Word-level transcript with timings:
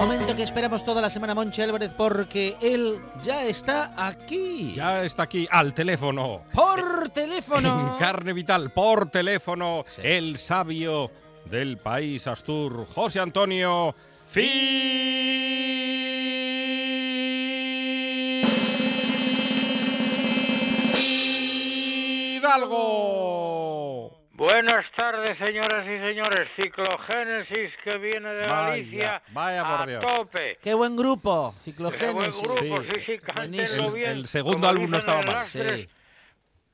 Momento 0.00 0.34
que 0.34 0.42
esperamos 0.42 0.82
toda 0.82 1.02
la 1.02 1.10
semana, 1.10 1.34
Monchi 1.34 1.60
Álvarez, 1.60 1.92
porque 1.94 2.56
él 2.62 2.98
ya 3.22 3.44
está 3.44 3.92
aquí. 3.98 4.72
Ya 4.74 5.04
está 5.04 5.24
aquí, 5.24 5.46
al 5.50 5.74
teléfono. 5.74 6.40
Por 6.54 7.10
teléfono. 7.10 7.92
En 7.92 7.98
carne 7.98 8.32
vital, 8.32 8.70
por 8.70 9.10
teléfono, 9.10 9.84
el 10.02 10.38
sabio 10.38 11.10
del 11.44 11.76
país 11.76 12.26
Astur, 12.26 12.86
José 12.86 13.20
Antonio 13.20 13.94
Fidalgo. 22.40 23.79
Buenas 24.44 24.86
tardes, 24.96 25.36
señoras 25.36 25.84
y 25.84 25.98
señores. 25.98 26.48
Ciclogénesis 26.56 27.72
que 27.84 27.98
viene 27.98 28.26
de 28.32 28.46
Vaya, 28.46 28.70
Galicia 28.70 29.22
vaya 29.32 29.62
por 29.64 29.80
a 29.82 29.86
Dios. 29.86 30.00
tope. 30.06 30.56
Qué 30.62 30.72
buen 30.72 30.96
grupo, 30.96 31.54
Qué 31.62 31.72
buen 31.74 32.32
Ciclogénesis. 32.32 32.42
grupo, 32.42 32.58
Sí. 32.58 32.88
sí, 32.88 33.00
sí, 33.04 33.18
cántenlo 33.18 33.34
Buenísimo. 33.50 33.92
bien. 33.92 34.10
El 34.12 34.26
segundo 34.26 34.66
álbum 34.66 34.90
no 34.90 34.96
estaba 34.96 35.20
mal. 35.20 35.44
Sí. 35.44 35.86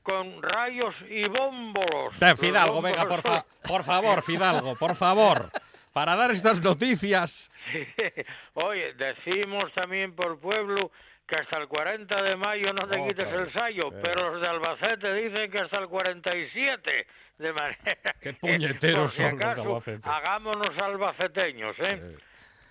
Con 0.01 0.41
rayos 0.41 0.95
y 1.09 1.27
bómbolos. 1.27 2.13
Fidalgo, 2.39 2.81
venga, 2.81 3.05
por, 3.05 3.21
fa- 3.21 3.45
por 3.67 3.83
favor, 3.83 4.23
Fidalgo, 4.23 4.75
por 4.77 4.95
favor. 4.95 5.49
Para 5.91 6.15
dar 6.15 6.31
estas 6.31 6.61
noticias. 6.63 7.51
Oye, 8.53 8.93
decimos 8.93 9.73
también 9.73 10.15
por 10.15 10.39
pueblo 10.39 10.89
que 11.27 11.35
hasta 11.35 11.57
el 11.57 11.67
40 11.67 12.21
de 12.21 12.35
mayo 12.37 12.71
no 12.73 12.87
te 12.87 12.97
quites 13.05 13.27
el 13.27 13.51
sayo, 13.51 13.89
pero 14.01 14.31
los 14.31 14.41
de 14.41 14.47
Albacete 14.47 15.13
dicen 15.13 15.51
que 15.51 15.59
hasta 15.59 15.77
el 15.79 15.87
47, 15.87 17.07
de 17.37 17.53
manera 17.53 17.77
Qué 18.21 18.29
que, 18.29 18.33
puñeteros 18.39 19.01
por 19.01 19.09
si 19.11 19.17
son 19.23 19.31
los 19.31 19.39
de 19.39 19.43
acaso, 19.45 19.61
Albacete. 19.63 20.09
hagámonos 20.09 20.77
albaceteños, 20.77 21.75
¿eh? 21.79 22.01
Eh. 22.01 22.17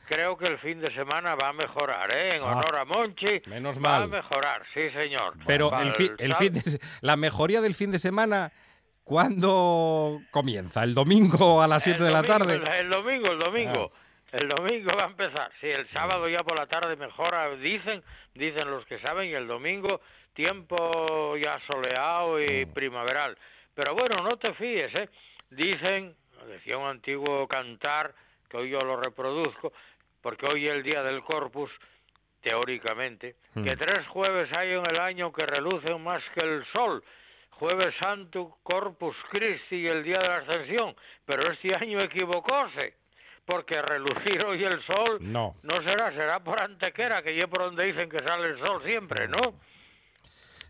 Creo 0.08 0.36
que 0.38 0.46
el 0.46 0.58
fin 0.58 0.80
de 0.80 0.90
semana 0.94 1.34
va 1.34 1.48
a 1.48 1.52
mejorar, 1.52 2.10
¿eh? 2.12 2.36
En 2.36 2.42
Ah, 2.42 2.46
honor 2.56 2.76
a 2.76 2.84
Monchi, 2.84 3.42
menos 3.46 3.76
va 3.84 3.96
a 3.96 3.98
mal. 4.00 4.08
mejorar, 4.08 4.62
sí, 4.72 4.88
señor. 4.90 5.34
Pero 5.46 5.76
el, 5.80 5.92
fi- 5.94 6.12
el 6.18 6.34
fin 6.36 6.54
de 6.54 6.62
la 7.00 7.16
mejoría 7.16 7.60
del 7.60 7.74
fin 7.74 7.90
de 7.90 7.98
semana, 7.98 8.52
¿cuándo 9.02 10.20
comienza? 10.30 10.84
¿El 10.84 10.94
domingo 10.94 11.60
a 11.62 11.66
las 11.66 11.82
7 11.82 11.98
El 11.98 12.04
de 12.06 12.10
la 12.12 12.22
tarde? 12.22 12.54
El, 12.56 12.66
el 12.66 12.88
domingo, 12.90 13.32
el 13.32 13.38
domingo. 13.38 13.92
Ah. 13.94 13.98
El 14.32 14.48
domingo 14.48 14.94
va 14.96 15.04
a 15.04 15.08
empezar. 15.08 15.50
Sí, 15.60 15.68
el 15.68 15.88
sábado 15.90 16.28
ya 16.28 16.42
por 16.42 16.56
la 16.56 16.66
tarde 16.66 16.96
mejora, 16.96 17.50
dicen, 17.56 18.02
dicen 18.34 18.70
los 18.70 18.84
que 18.86 18.98
saben, 18.98 19.28
y 19.30 19.34
el 19.34 19.46
domingo 19.46 20.00
tiempo 20.34 21.36
ya 21.36 21.58
soleado 21.66 22.40
y 22.40 22.66
Mm. 22.66 22.72
primaveral. 22.74 23.36
Pero 23.74 23.94
bueno, 23.94 24.22
no 24.22 24.36
te 24.36 24.52
fíes, 24.54 24.94
¿eh? 24.94 25.08
Dicen, 25.50 26.14
decía 26.48 26.76
un 26.76 26.88
antiguo 26.88 27.46
cantar, 27.48 28.12
que 28.50 28.56
hoy 28.56 28.70
yo 28.70 28.80
lo 28.82 28.96
reproduzco, 29.00 29.72
porque 30.22 30.46
hoy 30.46 30.66
es 30.66 30.74
el 30.74 30.82
día 30.82 31.02
del 31.02 31.22
Corpus, 31.22 31.70
teóricamente, 32.42 33.36
Mm. 33.54 33.64
que 33.64 33.76
tres 33.76 34.06
jueves 34.08 34.52
hay 34.52 34.72
en 34.72 34.86
el 34.86 34.98
año 34.98 35.32
que 35.32 35.46
relucen 35.46 36.02
más 36.02 36.22
que 36.34 36.40
el 36.40 36.64
sol. 36.66 37.02
Jueves 37.50 37.94
Santo, 37.98 38.58
Corpus 38.62 39.16
Christi 39.30 39.76
y 39.76 39.86
el 39.86 40.02
día 40.04 40.18
de 40.18 40.28
la 40.28 40.36
Ascensión. 40.38 40.94
Pero 41.24 41.50
este 41.50 41.74
año 41.74 42.00
equivocóse, 42.02 42.94
porque 43.46 43.80
relucir 43.80 44.42
hoy 44.44 44.62
el 44.64 44.82
sol 44.84 45.18
No. 45.20 45.54
no 45.62 45.82
será, 45.82 46.10
será 46.12 46.40
por 46.40 46.58
Antequera, 46.60 47.22
que 47.22 47.40
es 47.40 47.46
por 47.48 47.60
donde 47.60 47.84
dicen 47.84 48.10
que 48.10 48.20
sale 48.22 48.48
el 48.48 48.58
sol 48.58 48.82
siempre, 48.84 49.28
¿no? 49.28 49.54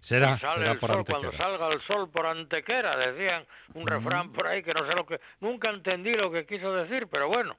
Será, 0.00 0.38
sale 0.38 0.58
será 0.60 0.72
el 0.72 0.78
por 0.78 0.90
sol 0.92 1.04
cuando 1.04 1.28
Antequera. 1.28 1.48
salga 1.50 1.72
el 1.72 1.80
sol 1.80 2.10
por 2.10 2.26
Antequera, 2.26 2.96
decían 2.96 3.44
un 3.74 3.86
refrán 3.86 4.32
por 4.32 4.46
ahí 4.46 4.62
que 4.62 4.72
no 4.74 4.86
sé 4.86 4.94
lo 4.94 5.04
que 5.06 5.20
nunca 5.40 5.70
entendí 5.70 6.12
lo 6.14 6.30
que 6.30 6.46
quiso 6.46 6.72
decir, 6.74 7.08
pero 7.10 7.28
bueno. 7.28 7.56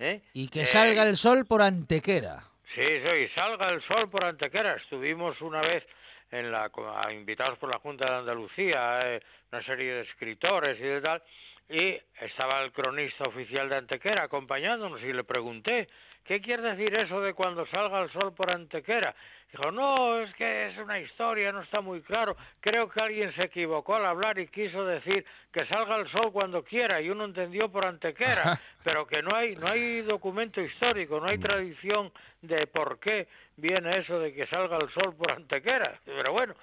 ¿eh? 0.00 0.22
Y 0.32 0.48
que 0.48 0.62
Eh, 0.62 0.66
salga 0.66 1.02
el 1.04 1.16
sol 1.16 1.44
por 1.48 1.62
Antequera. 1.62 2.40
Sí, 2.74 2.82
sí, 2.82 3.28
salga 3.34 3.68
el 3.68 3.82
sol 3.82 4.08
por 4.10 4.24
Antequera. 4.24 4.74
Estuvimos 4.76 5.40
una 5.42 5.60
vez 5.60 5.84
en 6.32 6.50
la, 6.50 6.70
invitados 7.12 7.58
por 7.58 7.68
la 7.70 7.78
Junta 7.78 8.06
de 8.06 8.16
Andalucía, 8.18 9.00
eh, 9.14 9.22
una 9.52 9.62
serie 9.64 9.92
de 9.94 10.00
escritores 10.02 10.78
y 10.78 10.82
de 10.82 11.00
tal, 11.00 11.22
y 11.70 11.96
estaba 12.20 12.62
el 12.62 12.72
cronista 12.72 13.24
oficial 13.24 13.68
de 13.68 13.76
Antequera 13.76 14.24
acompañándonos 14.24 15.00
y 15.02 15.12
le 15.12 15.22
pregunté, 15.22 15.88
¿qué 16.24 16.40
quiere 16.40 16.74
decir 16.74 16.92
eso 16.96 17.20
de 17.20 17.32
cuando 17.32 17.64
salga 17.66 18.02
el 18.02 18.10
sol 18.10 18.34
por 18.34 18.50
Antequera? 18.50 19.14
Dijo, 19.52 19.70
no, 19.70 20.20
es 20.20 20.34
que 20.34 20.68
es 20.68 20.78
una 20.78 20.98
historia, 20.98 21.52
no 21.52 21.62
está 21.62 21.80
muy 21.80 22.02
claro. 22.02 22.36
Creo 22.60 22.88
que 22.88 23.00
alguien 23.00 23.32
se 23.34 23.44
equivocó 23.44 23.96
al 23.96 24.06
hablar 24.06 24.38
y 24.40 24.48
quiso 24.48 24.84
decir 24.84 25.24
que 25.52 25.64
salga 25.66 25.96
el 25.96 26.08
sol 26.10 26.32
cuando 26.32 26.64
quiera 26.64 27.00
y 27.00 27.08
uno 27.08 27.24
entendió 27.24 27.68
por 27.68 27.84
Antequera, 27.84 28.58
pero 28.84 29.06
que 29.06 29.22
no 29.22 29.34
hay 29.34 29.54
no 29.54 29.68
hay 29.68 30.02
documento 30.02 30.60
histórico, 30.60 31.20
no 31.20 31.26
hay 31.26 31.38
tradición 31.38 32.12
de 32.42 32.66
por 32.66 32.98
qué 32.98 33.28
viene 33.56 33.98
eso 33.98 34.18
de 34.18 34.34
que 34.34 34.46
salga 34.48 34.76
el 34.76 34.90
sol 34.90 35.14
por 35.16 35.30
Antequera. 35.30 36.00
Pero 36.04 36.32
bueno, 36.32 36.54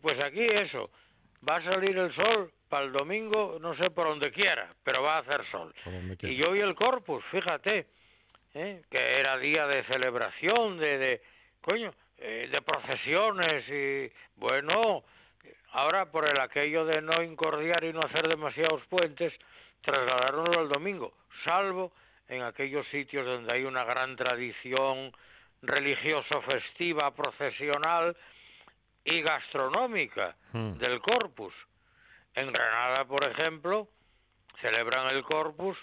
pues 0.00 0.20
aquí 0.20 0.44
eso, 0.44 0.90
va 1.46 1.56
a 1.56 1.62
salir 1.62 1.96
el 1.96 2.14
sol 2.14 2.52
para 2.68 2.84
el 2.84 2.92
domingo, 2.92 3.58
no 3.60 3.76
sé 3.76 3.90
por 3.90 4.08
donde 4.08 4.30
quiera, 4.30 4.72
pero 4.84 5.02
va 5.02 5.16
a 5.16 5.20
hacer 5.20 5.44
sol. 5.50 5.74
Donde 5.84 6.16
quiera. 6.16 6.34
Y 6.34 6.60
el 6.60 6.74
Corpus, 6.74 7.24
fíjate, 7.30 7.86
¿eh? 8.54 8.82
que 8.90 9.20
era 9.20 9.38
día 9.38 9.66
de 9.66 9.84
celebración, 9.84 10.78
de, 10.78 10.98
de 10.98 11.22
coño, 11.60 11.92
eh, 12.18 12.48
de 12.50 12.62
procesiones 12.62 13.68
y 13.68 14.12
bueno, 14.36 15.04
ahora 15.72 16.10
por 16.10 16.26
el 16.28 16.40
aquello 16.40 16.84
de 16.84 17.00
no 17.00 17.22
incordiar 17.22 17.84
y 17.84 17.92
no 17.92 18.00
hacer 18.00 18.28
demasiados 18.28 18.82
puentes, 18.88 19.32
trasladaronlo 19.82 20.60
al 20.60 20.68
domingo, 20.68 21.14
salvo 21.44 21.92
en 22.28 22.42
aquellos 22.42 22.86
sitios 22.88 23.24
donde 23.24 23.52
hay 23.52 23.64
una 23.64 23.84
gran 23.84 24.16
tradición 24.16 25.12
religioso 25.62 26.42
festiva, 26.42 27.14
procesional 27.14 28.16
y 29.04 29.22
gastronómica 29.22 30.36
Hmm. 30.52 30.74
del 30.78 31.00
Corpus. 31.00 31.54
En 32.34 32.52
Granada, 32.52 33.04
por 33.04 33.24
ejemplo, 33.24 33.88
celebran 34.60 35.14
el 35.14 35.22
Corpus, 35.24 35.76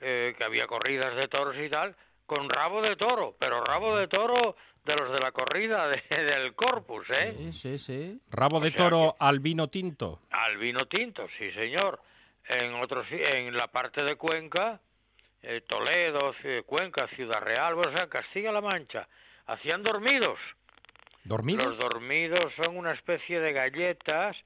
eh, 0.00 0.34
que 0.36 0.44
había 0.44 0.66
corridas 0.66 1.14
de 1.16 1.28
toros 1.28 1.56
y 1.56 1.68
tal, 1.70 1.94
con 2.26 2.48
rabo 2.48 2.82
de 2.82 2.96
toro, 2.96 3.36
pero 3.38 3.62
rabo 3.64 3.96
de 3.96 4.08
toro 4.08 4.56
de 4.84 4.94
los 4.96 5.12
de 5.12 5.20
la 5.20 5.32
corrida 5.32 5.88
de- 5.88 6.02
del 6.10 6.54
Corpus, 6.54 7.08
¿eh? 7.10 7.32
Sí, 7.36 7.52
sí, 7.52 7.78
sí. 7.78 8.20
Rabo 8.30 8.60
de 8.60 8.68
O 8.68 8.72
toro 8.72 9.16
al 9.18 9.40
vino 9.40 9.68
tinto. 9.68 10.20
Al 10.30 10.56
vino 10.58 10.86
tinto, 10.86 11.26
sí 11.38 11.50
señor. 11.52 12.00
en 12.48 12.74
otros 12.74 13.04
en 13.10 13.56
la 13.56 13.66
parte 13.66 14.02
de 14.04 14.14
Cuenca, 14.14 14.80
eh, 15.42 15.62
Toledo, 15.66 16.32
Cuenca, 16.64 17.08
Ciudad 17.08 17.40
Real, 17.40 17.74
o 17.76 17.90
sea, 17.90 18.08
Castilla-La 18.08 18.60
Mancha, 18.60 19.08
hacían 19.46 19.82
dormidos. 19.82 20.38
¿Dormidos? 21.26 21.66
Los 21.66 21.78
dormidos 21.78 22.52
son 22.56 22.76
una 22.76 22.92
especie 22.92 23.40
de 23.40 23.52
galletas 23.52 24.36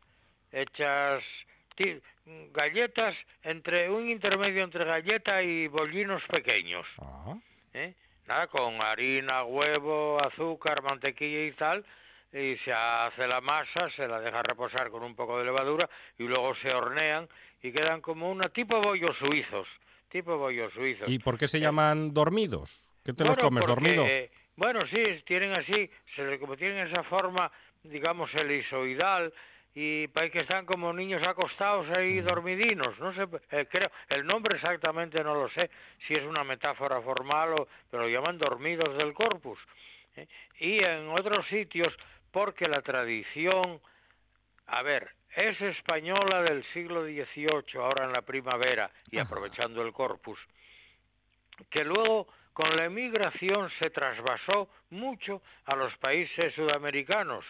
hechas 0.52 1.22
galletas 2.52 3.14
entre 3.42 3.88
un 3.90 4.10
intermedio 4.10 4.62
entre 4.64 4.84
galleta 4.84 5.42
y 5.42 5.66
bollinos 5.68 6.22
pequeños, 6.28 6.86
Ah, 6.98 7.34
¿eh? 7.72 7.94
Nada, 8.26 8.46
con 8.48 8.80
harina, 8.80 9.44
huevo, 9.44 10.20
azúcar, 10.24 10.82
mantequilla 10.82 11.44
y 11.46 11.52
tal, 11.52 11.84
y 12.32 12.56
se 12.64 12.72
hace 12.72 13.26
la 13.26 13.40
masa, 13.40 13.90
se 13.96 14.06
la 14.06 14.20
deja 14.20 14.42
reposar 14.42 14.90
con 14.90 15.02
un 15.02 15.16
poco 15.16 15.38
de 15.38 15.44
levadura 15.46 15.88
y 16.18 16.24
luego 16.24 16.54
se 16.56 16.70
hornean 16.72 17.28
y 17.62 17.72
quedan 17.72 18.00
como 18.00 18.30
una 18.30 18.50
tipo 18.50 18.80
bollos 18.80 19.16
suizos, 19.18 19.66
tipo 20.10 20.36
bollos 20.36 20.72
suizos. 20.74 21.08
¿Y 21.08 21.18
por 21.18 21.38
qué 21.38 21.48
se 21.48 21.58
llaman 21.58 22.12
dormidos? 22.14 22.92
¿Qué 23.04 23.14
te 23.14 23.24
los 23.24 23.38
comes, 23.38 23.64
porque, 23.66 23.74
dormido? 23.94 24.06
eh, 24.06 24.30
Bueno, 24.60 24.86
sí, 24.88 25.02
tienen 25.24 25.54
así, 25.54 25.90
se, 26.14 26.38
como 26.38 26.54
tienen 26.54 26.86
esa 26.86 27.02
forma, 27.04 27.50
digamos, 27.82 28.28
elisoidal, 28.34 29.32
y 29.74 30.06
parece 30.08 30.32
que 30.32 30.40
están 30.40 30.66
como 30.66 30.92
niños 30.92 31.22
acostados 31.26 31.88
ahí 31.96 32.20
dormidinos, 32.20 32.98
no 32.98 33.14
sé, 33.14 33.26
eh, 33.52 33.66
creo, 33.70 33.90
el 34.10 34.26
nombre 34.26 34.56
exactamente 34.56 35.24
no 35.24 35.32
lo 35.32 35.48
sé, 35.48 35.70
si 36.06 36.12
es 36.12 36.22
una 36.24 36.44
metáfora 36.44 37.00
formal 37.00 37.54
o, 37.54 37.68
pero 37.90 38.02
lo 38.02 38.10
llaman 38.10 38.36
dormidos 38.36 38.98
del 38.98 39.14
corpus. 39.14 39.58
¿eh? 40.16 40.28
Y 40.58 40.84
en 40.84 41.08
otros 41.08 41.46
sitios, 41.46 41.94
porque 42.30 42.68
la 42.68 42.82
tradición, 42.82 43.80
a 44.66 44.82
ver, 44.82 45.08
es 45.36 45.58
española 45.58 46.42
del 46.42 46.62
siglo 46.74 47.04
XVIII, 47.04 47.80
ahora 47.80 48.04
en 48.04 48.12
la 48.12 48.20
primavera, 48.20 48.90
y 49.10 49.20
aprovechando 49.20 49.80
el 49.80 49.94
corpus, 49.94 50.38
que 51.70 51.82
luego 51.82 52.28
con 52.52 52.76
la 52.76 52.84
emigración 52.86 53.70
se 53.78 53.90
trasvasó 53.90 54.68
mucho 54.90 55.42
a 55.66 55.76
los 55.76 55.96
países 55.98 56.54
sudamericanos, 56.54 57.44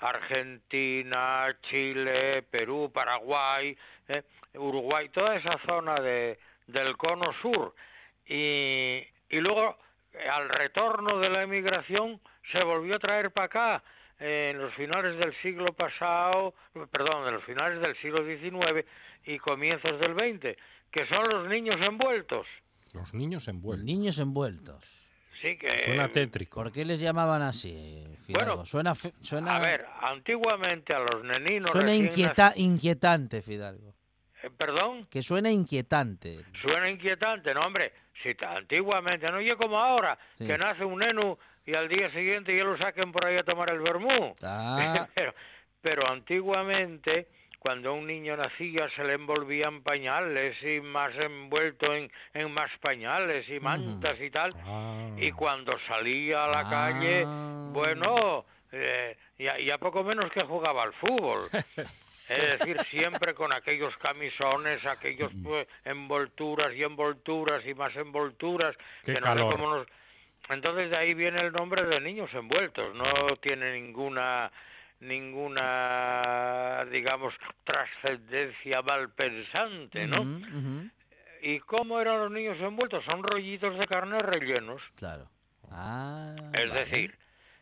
Argentina, 0.00 1.46
Chile, 1.62 2.42
Perú, 2.42 2.90
Paraguay, 2.92 3.76
eh, 4.08 4.22
Uruguay, 4.54 5.08
toda 5.10 5.36
esa 5.36 5.58
zona 5.66 5.94
de, 6.00 6.38
del 6.66 6.96
cono 6.96 7.32
sur. 7.40 7.74
Y, 8.26 9.04
y 9.30 9.40
luego, 9.40 9.78
eh, 10.12 10.28
al 10.28 10.48
retorno 10.48 11.18
de 11.18 11.30
la 11.30 11.42
emigración, 11.42 12.20
se 12.50 12.62
volvió 12.62 12.96
a 12.96 12.98
traer 12.98 13.30
para 13.30 13.46
acá 13.46 13.82
eh, 14.18 14.50
en 14.52 14.60
los 14.60 14.74
finales 14.74 15.18
del 15.18 15.34
siglo 15.42 15.72
pasado, 15.72 16.54
perdón, 16.90 17.28
en 17.28 17.34
los 17.34 17.44
finales 17.44 17.80
del 17.80 17.96
siglo 17.96 18.24
XIX 18.24 18.86
y 19.24 19.38
comienzos 19.38 19.98
del 20.00 20.14
XX, 20.14 20.56
que 20.90 21.06
son 21.06 21.28
los 21.28 21.48
niños 21.48 21.80
envueltos. 21.80 22.46
Los 22.92 23.14
niños 23.14 23.48
envueltos. 23.48 23.84
Niños 23.84 24.18
envueltos. 24.18 24.98
Sí, 25.40 25.56
que 25.56 25.84
Suena 25.86 26.08
tétrico. 26.08 26.62
¿Por 26.62 26.70
qué 26.72 26.84
les 26.84 27.00
llamaban 27.00 27.42
así, 27.42 28.04
Fidalgo? 28.26 28.48
Bueno, 28.50 28.64
suena, 28.66 28.94
fe- 28.94 29.12
suena, 29.22 29.56
A 29.56 29.60
ver, 29.60 29.84
antiguamente 30.02 30.94
a 30.94 31.00
los 31.00 31.24
neninos. 31.24 31.70
suena 31.72 31.92
inquieta, 31.94 32.52
inquietante, 32.56 33.42
Fidalgo. 33.42 33.94
eh, 34.42 34.50
perdón, 34.56 35.06
Que 35.10 35.22
suena 35.22 35.50
inquietante. 35.50 36.44
suena 36.62 36.88
inquietante, 36.90 37.52
no, 37.54 37.66
hombre. 37.66 37.92
Si 38.22 38.36
antiguamente, 38.44 39.28
no 39.32 39.38
oye 39.38 39.56
como 39.56 39.78
ahora, 39.78 40.16
Sí. 40.38 40.46
que 40.46 40.56
nace 40.56 40.84
un 40.84 41.00
neno 41.00 41.38
y 41.66 41.74
al 41.74 41.88
día 41.88 42.08
siguiente 42.12 42.56
ya 42.56 42.62
lo 42.62 42.76
saquen 42.78 43.10
por 43.10 43.24
ahí 43.26 43.36
a 43.36 43.42
tomar 43.42 43.70
el 43.70 43.80
vermú. 43.80 44.36
Ah, 44.42 45.08
pero, 45.14 45.34
pero 45.80 46.06
antiguamente, 46.08 47.26
cuando 47.62 47.94
un 47.94 48.08
niño 48.08 48.36
nacía, 48.36 48.88
se 48.96 49.04
le 49.04 49.12
envolvían 49.12 49.82
pañales 49.84 50.60
y 50.64 50.80
más 50.80 51.14
envuelto 51.14 51.94
en, 51.94 52.10
en 52.34 52.50
más 52.52 52.68
pañales 52.80 53.48
y 53.48 53.60
mantas 53.60 54.20
y 54.20 54.30
tal. 54.30 54.52
Ah. 54.66 55.10
Y 55.16 55.30
cuando 55.30 55.78
salía 55.86 56.44
a 56.44 56.48
la 56.48 56.60
Ah. 56.66 56.70
calle, 56.70 57.24
bueno, 57.72 58.44
eh, 58.72 59.16
ya, 59.38 59.56
ya 59.60 59.78
poco 59.78 60.02
menos 60.02 60.28
que 60.32 60.42
jugaba 60.42 60.82
al 60.82 60.92
fútbol. 60.94 61.42
Es 62.28 62.58
decir, 62.60 62.78
siempre 62.90 63.34
con 63.34 63.52
aquellos 63.52 63.94
camisones, 63.98 64.84
aquellos 64.86 65.32
Mm. 65.34 65.42
pues, 65.44 65.68
envolturas 65.84 66.72
y 66.74 66.82
envolturas 66.82 67.64
y 67.66 67.74
más 67.74 67.94
envolturas. 67.96 68.74
Qué 69.04 69.12
que 69.14 69.20
no 69.20 69.26
sé 69.26 69.34
calor. 69.34 69.52
cómo 69.52 69.70
nos- 69.76 69.86
Entonces 70.48 70.90
de 70.90 70.96
ahí 70.96 71.14
viene 71.14 71.40
el 71.40 71.52
nombre 71.52 71.84
de 71.84 72.00
niños 72.00 72.32
envueltos. 72.34 72.94
No 72.94 73.36
tiene 73.36 73.72
ninguna 73.74 74.50
ninguna 75.02 76.84
digamos 76.90 77.34
trascendencia 77.64 78.82
malpensante, 78.82 80.06
¿no? 80.06 80.22
ujú, 80.22 80.36
ujú, 80.58 80.90
¿Y 81.42 81.58
cómo 81.60 82.00
eran 82.00 82.20
los 82.20 82.30
niños 82.30 82.56
envueltos? 82.60 83.04
Son 83.04 83.22
rollitos 83.22 83.76
de 83.78 83.86
carne 83.86 84.22
rellenos. 84.22 84.80
Claro. 84.96 85.28
Ah, 85.70 86.34
Es 86.52 86.68
vale. 86.68 86.84
decir, 86.84 87.18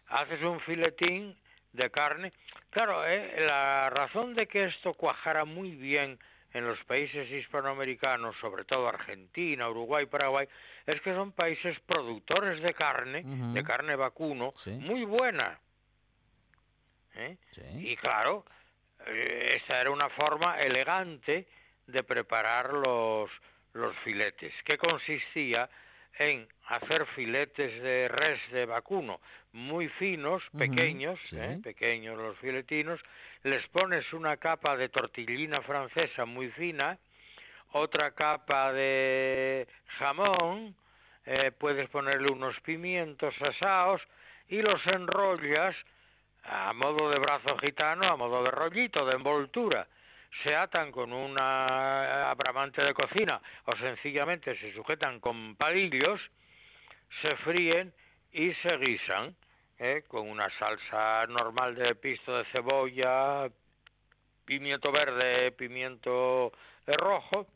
haces 0.09 0.43
un 0.43 0.61
filetín 0.61 1.35
de 1.73 1.91
carne. 1.91 2.33
Claro, 2.71 3.07
eh, 3.07 3.37
la 3.47 3.89
razón 3.91 4.35
de 4.35 4.47
que 4.47 4.65
esto 4.65 4.93
cuajara 4.95 5.45
muy 5.47 5.71
bien 5.77 6.19
en 6.53 6.67
los 6.67 6.83
países 6.85 7.31
hispanoamericanos, 7.31 8.37
sobre 8.41 8.65
todo 8.65 8.89
Argentina, 8.89 9.69
Uruguay, 9.71 10.05
Paraguay, 10.07 10.47
es 10.85 11.01
que 11.01 11.15
son 11.15 11.33
países 11.33 11.79
productores 11.87 12.61
de 12.63 12.75
carne, 12.75 13.23
de 13.25 13.63
carne 13.63 13.95
vacuno, 13.97 14.53
Sí. 14.57 14.73
muy 14.73 15.05
buena. 15.05 15.59
¿Eh? 17.15 17.37
Sí. 17.53 17.91
Y 17.93 17.97
claro, 17.97 18.45
eh, 19.07 19.61
esa 19.63 19.81
era 19.81 19.91
una 19.91 20.09
forma 20.11 20.61
elegante 20.61 21.47
de 21.87 22.03
preparar 22.05 22.73
los, 22.73 23.31
los 23.75 23.97
filetes, 23.99 24.53
que 24.65 24.79
consistía 24.79 25.69
en 26.19 26.47
hacer 26.69 27.07
filetes 27.07 27.83
de 27.83 28.09
res 28.09 28.41
de 28.53 28.67
vacuno 28.67 29.21
muy 29.53 29.89
finos, 29.89 30.43
pequeños, 30.57 31.19
sí. 31.25 31.37
¿eh? 31.39 31.59
pequeños 31.63 32.17
los 32.17 32.39
filetinos, 32.39 33.01
les 33.43 33.67
pones 33.69 34.13
una 34.13 34.37
capa 34.37 34.77
de 34.77 34.89
tortillina 34.89 35.61
francesa 35.63 36.25
muy 36.25 36.51
fina, 36.51 36.99
otra 37.73 38.13
capa 38.13 38.73
de 38.73 39.67
jamón, 39.99 40.75
eh, 41.27 41.53
puedes 41.53 41.89
ponerle 41.89 42.31
unos 42.31 42.59
pimientos 42.61 43.35
asados 43.41 44.01
y 44.49 44.63
los 44.63 44.85
enrollas 44.87 45.77
a 46.51 46.73
modo 46.73 47.09
de 47.11 47.19
brazo 47.19 47.57
gitano, 47.59 48.07
a 48.09 48.17
modo 48.17 48.43
de 48.43 48.51
rollito, 48.51 49.07
de 49.07 49.15
envoltura. 49.15 49.87
Se 50.43 50.55
atan 50.55 50.91
con 50.91 51.13
una 51.13 52.31
abramante 52.31 52.83
de 52.83 52.93
cocina 52.93 53.41
o 53.67 53.77
sencillamente 53.77 54.57
se 54.59 54.73
sujetan 54.73 55.21
con 55.21 55.55
palillos, 55.57 56.21
se 57.23 57.37
fríen 57.37 57.93
y 58.33 58.53
se 58.55 58.77
guisan 58.79 59.35
¿eh? 59.79 60.03
con 60.09 60.29
una 60.29 60.49
salsa 60.59 61.27
normal 61.29 61.77
de 61.77 61.95
pisto 61.95 62.37
de 62.37 62.45
cebolla, 62.47 63.49
pimiento 64.45 64.91
verde, 64.91 65.53
pimiento 65.53 66.53
rojo, 66.87 67.47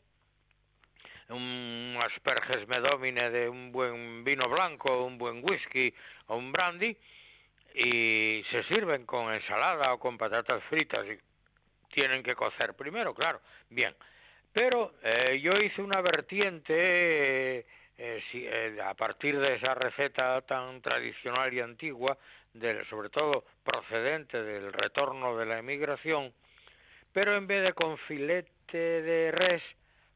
un 1.29 1.97
asperges 2.01 2.67
medómine 2.67 3.29
de 3.29 3.49
un 3.49 3.71
buen 3.71 4.23
vino 4.23 4.47
blanco, 4.47 5.05
un 5.05 5.17
buen 5.17 5.43
whisky 5.43 5.93
o 6.27 6.37
un 6.37 6.51
brandy 6.51 6.95
y 7.75 8.43
se 8.51 8.63
sirven 8.63 9.05
con 9.05 9.33
ensalada 9.33 9.93
o 9.93 9.99
con 9.99 10.17
patatas 10.17 10.63
fritas 10.65 11.05
y 11.07 11.17
tienen 11.93 12.23
que 12.23 12.35
cocer 12.35 12.73
primero, 12.73 13.13
claro. 13.13 13.41
Bien, 13.69 13.93
pero 14.53 14.93
eh, 15.03 15.39
yo 15.41 15.53
hice 15.57 15.81
una 15.81 16.01
vertiente 16.01 16.73
eh, 16.73 17.65
eh, 17.97 18.23
si- 18.31 18.45
eh, 18.45 18.77
a 18.83 18.93
partir 18.93 19.39
de 19.39 19.55
esa 19.55 19.73
receta 19.73 20.41
tan 20.41 20.81
tradicional 20.81 21.53
y 21.53 21.59
antigua, 21.59 22.17
del, 22.53 22.85
sobre 22.87 23.09
todo 23.09 23.43
procedente 23.63 24.41
del 24.41 24.71
retorno 24.71 25.37
de 25.37 25.45
la 25.45 25.59
emigración, 25.59 26.33
pero 27.11 27.35
en 27.35 27.47
vez 27.47 27.63
de 27.63 27.73
con 27.73 27.97
filete 27.99 28.77
de 28.77 29.31
res, 29.31 29.61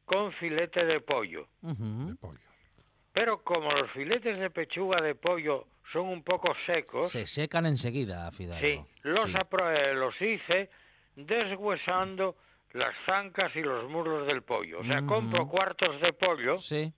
con 0.06 0.32
filete 0.34 0.84
de 0.84 1.00
pollo. 1.00 1.46
De 1.60 2.14
pollo. 2.16 2.38
Pero 3.12 3.42
como 3.42 3.72
los 3.72 3.90
filetes 3.92 4.38
de 4.38 4.50
pechuga 4.50 5.00
de 5.00 5.14
pollo 5.14 5.66
son 5.92 6.08
un 6.08 6.22
poco 6.22 6.54
secos, 6.66 7.10
Se 7.10 7.26
secan 7.26 7.66
enseguida, 7.66 8.30
Fidalgo. 8.32 8.60
Sí, 8.66 9.00
los, 9.02 9.24
Sí. 9.30 9.34
eh, 9.36 9.94
los 9.94 10.14
hice 10.22 10.70
deshuesando 11.16 12.36
las 12.72 12.94
zancas 13.06 13.54
y 13.56 13.62
los 13.62 13.88
muslos 13.90 14.26
del 14.26 14.42
pollo. 14.42 14.80
O 14.80 14.84
sea, 14.84 15.02
compro 15.02 15.48
cuartos 15.48 16.00
de 16.00 16.12
pollo, 16.12 16.58
Sí, 16.58 16.92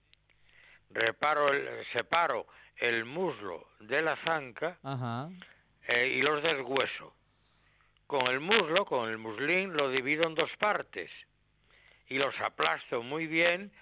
reparo 0.91 1.49
el- 1.53 1.85
separo 1.93 2.47
el 2.77 3.05
muslo 3.05 3.69
de 3.81 4.03
la 4.03 4.17
zanca 4.25 4.79
ajá. 4.83 5.29
eh, 5.89 6.09
y 6.19 6.23
los 6.23 6.43
deshueso. 6.43 7.15
Con 8.07 8.27
el 8.27 8.41
muslo, 8.41 8.85
con 8.85 9.09
el 9.09 9.17
muslín, 9.19 9.73
lo 9.75 9.89
divido 9.91 10.25
en 10.25 10.35
dos 10.35 10.51
partes 10.59 11.11
y 12.09 12.19
los 12.19 12.39
aplasto 12.41 13.03
muy 13.03 13.27
bien, 13.27 13.73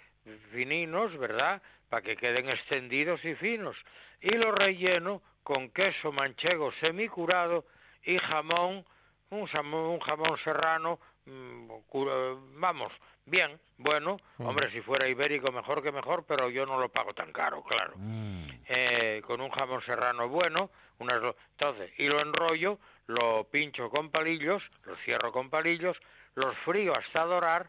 fininos, 0.53 1.17
¿verdad? 1.19 1.61
Para 1.91 2.01
que 2.03 2.17
queden 2.17 2.49
extendidos 2.49 3.23
y 3.25 3.35
finos. 3.35 3.77
Y 4.23 4.31
los 4.31 4.55
relleno 4.55 5.21
con 5.43 5.71
queso 5.71 6.13
manchego 6.13 6.73
semicurado 6.81 7.67
y 8.05 8.17
jamón, 8.19 8.87
un 9.31 9.47
jamón, 9.47 9.85
un 9.91 10.01
jamón 10.01 10.39
serrano 10.43 10.99
mm, 11.27 11.69
cu- 11.89 12.09
vamos, 12.55 12.93
bien, 13.27 13.61
bueno, 13.77 14.17
hombre, 14.39 14.71
si 14.73 14.81
fuera 14.81 15.07
ibérico 15.09 15.53
mejor 15.53 15.83
que 15.83 15.93
mejor, 15.93 16.25
pero 16.27 16.49
yo 16.49 16.65
no 16.65 16.79
lo 16.79 16.89
pago 16.89 17.13
tan 17.13 17.33
caro, 17.33 17.63
claro. 17.65 17.93
Mm. 17.97 18.45
Eh, 18.69 19.23
con 19.27 19.41
un 19.41 19.51
jamón 19.51 19.83
serrano 19.85 20.29
bueno, 20.29 20.71
unas 20.99 21.21
entonces, 21.53 21.93
y 21.99 22.07
lo 22.07 22.21
enrollo, 22.21 22.79
lo 23.09 23.45
pincho 23.51 23.91
con 23.91 24.11
palillos, 24.11 24.63
lo 24.85 24.95
cierro 24.99 25.33
con 25.33 25.51
palillos, 25.51 25.97
los 26.37 26.57
frío 26.59 26.95
hasta 26.95 27.25
dorar 27.25 27.69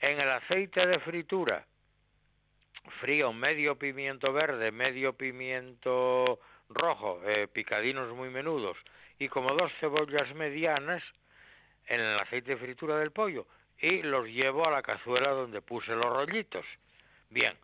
en 0.00 0.20
el 0.20 0.28
aceite 0.30 0.86
de 0.86 0.98
fritura. 1.00 1.64
Frío 3.00 3.32
medio 3.32 3.76
pimiento 3.76 4.32
verde, 4.32 4.70
medio 4.70 5.14
pimiento 5.14 6.38
rojo, 6.68 7.20
eh, 7.24 7.48
picadinos 7.48 8.14
muy 8.14 8.30
menudos, 8.30 8.76
y 9.18 9.28
como 9.28 9.54
dos 9.54 9.72
cebollas 9.80 10.34
medianas 10.34 11.02
en 11.86 12.00
el 12.00 12.18
aceite 12.18 12.52
de 12.52 12.56
fritura 12.56 12.98
del 12.98 13.10
pollo, 13.10 13.46
y 13.78 14.02
los 14.02 14.26
llevo 14.26 14.66
a 14.66 14.70
la 14.70 14.82
cazuela 14.82 15.30
donde 15.30 15.62
puse 15.62 15.92
los 15.92 16.06
rollitos. 16.06 16.64
Bien, 17.30 17.54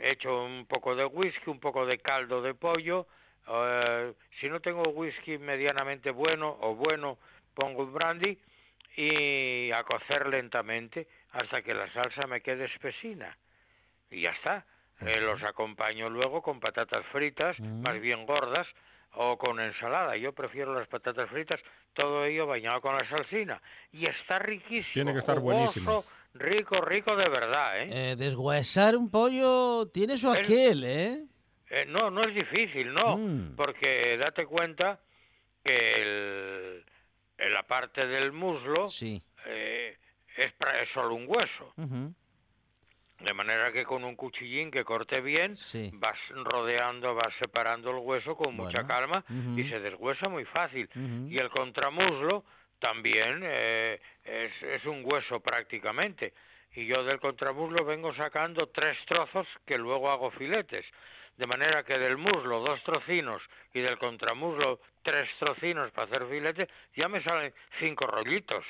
echo 0.00 0.44
un 0.44 0.66
poco 0.66 0.94
de 0.94 1.04
whisky, 1.04 1.50
un 1.50 1.60
poco 1.60 1.86
de 1.86 1.98
caldo 1.98 2.42
de 2.42 2.54
pollo. 2.54 3.06
eh, 3.48 4.12
si 4.40 4.48
no 4.48 4.60
tengo 4.60 4.82
whisky 4.90 5.38
medianamente 5.38 6.10
bueno 6.10 6.56
o 6.60 6.74
bueno, 6.74 7.18
pongo 7.54 7.84
un 7.84 7.92
brandy 7.92 8.38
y 8.96 9.70
a 9.70 9.84
cocer 9.84 10.26
lentamente 10.26 11.06
hasta 11.32 11.62
que 11.62 11.74
la 11.74 11.90
salsa 11.92 12.26
me 12.26 12.40
quede 12.40 12.64
espesina. 12.64 13.36
Y 14.10 14.22
ya 14.22 14.30
está. 14.30 14.64
Eh, 15.00 15.20
los 15.20 15.42
acompaño 15.42 16.08
luego 16.08 16.40
con 16.42 16.58
patatas 16.60 17.04
fritas, 17.12 17.58
más 17.60 18.00
bien 18.00 18.24
gordas, 18.24 18.66
o 19.14 19.36
con 19.36 19.60
ensalada. 19.60 20.16
Yo 20.16 20.32
prefiero 20.32 20.74
las 20.74 20.88
patatas 20.88 21.28
fritas, 21.30 21.60
todo 21.94 22.24
ello 22.24 22.46
bañado 22.46 22.80
con 22.80 22.96
la 22.96 23.06
salsina. 23.08 23.60
Y 23.92 24.06
está 24.06 24.38
riquísimo. 24.38 24.92
Tiene 24.94 25.12
que 25.12 25.18
estar 25.18 25.36
jugoso, 25.38 25.54
buenísimo. 25.56 26.04
Rico, 26.34 26.80
rico 26.82 27.16
de 27.16 27.28
verdad, 27.28 27.80
¿eh? 27.82 27.88
Eh, 28.12 28.16
deshuesar 28.16 28.96
un 28.96 29.10
pollo 29.10 29.86
tiene 29.92 30.18
su 30.18 30.30
El- 30.32 30.38
aquel, 30.38 30.84
¿eh? 30.84 31.24
Eh, 31.70 31.84
no, 31.88 32.10
no 32.10 32.24
es 32.24 32.34
difícil, 32.34 32.92
no, 32.92 33.16
Mm. 33.16 33.56
porque 33.56 34.16
date 34.18 34.46
cuenta 34.46 35.00
que 35.64 36.02
el, 36.02 36.84
la 37.38 37.62
parte 37.64 38.06
del 38.06 38.32
muslo 38.32 38.88
Sí. 38.88 39.20
eh, 39.46 39.96
es, 40.36 40.52
es 40.52 40.88
solo 40.94 41.14
un 41.14 41.24
hueso. 41.26 41.72
De 43.20 43.32
manera 43.32 43.72
que 43.72 43.84
con 43.84 44.04
un 44.04 44.14
cuchillín 44.14 44.70
que 44.70 44.84
corte 44.84 45.20
bien 45.20 45.56
Sí. 45.56 45.90
vas 45.94 46.18
rodeando, 46.30 47.14
vas 47.14 47.32
separando 47.38 47.90
el 47.90 47.96
hueso 47.98 48.36
con 48.36 48.54
mucha 48.54 48.86
calma 48.86 49.24
y 49.56 49.64
se 49.64 49.80
deshuesa 49.80 50.28
muy 50.28 50.44
fácil. 50.44 50.88
Y 51.30 51.38
el 51.38 51.48
contramuslo 51.50 52.44
también 52.78 53.40
eh, 53.42 54.00
es, 54.24 54.62
es 54.62 54.84
un 54.84 55.02
hueso 55.04 55.40
prácticamente. 55.40 56.34
Y 56.74 56.86
yo 56.86 57.04
del 57.04 57.18
contramuslo 57.20 57.84
vengo 57.86 58.14
sacando 58.14 58.66
tres 58.68 58.98
trozos 59.06 59.46
que 59.64 59.78
luego 59.78 60.10
hago 60.10 60.30
filetes. 60.32 60.84
De 61.38 61.46
manera 61.46 61.84
que 61.84 61.98
del 61.98 62.16
muslo 62.18 62.60
dos 62.60 62.82
trocinos 62.82 63.42
y 63.72 63.80
del 63.80 63.98
contramuslo 63.98 64.80
tres 65.02 65.28
trocinos 65.38 65.90
para 65.92 66.06
hacer 66.06 66.26
filetes, 66.28 66.68
ya 66.94 67.08
me 67.08 67.22
salen 67.22 67.52
cinco 67.78 68.06
rollitos. 68.06 68.64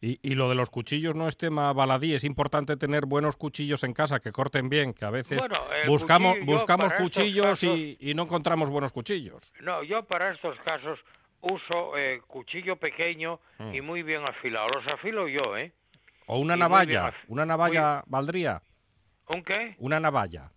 Y, 0.00 0.18
y 0.22 0.34
lo 0.36 0.48
de 0.48 0.54
los 0.54 0.70
cuchillos 0.70 1.16
no 1.16 1.26
es 1.26 1.36
tema 1.36 1.72
baladí, 1.72 2.14
es 2.14 2.22
importante 2.22 2.76
tener 2.76 3.04
buenos 3.06 3.36
cuchillos 3.36 3.82
en 3.82 3.92
casa 3.94 4.20
que 4.20 4.30
corten 4.30 4.68
bien, 4.68 4.94
que 4.94 5.04
a 5.04 5.10
veces 5.10 5.38
Bueno, 5.38 5.58
buscamos, 5.88 6.34
cuchillo, 6.36 6.52
buscamos 6.52 6.94
cuchillos 6.94 7.46
casos- 7.46 7.76
y, 7.78 7.96
y 8.00 8.14
no 8.14 8.22
encontramos 8.22 8.70
buenos 8.70 8.92
cuchillos. 8.92 9.52
No, 9.60 9.82
yo 9.82 10.04
para 10.04 10.32
estos 10.32 10.56
casos 10.60 11.00
uso 11.40 11.96
eh, 11.96 12.20
cuchillo 12.26 12.76
pequeño 12.76 13.40
Mm. 13.58 13.74
y 13.74 13.80
muy 13.80 14.02
bien 14.04 14.24
afilado. 14.24 14.68
Los 14.68 14.86
afilo 14.86 15.26
yo, 15.26 15.56
¿eh? 15.56 15.72
O 16.26 16.38
una 16.38 16.54
Y 16.54 16.58
navalla, 16.60 17.12
una 17.26 17.44
navalla 17.44 18.04
valdría, 18.06 18.62
¿Un 19.28 19.42
qué? 19.42 19.74
una 19.78 19.98
navalla. 19.98 20.52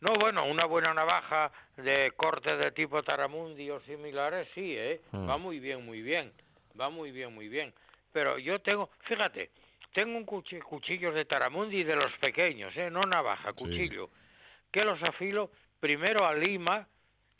No, 0.00 0.14
bueno, 0.18 0.46
una 0.46 0.64
buena 0.64 0.92
navaja 0.94 1.52
de 1.76 2.10
corte 2.16 2.56
de 2.56 2.72
tipo 2.72 3.02
taramundi 3.04 3.70
o 3.70 3.80
similares, 3.82 4.48
sí, 4.54 4.74
¿eh? 4.76 5.00
Mm. 5.12 5.28
Va 5.28 5.36
muy 5.36 5.60
bien, 5.60 5.84
muy 5.86 6.02
bien. 6.02 6.32
Va 6.80 6.90
muy 6.90 7.12
bien, 7.12 7.32
muy 7.32 7.48
bien. 7.48 7.72
Pero 8.12 8.38
yo 8.38 8.58
tengo, 8.60 8.90
fíjate, 9.04 9.50
tengo 9.92 10.16
un 10.16 10.26
cuchi- 10.26 10.62
cuchillos 10.62 11.14
de 11.14 11.24
taramundi 11.24 11.84
de 11.84 11.96
los 11.96 12.12
pequeños, 12.18 12.76
¿eh? 12.76 12.90
No 12.90 13.02
navaja, 13.02 13.50
Sí. 13.50 13.56
cuchillo. 13.56 14.10
Que 14.72 14.84
los 14.84 15.02
afilo 15.02 15.50
primero 15.80 16.26
a 16.26 16.34
lima 16.34 16.86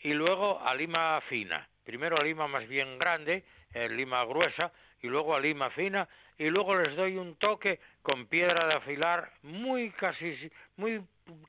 y 0.02 0.12
luego 0.12 0.60
a 0.60 0.74
lima 0.74 1.20
fina. 1.28 1.68
Primero 1.84 2.16
a 2.18 2.22
lima 2.22 2.46
más 2.46 2.66
bien 2.68 2.98
grande, 2.98 3.44
eh, 3.74 3.88
lima 3.88 4.24
gruesa, 4.24 4.72
y 5.02 5.08
luego 5.08 5.34
a 5.34 5.40
lima 5.40 5.70
fina, 5.70 6.08
y 6.38 6.48
luego 6.50 6.76
les 6.76 6.94
doy 6.96 7.16
un 7.16 7.36
toque 7.36 7.80
con 8.02 8.26
piedra 8.26 8.66
de 8.66 8.74
afilar 8.74 9.30
muy 9.42 9.90
casi, 9.90 10.50
muy, 10.76 11.00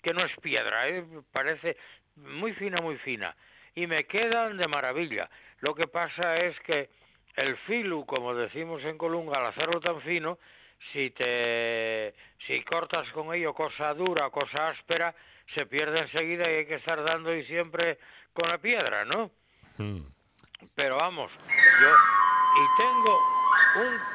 que 0.01 0.13
no 0.13 0.23
es 0.23 0.31
piedra, 0.41 0.87
¿eh? 0.87 1.03
parece 1.31 1.77
muy 2.15 2.53
fina, 2.53 2.81
muy 2.81 2.97
fina, 2.97 3.35
y 3.75 3.87
me 3.87 4.05
quedan 4.05 4.57
de 4.57 4.67
maravilla. 4.67 5.29
Lo 5.59 5.73
que 5.75 5.87
pasa 5.87 6.37
es 6.37 6.59
que 6.61 6.89
el 7.35 7.57
filu, 7.59 8.05
como 8.05 8.33
decimos 8.35 8.83
en 8.83 8.97
Colunga, 8.97 9.37
al 9.37 9.47
hacerlo 9.47 9.79
tan 9.79 10.01
fino, 10.01 10.37
si 10.93 11.09
te 11.11 12.13
si 12.47 12.63
cortas 12.63 13.07
con 13.13 13.33
ello 13.33 13.53
cosa 13.53 13.93
dura, 13.93 14.29
cosa 14.29 14.69
áspera, 14.69 15.13
se 15.53 15.65
pierde 15.65 15.99
enseguida 15.99 16.49
y 16.51 16.55
hay 16.55 16.65
que 16.65 16.75
estar 16.75 17.03
dando 17.03 17.33
y 17.35 17.45
siempre 17.45 17.99
con 18.33 18.49
la 18.49 18.57
piedra, 18.57 19.05
¿no? 19.05 19.29
Mm. 19.77 19.99
Pero 20.75 20.97
vamos, 20.97 21.31
yo 21.81 21.89
y 22.57 22.81
tengo 22.81 23.19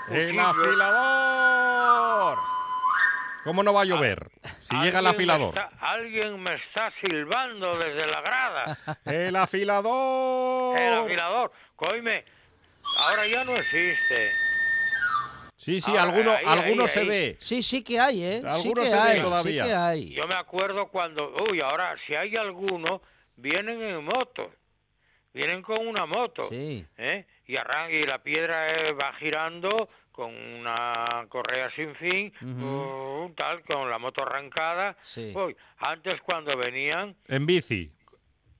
un 0.09 0.17
¡El 0.17 0.39
afilador! 0.41 2.39
¿Cómo 3.45 3.63
no 3.63 3.73
va 3.73 3.83
a 3.83 3.85
llover? 3.85 4.29
Si 4.61 4.75
llega 4.81 4.99
el 4.99 5.05
me 5.05 5.11
afilador. 5.11 5.57
está- 5.57 5.71
alguien 5.81 6.43
me 6.43 6.55
está 6.57 6.91
silbando 7.01 7.77
desde 7.77 8.05
la 8.07 8.21
grada. 8.21 8.65
¡El 9.05 9.37
afilador! 9.37 10.77
El 10.79 10.95
afilador, 10.95 11.53
coime, 11.77 12.25
ahora 12.99 13.27
ya 13.29 13.45
no 13.45 13.57
existe. 13.57 14.31
Sí, 15.57 15.81
sí, 15.81 15.91
Ahora, 15.91 16.03
alguno, 16.05 16.31
ahí, 16.31 16.45
alguno 16.47 16.83
ahí, 16.83 16.89
se 16.89 17.01
ahí. 17.01 17.09
ve. 17.09 17.37
Sí, 17.41 17.63
sí 17.63 17.83
que 17.83 17.99
hay, 17.99 18.23
¿eh? 18.23 18.41
Sí 18.41 18.47
Algunos 18.47 18.85
que 18.85 18.91
se 18.91 18.97
hay, 18.97 19.21
todavía. 19.21 19.63
sí 19.65 19.69
que 19.69 19.75
hay. 19.75 20.11
Yo 20.15 20.27
me 20.29 20.35
acuerdo 20.37 20.89
cuando, 20.89 21.35
uy, 21.51 21.61
ahora 21.61 21.97
si 22.07 22.15
hay 22.15 22.37
alguno, 22.37 23.03
vienen 23.37 23.83
en 23.83 24.05
moto, 24.05 24.53
vienen 25.35 25.63
con 25.63 25.85
una 25.87 26.07
moto, 26.07 26.49
Sí. 26.51 26.87
¿eh? 26.99 27.27
y, 27.47 27.57
arran 27.57 27.91
y 27.91 28.07
la 28.07 28.19
piedra 28.23 28.71
eh, 28.89 28.93
va 28.93 29.13
girando 29.15 29.89
con 30.13 30.33
una 30.35 31.27
correa 31.29 31.71
sin 31.75 31.95
fin, 31.97 32.33
uh, 32.63 33.31
tal, 33.37 33.63
con 33.65 33.91
la 33.91 33.99
moto 33.99 34.23
arrancada. 34.23 34.97
Sí. 35.03 35.33
Uy, 35.35 35.57
antes 35.79 36.21
cuando 36.23 36.57
venían, 36.57 37.17
En 37.29 37.45
bici. 37.45 37.91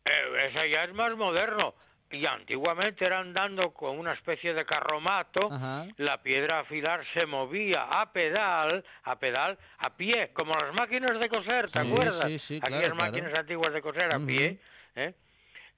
eh, 0.05 0.49
esa 0.51 0.67
ya 0.67 0.85
es 0.85 0.93
más 0.93 1.17
moderno, 1.17 1.75
y 2.11 2.25
antiguamente 2.27 3.05
eran 3.05 3.33
dando 3.33 3.73
con 3.73 3.99
una 3.99 4.13
especie 4.13 4.55
de 4.55 4.65
carromato, 4.65 5.49
Ajá. 5.53 5.87
la 5.97 6.23
piedra 6.23 6.61
afilar 6.61 7.05
se 7.13 7.27
movía 7.27 7.83
a 8.01 8.13
pedal, 8.13 8.85
a 9.05 9.17
pedal, 9.19 9.59
a 9.79 9.97
pie, 9.97 10.31
como 10.33 10.55
las 10.57 10.73
máquinas 10.73 11.19
de 11.19 11.29
coser, 11.29 11.71
¿te 11.71 11.81
Sí, 11.81 11.87
acuerdas? 11.89 12.23
sí, 12.31 12.39
sí, 12.39 12.57
Aquellas 12.63 12.93
claro, 12.93 12.95
máquinas 12.97 13.35
antiguas 13.35 13.73
de 13.73 13.83
coser 13.83 14.13
a 14.13 14.19
pie, 14.19 14.59
¿eh? 14.95 15.15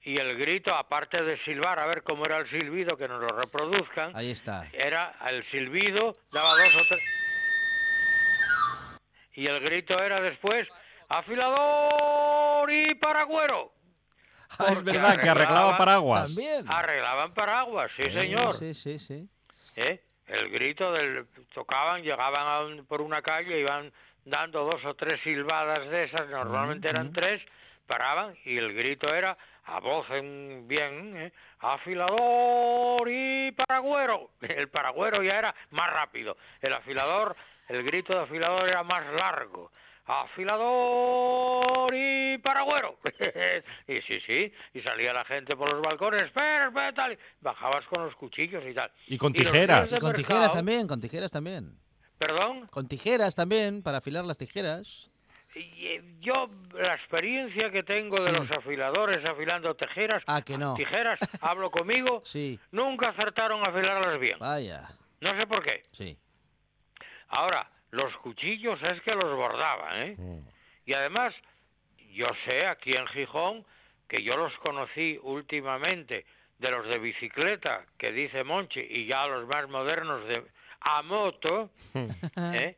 Y 0.03 0.17
el 0.17 0.37
grito, 0.37 0.73
aparte 0.73 1.21
de 1.21 1.37
silbar, 1.43 1.77
a 1.79 1.85
ver 1.85 2.03
cómo 2.03 2.25
era 2.25 2.37
el 2.37 2.49
silbido, 2.49 2.95
que 2.95 3.07
nos 3.07 3.21
lo 3.21 3.29
reproduzcan, 3.37 4.15
Ahí 4.15 4.31
está. 4.31 4.65
era 4.71 5.13
el 5.29 5.43
silbido, 5.51 6.15
daba 6.31 6.49
dos 6.51 6.75
o 6.75 6.85
tres... 6.87 7.15
Y 9.33 9.47
el 9.47 9.59
grito 9.61 10.01
era 10.01 10.21
después, 10.21 10.67
afilador 11.09 12.71
y 12.71 12.95
paragüero. 12.95 13.71
Ah, 14.57 14.71
es 14.71 14.83
verdad 14.83 15.19
que 15.19 15.29
arreglaba 15.29 15.69
arreglaban- 15.69 15.77
paraguas. 15.77 16.25
También. 16.27 16.65
Arreglaban 16.69 17.33
paraguas, 17.33 17.91
sí, 17.95 18.03
señor. 18.11 18.53
Sí, 18.53 18.73
sí, 18.73 18.99
sí. 18.99 19.29
¿eh? 19.75 20.01
El 20.27 20.49
grito 20.49 20.91
del 20.91 21.27
tocaban, 21.53 22.01
llegaban 22.03 22.47
a 22.47 22.59
un- 22.61 22.85
por 22.85 23.01
una 23.01 23.21
calle, 23.21 23.59
iban 23.59 23.91
dando 24.25 24.63
dos 24.65 24.83
o 24.85 24.93
tres 24.95 25.19
silbadas 25.23 25.89
de 25.89 26.03
esas, 26.05 26.27
normalmente 26.29 26.89
eran 26.89 27.11
tres, 27.13 27.41
paraban 27.87 28.35
y 28.45 28.57
el 28.57 28.73
grito 28.73 29.13
era 29.13 29.37
a 29.65 29.79
voz 29.79 30.07
en 30.11 30.67
bien, 30.67 31.15
¿eh? 31.17 31.31
afilador 31.59 33.07
y 33.09 33.51
paragüero. 33.51 34.29
El 34.41 34.67
paragüero 34.69 35.23
ya 35.23 35.37
era 35.37 35.55
más 35.71 35.91
rápido, 35.91 36.37
el 36.61 36.73
afilador, 36.73 37.35
el 37.67 37.83
grito 37.83 38.13
de 38.13 38.19
afilador 38.21 38.67
era 38.69 38.83
más 38.83 39.05
largo. 39.13 39.71
Afilador 40.09 41.93
y 41.95 42.37
paragüero. 42.39 42.97
y 43.87 44.01
sí, 44.01 44.19
sí, 44.25 44.51
y 44.73 44.81
salía 44.81 45.13
la 45.13 45.23
gente 45.25 45.55
por 45.55 45.71
los 45.71 45.81
balcones, 45.81 46.25
espera, 46.27 46.67
espera, 46.67 46.93
tal, 46.93 47.13
y 47.13 47.17
bajabas 47.41 47.85
con 47.85 48.03
los 48.05 48.15
cuchillos 48.15 48.63
y 48.67 48.73
tal. 48.73 48.91
Y 49.07 49.17
con 49.17 49.33
tijeras. 49.33 49.91
Y 49.91 49.99
con 49.99 50.09
mercado- 50.09 50.13
tijeras 50.13 50.53
también, 50.53 50.87
con 50.87 50.99
tijeras 51.01 51.31
también. 51.31 51.77
Perdón, 52.17 52.67
Con 52.67 52.87
tijeras 52.87 53.33
también, 53.35 53.81
para 53.81 53.99
afilar 53.99 54.25
las 54.25 54.37
tijeras. 54.37 55.09
y, 55.55 55.87
eh, 55.87 56.03
yo 56.19 56.49
la 56.73 56.95
experiencia 56.95 57.71
que 57.71 57.81
tengo 57.83 58.19
de 58.21 58.31
los 58.33 58.49
afiladores 58.51 59.23
afilando 59.25 59.73
tijeras, 59.75 60.21
Ah, 60.27 60.41
que 60.41 60.57
no. 60.57 60.73
tijeras, 60.75 61.17
hablo 61.41 61.71
conmigo, 61.71 62.21
Sí, 62.25 62.59
nunca 62.71 63.09
acertaron 63.09 63.63
a 63.65 63.69
afilarlas 63.69 64.19
bien. 64.19 64.37
vaya. 64.39 64.89
No 65.21 65.35
sé 65.37 65.47
por 65.47 65.63
qué. 65.63 65.81
Sí. 65.91 66.17
Ahora, 67.29 67.69
los 67.91 68.15
cuchillos 68.17 68.81
es 68.83 69.01
que 69.01 69.13
los 69.15 69.35
bordaban, 69.35 70.01
¿eh? 70.01 70.15
Mm. 70.17 70.39
Y 70.85 70.93
además, 70.93 71.33
yo 72.11 72.27
sé 72.45 72.65
aquí 72.67 72.93
en 72.95 73.07
Gijón 73.07 73.65
que 74.07 74.23
yo 74.23 74.35
los 74.37 74.53
conocí 74.59 75.19
últimamente 75.21 76.25
de 76.57 76.71
los 76.71 76.87
de 76.87 76.97
bicicleta, 76.99 77.85
que 77.97 78.11
dice 78.11 78.43
Monchi, 78.43 78.79
y 78.81 79.05
ya 79.05 79.25
los 79.27 79.47
más 79.47 79.69
modernos 79.69 80.27
de 80.27 80.43
a 80.81 81.01
moto, 81.03 81.69
¿eh? 82.53 82.75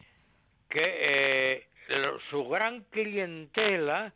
que 0.69 0.79
eh, 0.99 1.67
lo- 1.89 2.19
su 2.29 2.47
gran 2.47 2.81
clientela 2.91 4.13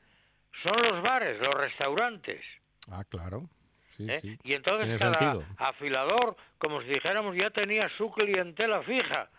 son 0.63 0.81
los 0.81 1.01
bares, 1.01 1.39
los 1.39 1.53
restaurantes. 1.53 2.43
Ah, 2.91 3.03
claro. 3.09 3.43
Sí, 3.87 4.07
¿eh? 4.09 4.19
sí. 4.19 4.37
Y 4.43 4.53
entonces 4.53 4.85
Tiene 4.87 4.99
cada 4.99 5.17
sentido. 5.17 5.45
afilador, 5.57 6.35
como 6.57 6.81
si 6.81 6.87
dijéramos, 6.89 7.35
ya 7.35 7.49
tenía 7.49 7.89
su 7.97 8.11
clientela 8.11 8.83
fija. 8.83 9.29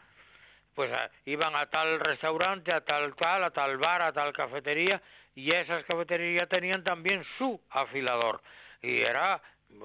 Pues 0.76 0.92
a- 0.92 1.10
iban 1.24 1.56
a 1.56 1.66
tal 1.66 1.98
restaurante, 1.98 2.70
a 2.72 2.82
tal 2.82 3.14
tal, 3.16 3.42
a 3.44 3.50
tal 3.50 3.78
bar, 3.78 4.02
a 4.02 4.12
tal 4.12 4.32
cafetería, 4.32 5.00
y 5.34 5.50
esas 5.50 5.84
cafeterías 5.86 6.48
tenían 6.48 6.84
también 6.84 7.24
su 7.38 7.60
afilador. 7.70 8.40
Y 8.82 9.00
era 9.00 9.40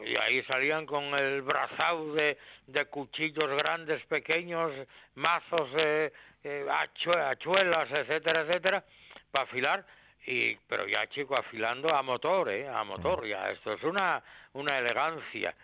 y 0.05 0.15
ahí 0.15 0.43
salían 0.43 0.85
con 0.85 1.05
el 1.15 1.41
brazao 1.41 2.13
de, 2.13 2.37
cuchillos 2.85 3.49
grandes, 3.57 4.05
pequeños, 4.05 4.71
mazos, 5.15 5.69
eh, 5.75 6.11
eh, 6.43 6.65
achue- 6.69 7.17
hachuelas, 7.31 7.89
etcétera, 7.89 8.41
etcétera, 8.41 8.83
para 9.31 9.45
afilar. 9.45 9.83
Y 10.27 10.55
pero 10.67 10.85
ya 10.87 11.07
chico 11.07 11.35
afilando 11.35 11.89
a 11.89 12.03
motor 12.03 12.49
eh 12.49 12.67
a 12.69 12.83
motor 12.83 13.25
ya 13.25 13.49
esto 13.49 13.73
es 13.73 13.83
una 13.83 14.21
una 14.53 14.77
elegancia. 14.77 15.55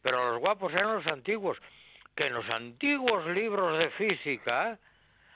Pero 0.00 0.30
los 0.30 0.38
guapos 0.40 0.72
eran 0.72 0.94
los 0.94 1.06
antiguos 1.08 1.58
que 2.16 2.26
en 2.26 2.34
los 2.34 2.48
antiguos 2.48 3.26
libros 3.26 3.78
de 3.78 3.90
física 3.90 4.78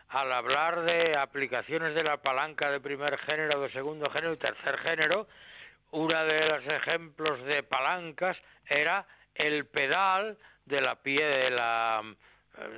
al 0.08 0.32
hablar 0.32 0.82
de 0.82 1.14
aplicaciones 1.14 1.94
de 1.94 2.02
la 2.02 2.16
palanca 2.16 2.70
de 2.70 2.80
primer 2.80 3.16
género 3.18 3.60
de 3.60 3.70
segundo 3.70 4.10
género 4.10 4.32
y 4.32 4.38
tercer 4.38 4.78
género 4.78 5.28
una 5.92 6.24
de 6.24 6.48
los 6.48 6.66
ejemplos 6.66 7.44
de 7.44 7.62
palancas 7.62 8.36
era 8.66 9.06
el 9.34 9.66
pedal 9.66 10.38
de 10.66 10.80
la 10.80 10.96
pie 10.96 11.24
de 11.24 11.50
la 11.50 12.02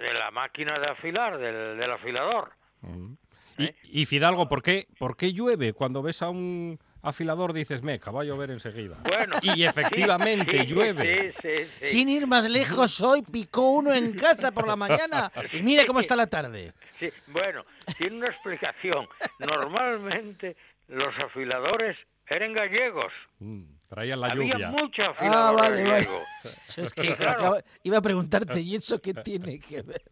de 0.01 0.13
la 0.13 0.31
máquina 0.31 0.79
de 0.79 0.87
afilar 0.87 1.39
del, 1.39 1.79
del 1.79 1.91
afilador. 1.91 2.53
¿Eh? 3.59 3.75
Y, 3.89 4.03
y 4.03 4.07
Fidalgo, 4.07 4.49
¿por 4.49 4.63
qué, 4.63 4.87
¿por 4.99 5.17
qué 5.17 5.33
llueve? 5.33 5.73
Cuando 5.73 6.03
ves 6.03 6.23
a 6.23 6.31
un 6.31 6.79
afilador 7.03 7.53
dices, 7.53 7.83
meca, 7.83 8.11
va 8.11 8.23
a 8.23 8.25
llover 8.25 8.51
enseguida. 8.51 8.97
Bueno, 9.05 9.37
Y 9.43 9.65
efectivamente 9.65 10.61
sí, 10.61 10.67
llueve. 10.67 11.33
Sí, 11.33 11.39
sí, 11.43 11.71
sí. 11.81 11.85
Sin 11.87 12.09
ir 12.09 12.27
más 12.27 12.49
lejos, 12.49 13.01
hoy 13.01 13.23
picó 13.23 13.71
uno 13.71 13.93
en 13.93 14.13
casa 14.15 14.53
por 14.53 14.67
la 14.67 14.77
mañana 14.77 15.31
y 15.53 15.63
mira 15.63 15.85
cómo 15.85 16.01
está 16.01 16.17
la 16.17 16.27
tarde. 16.29 16.73
Sí, 16.99 17.09
bueno, 17.29 17.65
tiene 17.99 18.17
una 18.19 18.29
explicación. 18.29 19.07
Normalmente 19.39 20.57
los 20.89 21.13
afiladores 21.19 21.97
eran 22.27 22.53
gallegos. 22.53 23.13
Mm, 23.41 23.63
traían 23.89 24.21
la 24.21 24.29
Había 24.29 24.55
lluvia. 24.55 24.69
mucho 24.71 25.03
Ah, 25.03 25.11
afilador 25.11 25.57
vale, 25.61 25.83
vale. 25.85 25.93
gallego. 25.95 26.23
Es 26.77 26.93
que 26.95 27.15
Claro. 27.17 27.31
acaba- 27.31 27.65
iba 27.83 27.99
a 27.99 28.03
preguntarte, 28.03 28.61
¿y 28.61 28.77
eso 28.77 29.01
qué 29.01 29.13
tiene 29.15 29.59
que 29.59 29.83
ver? 29.83 30.03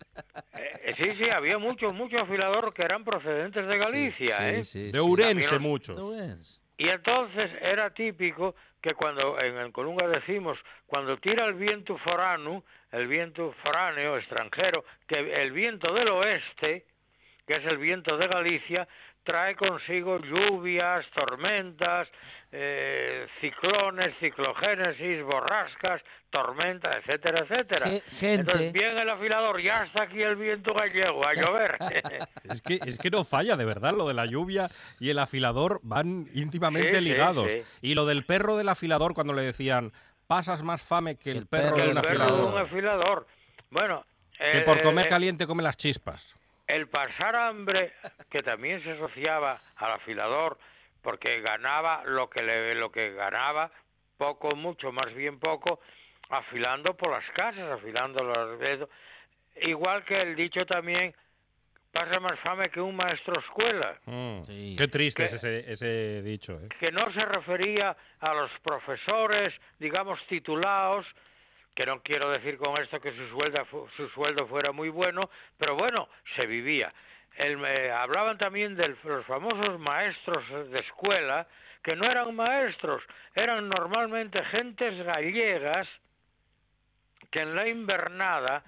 Eh, 0.54 0.92
sí, 0.96 1.04
sí, 1.16 1.30
había 1.30 1.56
mucho, 1.58 1.92
mucho 1.92 2.18
afilador 2.18 2.74
que 2.74 2.82
eran 2.82 3.04
procedentes 3.04 3.66
de 3.66 3.78
Galicia, 3.78 4.50
¿eh? 4.50 4.62
de 4.92 5.00
Urense 5.00 5.58
muchos. 5.58 5.96
¿No 5.98 6.10
ves? 6.10 6.60
Y 6.80 6.88
entonces 6.88 7.50
era 7.60 7.90
típico 7.90 8.54
que 8.80 8.94
cuando 8.94 9.38
en 9.38 9.54
el 9.58 9.70
Colunga 9.70 10.08
decimos, 10.08 10.58
cuando 10.86 11.18
tira 11.18 11.44
el 11.44 11.52
viento 11.52 11.98
forano, 11.98 12.64
el 12.90 13.06
viento 13.06 13.52
foráneo, 13.62 14.16
extranjero, 14.16 14.82
que 15.06 15.42
el 15.42 15.52
viento 15.52 15.92
del 15.92 16.08
oeste, 16.08 16.86
que 17.46 17.56
es 17.56 17.66
el 17.66 17.76
viento 17.76 18.16
de 18.16 18.26
Galicia, 18.28 18.88
trae 19.24 19.54
consigo 19.56 20.18
lluvias, 20.18 21.04
tormentas, 21.14 22.08
eh, 22.52 23.26
ciclones, 23.40 24.14
ciclogénesis, 24.18 25.22
borrascas, 25.22 26.02
tormentas, 26.30 26.96
etcétera, 26.98 27.40
etcétera. 27.40 27.86
Ge- 27.86 28.00
gente. 28.00 28.34
Entonces 28.34 28.72
viene 28.72 29.02
el 29.02 29.08
afilador, 29.10 29.60
ya 29.60 29.84
está 29.84 30.02
aquí 30.02 30.20
el 30.22 30.36
viento 30.36 30.74
gallego, 30.74 31.24
a 31.26 31.34
llover. 31.34 31.76
Es 32.50 32.62
que, 32.62 32.74
es 32.84 32.98
que 32.98 33.10
no 33.10 33.22
falla, 33.24 33.56
de 33.56 33.64
verdad, 33.64 33.94
lo 33.96 34.08
de 34.08 34.14
la 34.14 34.26
lluvia 34.26 34.68
y 34.98 35.10
el 35.10 35.18
afilador 35.20 35.78
van 35.84 36.26
íntimamente 36.34 36.96
Sí, 36.98 37.04
ligados. 37.04 37.50
sí. 37.52 37.62
Y 37.82 37.94
lo 37.94 38.06
del 38.06 38.24
perro 38.24 38.56
del 38.56 38.68
afilador, 38.68 39.14
cuando 39.14 39.32
le 39.32 39.42
decían, 39.42 39.92
pasas 40.26 40.62
más 40.64 40.82
fame 40.82 41.16
que 41.16 41.30
el, 41.30 41.36
El 41.38 41.46
perro, 41.46 41.76
perro 41.76 41.84
de 41.86 41.88
un 41.90 41.94
perro 42.00 42.08
de 42.18 42.24
afilador. 42.24 42.52
un 42.54 42.58
afilador. 42.60 43.26
Bueno, 43.70 44.04
Que 44.36 44.58
eh, 44.58 44.62
por 44.62 44.82
comer 44.82 45.06
eh, 45.06 45.08
caliente 45.08 45.46
come 45.46 45.62
las 45.62 45.76
chispas. 45.76 46.34
El 46.70 46.88
pasar 46.88 47.34
hambre, 47.36 47.92
que 48.30 48.42
también 48.42 48.82
se 48.82 48.92
asociaba 48.92 49.58
al 49.76 49.92
afilador, 49.92 50.58
porque 51.02 51.40
ganaba 51.40 52.02
lo 52.04 52.28
que 52.30 52.42
le, 52.42 52.74
lo 52.74 52.90
que 52.92 53.12
ganaba, 53.12 53.70
poco, 54.16 54.54
mucho, 54.54 54.92
más 54.92 55.12
bien 55.14 55.38
poco, 55.38 55.80
afilando 56.28 56.94
por 56.96 57.10
las 57.10 57.28
casas, 57.32 57.70
afilando 57.72 58.22
los 58.22 58.58
dedos. 58.60 58.88
Igual 59.62 60.04
que 60.04 60.20
el 60.20 60.36
dicho 60.36 60.64
también, 60.66 61.14
pasa 61.92 62.20
más 62.20 62.38
fame 62.40 62.70
que 62.70 62.80
un 62.80 62.94
maestro 62.94 63.38
escuela, 63.40 63.98
Mm, 64.06 64.42
Sí. 64.44 64.76
Qué 64.78 64.86
triste 64.88 65.24
es 65.24 65.42
ese 65.42 66.22
dicho. 66.22 66.60
¿eh? 66.60 66.68
que 66.78 66.92
no 66.92 67.12
se 67.12 67.24
refería 67.24 67.96
a 68.20 68.34
los 68.34 68.50
profesores, 68.62 69.52
digamos, 69.78 70.18
titulados, 70.28 71.04
que 71.80 71.86
no 71.86 72.02
quiero 72.02 72.28
decir 72.30 72.58
con 72.58 72.76
esto 72.76 73.00
que 73.00 73.10
su 73.12 73.26
sueldo, 73.30 73.64
fu- 73.64 73.88
su 73.96 74.06
sueldo 74.10 74.46
fuera 74.46 74.70
muy 74.70 74.90
bueno, 74.90 75.30
pero 75.56 75.76
bueno, 75.76 76.10
se 76.36 76.44
vivía. 76.44 76.92
El, 77.36 77.58
eh, 77.64 77.90
hablaban 77.90 78.36
también 78.36 78.76
de 78.76 78.88
los 79.02 79.24
famosos 79.24 79.78
maestros 79.80 80.44
de 80.70 80.78
escuela, 80.80 81.46
que 81.82 81.96
no 81.96 82.04
eran 82.04 82.36
maestros, 82.36 83.02
eran 83.34 83.66
normalmente 83.70 84.44
gentes 84.44 85.02
gallegas 85.06 85.88
que 87.30 87.40
en 87.40 87.54
la 87.56 87.66
invernada 87.66 88.62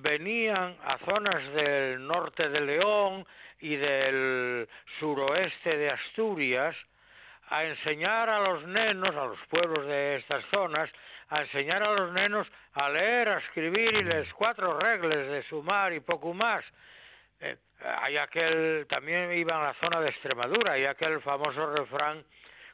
venían 0.00 0.76
a 0.84 0.98
zonas 0.98 1.42
del 1.54 2.06
norte 2.06 2.48
de 2.48 2.60
León 2.60 3.26
y 3.58 3.74
del 3.74 4.68
suroeste 5.00 5.76
de 5.78 5.90
Asturias 5.90 6.76
a 7.48 7.64
enseñar 7.64 8.30
a 8.30 8.38
los 8.38 8.64
nenos, 8.68 9.16
a 9.16 9.24
los 9.24 9.38
pueblos 9.48 9.84
de 9.86 10.16
estas 10.16 10.44
zonas, 10.52 10.88
a 11.32 11.40
enseñar 11.40 11.82
a 11.82 11.92
los 11.92 12.12
nenos 12.12 12.46
a 12.74 12.90
leer, 12.90 13.28
a 13.30 13.38
escribir 13.38 13.94
y 13.94 14.04
les 14.04 14.30
cuatro 14.34 14.78
reglas 14.78 15.28
de 15.28 15.42
sumar 15.44 15.94
y 15.94 16.00
poco 16.00 16.34
más. 16.34 16.62
Eh, 17.40 17.56
hay 18.02 18.18
aquel, 18.18 18.86
también 18.86 19.32
iban 19.32 19.62
a 19.62 19.68
la 19.68 19.74
zona 19.74 20.00
de 20.00 20.10
Extremadura, 20.10 20.72
hay 20.72 20.84
aquel 20.84 21.22
famoso 21.22 21.74
refrán 21.74 22.22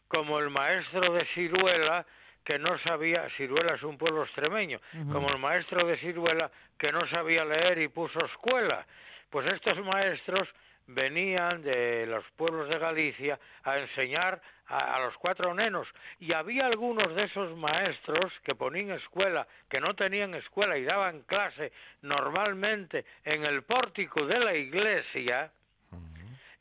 como 0.08 0.40
el 0.40 0.50
maestro 0.50 1.12
de 1.12 1.24
Ciruela 1.34 2.04
que 2.44 2.58
no 2.58 2.78
sabía, 2.80 3.28
Ciruela 3.36 3.74
es 3.74 3.82
un 3.84 3.96
pueblo 3.96 4.24
extremeño, 4.24 4.80
como 5.12 5.30
el 5.30 5.38
maestro 5.38 5.86
de 5.86 5.96
Ciruela 5.98 6.50
que 6.78 6.90
no 6.90 7.06
sabía 7.08 7.44
leer 7.44 7.78
y 7.78 7.88
puso 7.88 8.24
escuela. 8.24 8.84
Pues 9.30 9.46
estos 9.46 9.78
maestros 9.84 10.48
venían 10.88 11.62
de 11.62 12.06
los 12.06 12.24
pueblos 12.36 12.68
de 12.68 12.78
Galicia 12.78 13.38
a 13.62 13.78
enseñar 13.78 14.40
a, 14.66 14.96
a 14.96 15.00
los 15.00 15.16
cuatro 15.18 15.54
nenos 15.54 15.86
y 16.18 16.32
había 16.32 16.66
algunos 16.66 17.14
de 17.14 17.24
esos 17.24 17.56
maestros 17.56 18.32
que 18.42 18.54
ponían 18.54 18.90
escuela, 18.90 19.46
que 19.70 19.80
no 19.80 19.94
tenían 19.94 20.34
escuela 20.34 20.76
y 20.76 20.84
daban 20.84 21.22
clase 21.22 21.72
normalmente 22.02 23.04
en 23.24 23.44
el 23.44 23.62
pórtico 23.62 24.26
de 24.26 24.38
la 24.38 24.54
iglesia 24.54 25.50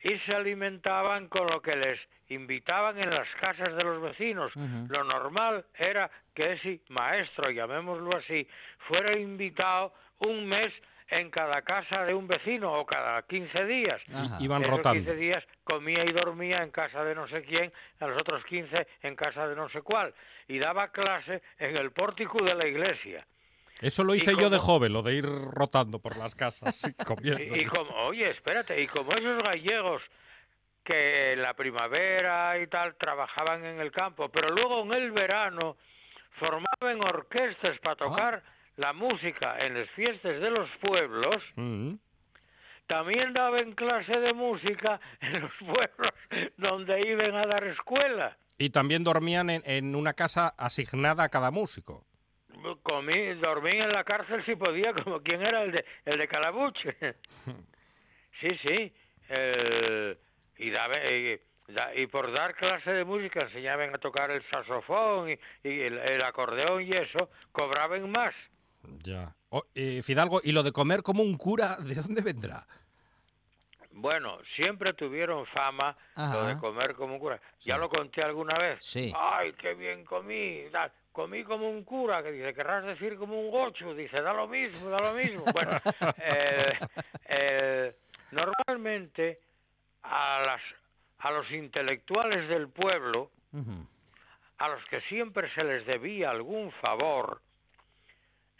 y 0.01 0.17
se 0.19 0.33
alimentaban 0.33 1.27
con 1.27 1.47
lo 1.47 1.61
que 1.61 1.75
les 1.75 1.99
invitaban 2.29 2.99
en 2.99 3.09
las 3.09 3.27
casas 3.39 3.75
de 3.75 3.83
los 3.83 4.01
vecinos. 4.01 4.51
Lo 4.89 5.03
normal 5.03 5.65
era 5.77 6.09
que 6.35 6.53
ese 6.53 6.81
maestro, 6.89 7.49
llamémoslo 7.49 8.15
así, 8.17 8.47
fuera 8.87 9.17
invitado 9.17 9.93
un 10.19 10.47
mes 10.47 10.73
en 11.09 11.29
cada 11.31 11.61
casa 11.61 12.03
de 12.03 12.13
un 12.13 12.27
vecino 12.27 12.73
o 12.73 12.85
cada 12.85 13.21
15 13.23 13.65
días. 13.65 14.01
Ajá. 14.13 14.37
Iban 14.39 14.63
Esos 14.63 14.77
rotando. 14.77 15.03
15 15.03 15.15
días 15.15 15.43
comía 15.63 16.03
y 16.03 16.11
dormía 16.11 16.63
en 16.63 16.71
casa 16.71 17.03
de 17.03 17.15
no 17.15 17.27
sé 17.27 17.43
quién, 17.43 17.71
a 17.99 18.07
los 18.07 18.19
otros 18.19 18.43
15 18.45 18.87
en 19.03 19.15
casa 19.15 19.47
de 19.47 19.55
no 19.55 19.69
sé 19.69 19.81
cuál. 19.81 20.13
Y 20.47 20.59
daba 20.59 20.91
clase 20.91 21.41
en 21.59 21.77
el 21.77 21.91
pórtico 21.91 22.43
de 22.43 22.55
la 22.55 22.67
iglesia. 22.67 23.25
Eso 23.79 24.03
lo 24.03 24.15
hice 24.15 24.35
yo 24.35 24.49
de 24.49 24.57
joven, 24.57 24.91
lo 24.91 25.03
de 25.03 25.15
ir 25.15 25.25
rotando 25.25 25.99
por 25.99 26.17
las 26.17 26.33
casas 26.35 26.81
y 26.87 26.93
comiendo. 27.05 27.41
Y, 27.55 27.61
y 27.61 27.65
como, 27.65 27.91
oye, 28.07 28.29
espérate, 28.31 28.81
y 28.81 28.87
como 28.87 29.13
esos 29.13 29.43
gallegos 29.43 30.01
que 30.83 31.33
en 31.33 31.41
la 31.41 31.53
primavera 31.53 32.57
y 32.59 32.67
tal 32.67 32.95
trabajaban 32.95 33.65
en 33.65 33.79
el 33.79 33.91
campo, 33.91 34.29
pero 34.29 34.49
luego 34.49 34.83
en 34.83 34.93
el 34.93 35.11
verano 35.11 35.75
formaban 36.39 37.03
orquestas 37.03 37.77
para 37.79 37.95
tocar 37.95 38.43
la 38.77 38.93
música 38.93 39.57
en 39.65 39.73
las 39.79 39.89
fiestas 39.91 40.39
de 40.39 40.49
los 40.49 40.69
pueblos, 40.81 41.43
Mm. 41.55 41.95
también 42.87 43.33
daban 43.33 43.73
clase 43.73 44.17
de 44.19 44.33
música 44.33 44.99
en 45.21 45.41
los 45.41 45.51
pueblos 45.59 46.13
donde 46.57 47.01
iban 47.07 47.35
a 47.35 47.45
dar 47.45 47.63
escuela. 47.65 48.37
Y 48.57 48.69
también 48.71 49.03
dormían 49.03 49.49
en, 49.51 49.61
en 49.65 49.95
una 49.95 50.13
casa 50.13 50.53
asignada 50.57 51.23
a 51.25 51.29
cada 51.29 51.51
músico. 51.51 52.05
Comí, 52.81 53.33
dormí 53.35 53.71
en 53.77 53.91
la 53.91 54.03
cárcel 54.03 54.43
si 54.45 54.55
podía, 54.55 54.91
como 54.93 55.21
quien 55.21 55.41
era 55.43 55.61
el 55.63 55.71
de, 55.73 55.85
el 56.05 56.17
de 56.17 56.27
Calabuche. 56.27 56.95
Sí, 58.39 58.49
sí. 58.61 58.93
el- 59.29 60.17
y, 60.57 60.69
daba- 60.69 61.03
y, 61.11 61.39
da- 61.69 61.95
y 61.95 62.05
por 62.07 62.31
dar 62.31 62.53
clase 62.55 62.91
de 62.91 63.03
música 63.03 63.41
enseñaban 63.41 63.93
a 63.93 63.97
tocar 63.97 64.29
el 64.31 64.43
saxofón 64.49 65.29
y, 65.31 65.33
y 65.63 65.81
el, 65.81 65.97
el 65.97 66.21
acordeón 66.21 66.83
y 66.83 66.91
eso, 66.93 67.29
cobraban 67.51 68.09
más. 68.11 68.33
Ya. 69.03 69.33
O- 69.49 69.65
eh, 69.75 70.01
Fidalgo, 70.03 70.41
¿y 70.43 70.51
lo 70.51 70.63
de 70.63 70.71
comer 70.71 71.03
como 71.03 71.23
un 71.23 71.37
cura, 71.37 71.75
de 71.77 71.95
dónde 71.95 72.21
vendrá? 72.21 72.65
Bueno, 73.91 74.37
siempre 74.55 74.93
tuvieron 74.93 75.45
fama 75.47 75.97
lo 76.15 76.45
de 76.45 76.57
comer 76.59 76.93
como 76.95 77.13
un 77.15 77.19
cura. 77.19 77.41
Ya 77.63 77.75
Sí. 77.75 77.81
lo 77.81 77.89
conté 77.89 78.21
alguna 78.21 78.57
vez. 78.57 78.77
Sí. 78.85 79.11
Ay, 79.15 79.53
qué 79.53 79.73
bien 79.73 80.05
comí. 80.05 80.65
comí 81.11 81.43
como 81.43 81.67
un 81.67 81.83
cura, 81.83 82.21
que 82.21 82.31
dice, 82.31 82.53
querrás 82.53 82.85
decir 82.85 83.17
como 83.17 83.39
un 83.41 83.49
gocho. 83.49 83.95
Dice, 83.95 84.21
da 84.21 84.33
lo 84.33 84.47
mismo, 84.47 84.89
da 84.89 84.99
lo 84.99 85.13
mismo. 85.13 85.43
Bueno, 85.53 85.71
eh, 86.19 86.77
eh, 87.25 87.95
normalmente 88.31 89.39
a, 90.03 90.41
las, 90.45 90.61
a 91.19 91.31
los 91.31 91.49
intelectuales 91.51 92.47
del 92.49 92.69
pueblo, 92.69 93.31
a 94.59 94.67
los 94.69 94.85
que 94.91 95.01
siempre 95.09 95.51
se 95.55 95.63
les 95.63 95.87
debía 95.87 96.29
algún 96.29 96.71
favor, 96.73 97.41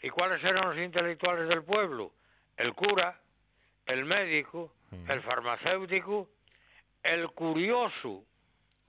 ¿y 0.02 0.10
cuáles 0.10 0.42
eran 0.44 0.68
los 0.68 0.78
intelectuales 0.78 1.48
del 1.48 1.62
pueblo? 1.64 2.12
El 2.56 2.74
cura, 2.74 3.18
el 3.86 4.04
médico, 4.04 4.72
el 5.08 5.22
farmacéutico, 5.22 6.28
el 7.02 7.28
curioso, 7.30 8.24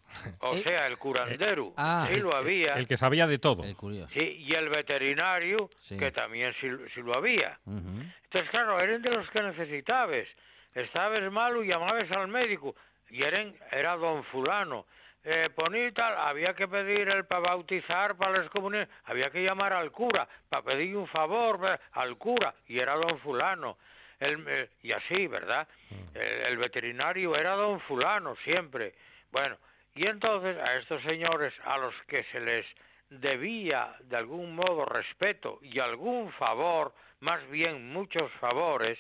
o 0.42 0.54
Eh, 0.56 0.64
sea, 0.64 0.88
el 0.88 0.98
curandero, 0.98 1.74
ah, 1.78 2.08
sí 2.10 2.18
lo 2.20 2.36
había, 2.36 2.74
El 2.74 2.88
que 2.88 2.98
sabía 2.98 3.28
de 3.28 3.38
todo. 3.38 3.64
El 3.64 3.76
curioso. 3.76 4.10
sí, 4.12 4.38
y 4.40 4.54
el 4.56 4.70
veterinario, 4.70 5.70
Sí. 5.80 5.98
que 5.98 6.12
también 6.12 6.54
sí, 6.60 6.68
sí 6.96 7.02
lo 7.02 7.14
había. 7.16 7.60
Entonces, 7.66 8.50
claro, 8.50 8.80
eran 8.80 9.02
de 9.02 9.12
los 9.12 9.30
que 9.30 9.42
necesitabas. 9.42 10.26
Estabas 10.74 11.32
malo 11.32 11.64
y 11.64 11.68
llamabas 11.68 12.10
al 12.12 12.28
médico. 12.28 12.76
Y 13.10 13.24
eran, 13.24 13.56
era 13.72 13.96
don 13.98 14.24
fulano. 14.26 14.86
Eh, 15.32 15.52
poní 15.54 15.92
tal, 15.92 16.18
había 16.18 16.56
que 16.56 16.68
pedir 16.68 17.08
el 17.08 17.24
para 17.26 17.52
bautizar, 17.52 18.18
para 18.18 18.40
las 18.40 18.50
comuniones, 18.50 18.90
había 19.06 19.30
que 19.30 19.44
llamar 19.44 19.74
al 19.74 19.92
cura, 19.92 20.28
para 20.50 20.64
pedir 20.64 20.98
un 20.98 21.06
favor 21.06 21.80
al 21.92 22.18
cura, 22.18 22.56
y 22.66 22.80
era 22.80 22.96
don 22.96 23.20
fulano. 23.20 23.78
El, 24.20 24.44
eh, 24.48 24.70
y 24.82 24.92
así, 24.92 25.28
¿verdad? 25.28 25.68
El, 26.16 26.48
el 26.48 26.58
veterinario 26.58 27.36
era 27.36 27.52
don 27.52 27.80
fulano, 27.82 28.36
siempre. 28.38 28.96
Bueno, 29.32 29.60
y 29.94 30.08
entonces 30.08 30.58
a 30.58 30.78
estos 30.78 31.04
señores, 31.04 31.54
a 31.64 31.78
los 31.78 31.94
que 32.08 32.24
se 32.32 32.40
les 32.40 32.66
debía 33.12 33.98
de 34.00 34.18
algún 34.18 34.56
modo 34.56 34.84
respeto 34.86 35.60
y 35.62 35.78
algún 35.78 36.32
favor, 36.34 36.92
más 37.20 37.48
bien 37.52 37.94
muchos 37.94 38.32
favores, 38.40 38.98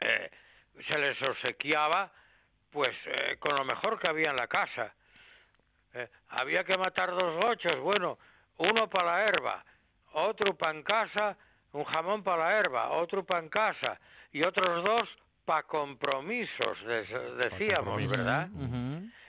eh, 0.00 0.30
se 0.86 0.96
les 0.96 1.20
obsequiaba 1.20 2.10
pues 2.70 2.94
eh, 3.06 3.36
con 3.38 3.54
lo 3.54 3.64
mejor 3.64 3.98
que 3.98 4.08
había 4.08 4.30
en 4.30 4.36
la 4.36 4.46
casa. 4.46 4.92
Eh, 5.94 6.08
había 6.30 6.64
que 6.64 6.76
matar 6.76 7.10
dos 7.10 7.42
gochos, 7.42 7.78
bueno, 7.80 8.18
uno 8.58 8.88
para 8.88 9.12
la 9.12 9.24
herba, 9.24 9.64
otro 10.12 10.54
para 10.54 10.72
en 10.72 10.82
casa, 10.82 11.36
un 11.72 11.84
jamón 11.84 12.22
para 12.22 12.44
la 12.44 12.58
herba, 12.58 12.90
otro 12.90 13.24
para 13.24 13.40
en 13.40 13.48
casa 13.48 13.98
y 14.32 14.42
otros 14.42 14.84
dos 14.84 15.08
para 15.44 15.62
compromisos, 15.62 16.78
decíamos, 17.38 17.84
compromisos. 17.84 18.18
¿verdad? 18.18 18.48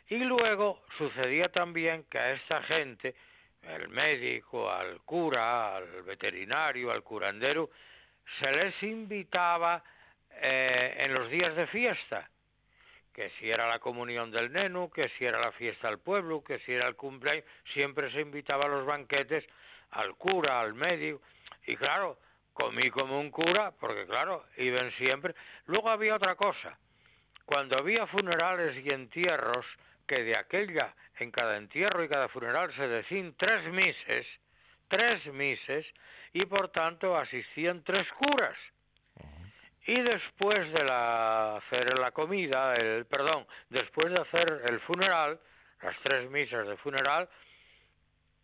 Y 0.10 0.18
luego 0.18 0.82
sucedía 0.98 1.50
también 1.50 2.04
que 2.10 2.18
a 2.18 2.32
esta 2.32 2.62
gente, 2.64 3.16
el 3.62 3.90
médico, 3.90 4.70
al 4.70 5.00
cura, 5.02 5.76
al 5.76 6.04
veterinario, 6.04 6.92
al 6.92 7.04
curandero, 7.04 7.70
se 8.40 8.52
les 8.52 8.84
invitaba 8.84 9.84
eh, 10.32 10.96
en 10.98 11.14
los 11.14 11.30
días 11.30 11.56
de 11.56 11.68
fiesta, 11.68 12.30
que 13.20 13.32
si 13.32 13.52
era 13.52 13.68
la 13.68 13.80
comunión 13.80 14.32
del 14.32 14.50
neno, 14.50 14.90
que 14.90 15.10
si 15.18 15.26
era 15.26 15.42
la 15.42 15.52
fiesta 15.52 15.90
del 15.90 16.00
pueblo, 16.00 16.42
que 16.42 16.58
si 16.60 16.72
era 16.72 16.88
el 16.88 16.96
cumpleaños, 16.96 17.44
siempre 17.74 18.10
se 18.14 18.22
invitaba 18.22 18.64
a 18.64 18.70
los 18.70 18.86
banquetes 18.86 19.44
al 19.92 20.16
cura, 20.16 20.62
al 20.62 20.74
médico, 20.74 21.22
y 21.68 21.76
claro, 21.76 22.18
comí 22.54 22.90
como 22.90 23.20
un 23.20 23.30
cura, 23.30 23.74
porque 23.78 24.06
claro, 24.06 24.46
iban 24.56 24.90
siempre. 24.92 25.36
Luego 25.66 25.90
había 25.90 26.16
otra 26.16 26.36
cosa, 26.36 26.80
cuando 27.44 27.78
había 27.78 28.08
funerales 28.08 28.78
y 28.86 28.90
entierros, 28.90 29.66
que 30.08 30.24
de 30.24 30.38
aquella, 30.38 30.96
en 31.18 31.30
cada 31.30 31.58
entierro 31.58 32.02
y 32.06 32.08
cada 32.08 32.30
funeral 32.30 32.74
se 32.74 32.88
decían 32.88 33.36
tres 33.38 33.66
mises, 33.66 34.26
tres 34.88 35.26
mises, 35.26 35.86
y 36.32 36.46
por 36.46 36.70
tanto 36.70 37.18
asistían 37.18 37.84
tres 37.84 38.08
curas. 38.14 38.56
Y 39.90 40.02
después 40.02 40.72
de 40.72 40.84
la, 40.84 41.58
hacer 41.58 41.98
la 41.98 42.12
comida, 42.12 42.76
el 42.76 43.06
perdón, 43.08 43.48
después 43.70 44.12
de 44.14 44.20
hacer 44.20 44.62
el 44.66 44.80
funeral, 44.82 45.40
las 45.82 45.98
tres 46.04 46.30
misas 46.30 46.68
de 46.68 46.78
funeral, 46.78 47.28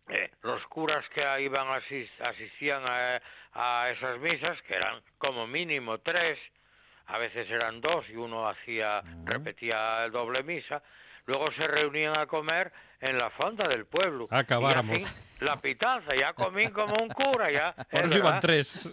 eh, 0.08 0.28
los 0.42 0.64
curas 0.66 1.08
que 1.10 1.22
iban 1.42 1.68
asis- 1.68 2.10
asistían 2.20 2.82
a, 2.84 3.20
a 3.52 3.90
esas 3.90 4.18
misas, 4.18 4.60
que 4.62 4.74
eran 4.74 5.00
como 5.18 5.46
mínimo 5.46 5.98
tres, 5.98 6.36
a 7.06 7.18
veces 7.18 7.48
eran 7.48 7.80
dos 7.80 8.08
y 8.08 8.16
uno 8.16 8.48
hacía 8.48 9.00
repetía 9.24 10.04
el 10.04 10.10
doble 10.10 10.42
misa, 10.42 10.82
luego 11.26 11.52
se 11.52 11.68
reunían 11.68 12.18
a 12.18 12.26
comer 12.26 12.72
en 13.00 13.18
la 13.18 13.30
fonda 13.30 13.68
del 13.68 13.86
pueblo. 13.86 14.26
Acabáramos. 14.30 14.98
Y 14.98 15.02
así, 15.02 15.44
la 15.44 15.56
pitanza, 15.60 16.14
ya 16.14 16.32
comí 16.32 16.68
como 16.68 16.94
un 17.02 17.08
cura, 17.08 17.50
ya. 17.50 17.72
Por 17.90 18.00
es 18.00 18.06
eso 18.06 18.18
iban 18.18 18.40
tres. 18.40 18.90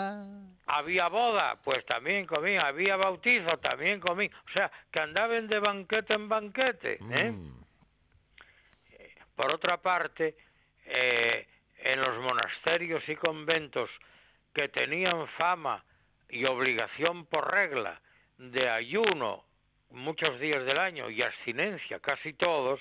Había 0.66 1.08
boda, 1.08 1.56
pues 1.62 1.84
también 1.86 2.26
comí, 2.26 2.56
había 2.56 2.96
bautizo, 2.96 3.58
también 3.58 4.00
comí. 4.00 4.26
O 4.26 4.52
sea, 4.52 4.70
que 4.90 5.00
andaban 5.00 5.46
de 5.48 5.58
banquete 5.58 6.14
en 6.14 6.28
banquete. 6.28 6.98
¿eh? 7.10 7.32
Mm. 7.32 7.64
Por 9.36 9.50
otra 9.50 9.78
parte, 9.78 10.36
eh, 10.86 11.46
en 11.78 12.00
los 12.00 12.18
monasterios 12.22 13.06
y 13.08 13.16
conventos 13.16 13.90
que 14.54 14.68
tenían 14.68 15.26
fama 15.36 15.84
y 16.28 16.44
obligación 16.44 17.26
por 17.26 17.52
regla 17.52 18.00
de 18.38 18.68
ayuno 18.68 19.44
muchos 19.90 20.40
días 20.40 20.64
del 20.64 20.78
año 20.78 21.10
y 21.10 21.22
abstinencia 21.22 22.00
casi 22.00 22.32
todos, 22.32 22.80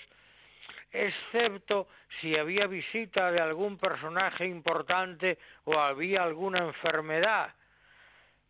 excepto 0.91 1.87
si 2.19 2.37
había 2.37 2.67
visita 2.67 3.31
de 3.31 3.39
algún 3.39 3.77
personaje 3.77 4.45
importante 4.45 5.37
o 5.65 5.79
había 5.79 6.23
alguna 6.23 6.59
enfermedad 6.59 7.53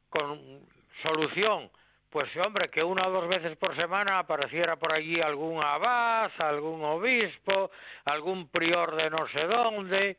con 0.09 0.61
solución. 1.03 1.69
Pues 2.09 2.35
hombre, 2.37 2.69
que 2.69 2.83
una 2.83 3.07
o 3.07 3.11
dos 3.11 3.29
veces 3.29 3.55
por 3.57 3.73
semana 3.75 4.19
apareciera 4.19 4.75
por 4.75 4.91
allí 4.91 5.21
algún 5.21 5.63
abad, 5.63 6.29
algún 6.39 6.83
obispo, 6.83 7.71
algún 8.03 8.49
prior 8.49 8.95
de 8.95 9.09
no 9.09 9.27
sé 9.29 9.45
dónde, 9.45 10.17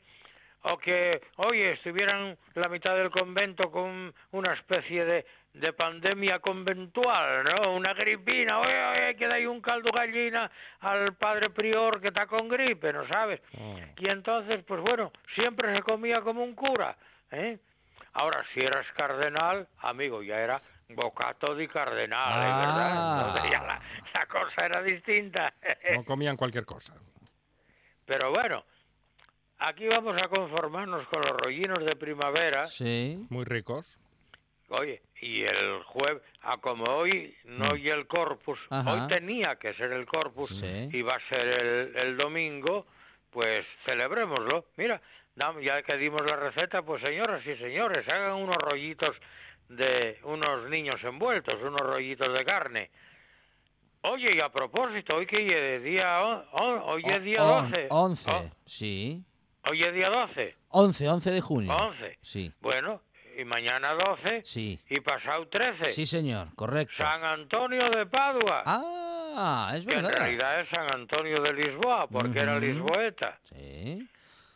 o 0.63 0.79
que, 0.79 1.21
oye, 1.37 1.73
estuvieran 1.73 2.39
la 2.55 2.69
mitad 2.69 2.97
del 2.97 3.11
convento 3.11 3.71
con 3.71 4.15
una 4.31 4.53
especie 4.55 5.05
de, 5.05 5.27
de 5.55 5.73
pandemia 5.73 6.39
conventual, 6.39 7.45
¿no? 7.45 7.75
Una 7.75 7.93
gripina, 7.93 8.59
oye, 8.59 8.85
oye, 8.85 9.17
que 9.17 9.27
hay 9.27 9.47
un 9.47 9.61
caldo 9.61 9.91
gallina 9.93 10.51
al 10.81 11.15
padre 11.15 11.51
prior 11.51 12.01
que 12.01 12.09
está 12.09 12.27
con 12.27 12.49
gripe, 12.49 12.93
¿no 12.93 13.07
sabes? 13.07 13.41
Y 13.99 14.09
entonces, 14.09 14.65
pues 14.65 14.81
bueno, 14.81 15.13
siempre 15.35 15.75
se 15.75 15.83
comía 15.83 16.23
como 16.23 16.43
un 16.43 16.55
cura, 16.55 16.97
¿eh? 17.31 17.59
Ahora, 18.15 18.45
si 18.53 18.61
eras 18.61 18.87
cardenal, 18.95 19.69
amigo, 19.79 20.23
ya 20.23 20.37
era 20.39 20.59
bocato 20.89 21.55
di 21.55 21.67
cardenal, 21.69 22.29
¿verdad? 22.29 22.91
Ah. 22.93 23.25
Entonces 23.27 23.51
ya 23.51 23.63
la, 23.63 23.79
la 24.13 24.27
cosa 24.27 24.67
era 24.67 24.83
distinta. 24.83 25.53
No 25.95 26.05
comían 26.05 26.37
cualquier 26.37 26.67
cosa. 26.67 26.95
Pero 28.05 28.31
bueno, 28.31 28.65
aquí 29.59 29.87
vamos 29.87 30.17
a 30.21 30.29
conformarnos 30.29 31.07
con 31.09 31.23
los 31.23 31.37
rollinos 31.39 31.85
de 31.85 31.97
primavera. 31.97 32.67
Sí. 32.67 33.27
Muy 33.31 33.45
ricos. 33.45 33.99
Oye, 34.75 35.03
y 35.21 35.43
el 35.43 35.83
jueves, 35.85 36.23
ah, 36.43 36.57
como 36.61 36.85
hoy 36.85 37.35
no 37.45 37.77
y 37.77 37.89
el 37.91 38.07
corpus, 38.07 38.59
Mm. 38.71 38.75
Ajá. 38.75 38.93
hoy 38.95 39.07
tenía 39.09 39.57
que 39.57 39.75
ser 39.75 39.93
el 39.93 40.07
corpus 40.07 40.49
Sí. 40.61 40.89
y 40.93 41.03
va 41.03 41.17
a 41.17 41.29
ser 41.29 41.47
el, 41.47 41.97
el 41.97 42.17
domingo, 42.17 42.87
pues 43.31 43.67
celebrémoslo. 43.85 44.67
Mira, 44.77 45.01
ya 45.63 45.83
que 45.83 45.97
dimos 45.99 46.25
la 46.25 46.37
receta, 46.37 46.83
pues 46.83 47.03
señoras 47.03 47.47
y 47.47 47.55
señores, 47.57 48.09
hagan 48.09 48.33
unos 48.35 48.57
rollitos 48.57 49.15
de 49.69 50.19
unos 50.25 50.69
niños 50.71 51.03
envueltos, 51.05 51.55
unos 51.63 51.81
rollitos 51.81 52.33
de 52.33 52.45
carne. 52.45 52.91
Oye, 54.03 54.35
y 54.35 54.41
a 54.41 54.49
propósito, 54.49 55.15
hoy 55.17 55.27
que 55.27 55.77
es 55.77 55.83
día, 55.85 56.21
on- 56.23 56.45
on- 56.53 56.81
hoy 56.85 57.03
es 57.07 57.23
día 57.23 57.43
On- 57.43 57.71
12. 57.71 57.87
Once, 57.91 58.31
Oh, 58.31 58.51
sí. 58.65 59.23
hoy 59.65 59.85
es 59.85 59.95
día 59.95 60.09
12. 60.09 60.57
11, 60.69 61.09
11 61.09 61.31
de 61.31 61.41
junio. 61.41 61.73
11. 61.75 62.19
Sí, 62.21 62.53
Bueno, 62.61 63.01
y 63.39 63.45
mañana 63.45 63.93
12 63.95 64.43
sí. 64.45 64.79
y 64.89 65.01
pasado 65.01 65.47
13. 65.49 65.87
Sí, 65.87 66.07
señor, 66.07 66.55
correcto. 66.55 66.95
San 66.99 67.25
Antonio 67.25 67.91
de 67.91 68.07
Padua, 68.07 68.63
Ah, 68.67 69.73
es 69.75 69.87
que 69.87 69.95
en 69.95 70.03
verdad. 70.03 70.19
realidad 70.19 70.61
es 70.61 70.69
San 70.69 70.91
Antonio 70.93 71.41
de 71.41 71.53
Lisboa, 71.55 72.07
porque 72.07 72.39
era 72.41 72.59
lisboeta. 72.59 73.39
Sí. 73.45 74.07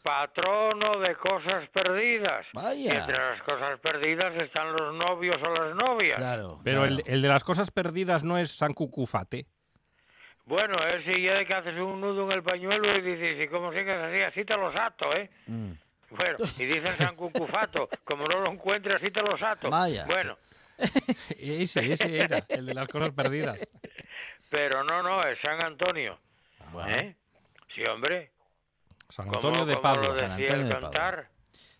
patrono 0.02 1.00
de 1.00 1.14
cosas 1.16 1.68
perdidas. 1.70 2.46
Vaya. 2.52 2.74
Y 2.94 2.96
entre 2.96 3.16
las 3.18 3.42
cosas 3.42 3.80
perdidas 3.80 4.34
están 4.36 4.72
los 4.72 4.94
novios 4.94 5.36
o 5.42 5.52
las 5.52 5.74
novias. 5.74 6.16
Claro. 6.16 6.60
Pero 6.62 6.82
claro. 6.82 6.94
el, 6.94 7.02
el 7.06 7.22
de 7.22 7.28
las 7.28 7.42
cosas 7.42 7.70
perdidas 7.70 8.22
no 8.22 8.38
es 8.38 8.50
San 8.52 8.72
Cucufate. 8.74 9.46
Bueno, 10.44 10.76
es 10.86 11.04
si 11.04 11.22
ya 11.22 11.38
de 11.38 11.44
que 11.46 11.54
haces 11.54 11.74
un 11.74 12.00
nudo 12.00 12.24
en 12.26 12.32
el 12.32 12.42
pañuelo 12.44 12.96
y 12.96 13.00
dices, 13.00 13.44
¿y 13.44 13.48
cómo 13.48 13.72
sigues 13.72 13.96
así? 13.98 14.20
Así 14.22 14.44
te 14.44 14.56
los 14.56 14.76
ato, 14.76 15.12
¿eh? 15.16 15.28
Mm. 15.48 15.72
Bueno, 16.10 16.38
y 16.58 16.64
dicen 16.64 16.96
San 16.96 17.16
Cucufato, 17.16 17.88
como 18.04 18.24
no 18.26 18.40
lo 18.40 18.52
encuentre, 18.52 18.94
así 18.94 19.10
te 19.10 19.22
los 19.22 19.40
ato. 19.42 19.70
Vaya. 19.70 20.04
Bueno, 20.06 20.38
Ese, 21.38 21.92
ese 21.92 22.18
era, 22.18 22.38
el 22.48 22.66
de 22.66 22.74
las 22.74 22.86
cosas 22.88 23.10
perdidas. 23.10 23.58
pero 24.50 24.84
no, 24.84 25.02
no, 25.02 25.26
es 25.26 25.38
San 25.40 25.60
Antonio. 25.60 26.18
Bueno. 26.72 26.94
¿Eh? 26.96 27.16
Sí, 27.74 27.84
hombre. 27.84 28.30
San 29.08 29.32
Antonio 29.34 29.64
de 29.64 29.76
Padua. 29.78 30.08
lo 30.08 30.16
San 30.16 30.32
Antonio 30.32 30.54
el 30.54 30.68
de 30.68 30.74
Padua. 30.74 30.90
cantar. 30.90 31.28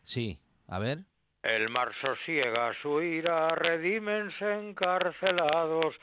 Sí, 0.03 0.39
a 0.69 0.79
ver. 0.79 0.99
El 1.43 1.69
mar 1.69 1.93
sosiega 2.01 2.73
su 2.83 3.01
ira, 3.03 3.51
redímense 3.51 4.53
encarcelados, 4.55 5.95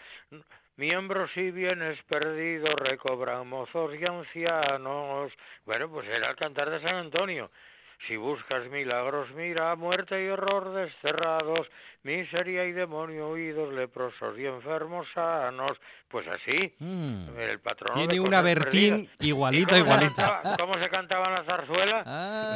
miembros 0.78 1.30
y 1.36 1.52
bienes 1.52 2.02
perdidos 2.04 2.74
recobran 2.76 3.48
mozos 3.48 3.94
y 4.00 4.06
ancianos. 4.06 5.32
Bueno, 5.66 5.90
pues 5.90 6.08
era 6.08 6.30
el 6.30 6.36
cantar 6.38 6.70
de 6.70 6.82
San 6.82 6.96
Antonio. 6.96 7.52
Si 8.08 8.18
buscas 8.18 8.70
milagros, 8.70 9.30
mira, 9.34 9.76
muerte 9.76 10.22
y 10.24 10.28
horror 10.28 10.74
desterrados, 10.74 11.68
miseria 12.04 12.66
y 12.66 12.74
demonio 12.74 13.30
huidos, 13.30 13.74
leprosos 13.74 14.38
y 14.38 14.46
enfermos 14.46 15.08
sanos. 15.14 15.78
Pues 16.10 16.28
así, 16.28 16.76
Mm. 16.80 17.40
el 17.40 17.60
patrón 17.62 17.94
Tiene 17.94 18.20
una 18.20 18.42
Bertín 18.42 19.10
igualita, 19.20 19.78
¿Y 19.80 19.82
cómo 19.82 19.94
se 19.98 20.04
igualita. 20.06 20.42
cantaba- 20.44 20.58
¿Cómo 20.58 20.78
se 20.80 20.90
cantaba 20.90 21.28
en 21.28 21.34
la 21.34 21.44
zarzuela? 21.46 22.04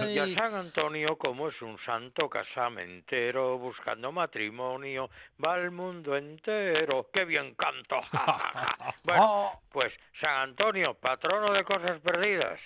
Ay. 0.01 0.13
Y 0.15 0.19
a 0.19 0.27
San 0.35 0.53
Antonio, 0.53 1.15
como 1.17 1.47
es 1.49 1.59
un 1.61 1.77
santo 1.85 2.29
casamentero, 2.29 3.57
buscando 3.57 4.11
matrimonio, 4.11 5.09
va 5.43 5.53
al 5.55 5.71
mundo 5.71 6.15
entero. 6.17 7.07
¡Qué 7.13 7.25
bien 7.25 7.55
canto! 7.55 7.99
bueno, 9.03 9.49
pues 9.71 9.93
San 10.19 10.49
Antonio, 10.49 10.93
patrono 10.95 11.53
de 11.53 11.63
cosas 11.63 11.99
perdidas. 12.01 12.59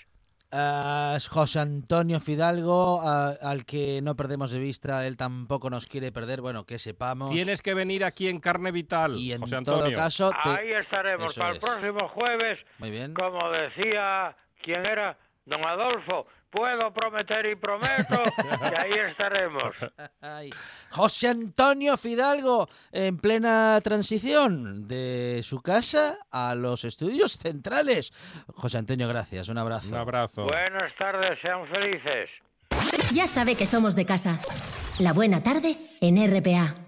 Es 0.54 1.30
José 1.30 1.60
Antonio 1.60 2.20
Fidalgo, 2.20 3.02
al 3.02 3.66
que 3.66 4.02
no 4.02 4.16
perdemos 4.18 4.52
de 4.52 4.60
vista, 4.60 5.08
él 5.08 5.16
tampoco 5.16 5.70
nos 5.70 5.88
quiere 5.88 6.12
perder, 6.12 6.42
bueno, 6.42 6.66
que 6.66 6.78
sepamos. 6.78 7.32
Tienes 7.32 7.62
que 7.62 7.74
venir 7.74 8.04
aquí 8.04 8.28
en 8.28 8.40
carne 8.42 8.72
vital, 8.72 9.16
y 9.16 9.32
en 9.32 9.40
José 9.40 9.62
todo 9.64 9.76
Antonio. 9.78 9.98
caso, 9.98 10.30
te- 10.44 10.50
Ahí 10.50 10.72
estaremos 10.74 11.32
Eso 11.32 11.40
para 11.40 11.54
el 11.54 11.60
próximo 11.60 12.10
jueves, 12.10 12.60
Muy 12.80 12.92
bien. 12.92 13.14
como 13.14 13.50
decía, 13.50 14.36
¿quién 14.62 14.86
era? 14.86 15.18
Don 15.46 15.64
Adolfo. 15.64 16.28
Puedo 16.52 16.94
prometer 16.94 17.46
y 17.46 17.56
prometo 17.56 18.24
que 18.36 18.76
ahí 18.78 18.92
estaremos. 19.10 19.74
Ay. 20.22 20.50
José 20.90 21.30
Antonio 21.30 21.96
Fidalgo, 21.96 22.68
en 22.92 23.18
plena 23.18 23.80
transición 23.82 24.88
de 24.88 25.42
su 25.44 25.62
casa 25.62 26.18
a 26.30 26.54
los 26.56 26.84
estudios 26.84 27.38
centrales. 27.38 28.12
José 28.54 28.80
Antonio, 28.80 29.08
gracias, 29.08 29.48
un 29.48 29.58
abrazo. 29.58 29.88
Un 29.88 29.96
abrazo. 29.96 30.44
Buenas 30.44 30.94
tardes, 30.98 31.40
sean 31.42 31.66
felices. 31.70 32.30
Ya 33.14 33.28
sabe 33.28 33.56
que 33.56 33.66
somos 33.66 33.96
de 33.96 34.06
casa. 34.06 34.38
La 35.00 35.14
buena 35.14 35.42
tarde 35.44 35.78
en 36.02 36.18
RPA. 36.18 36.81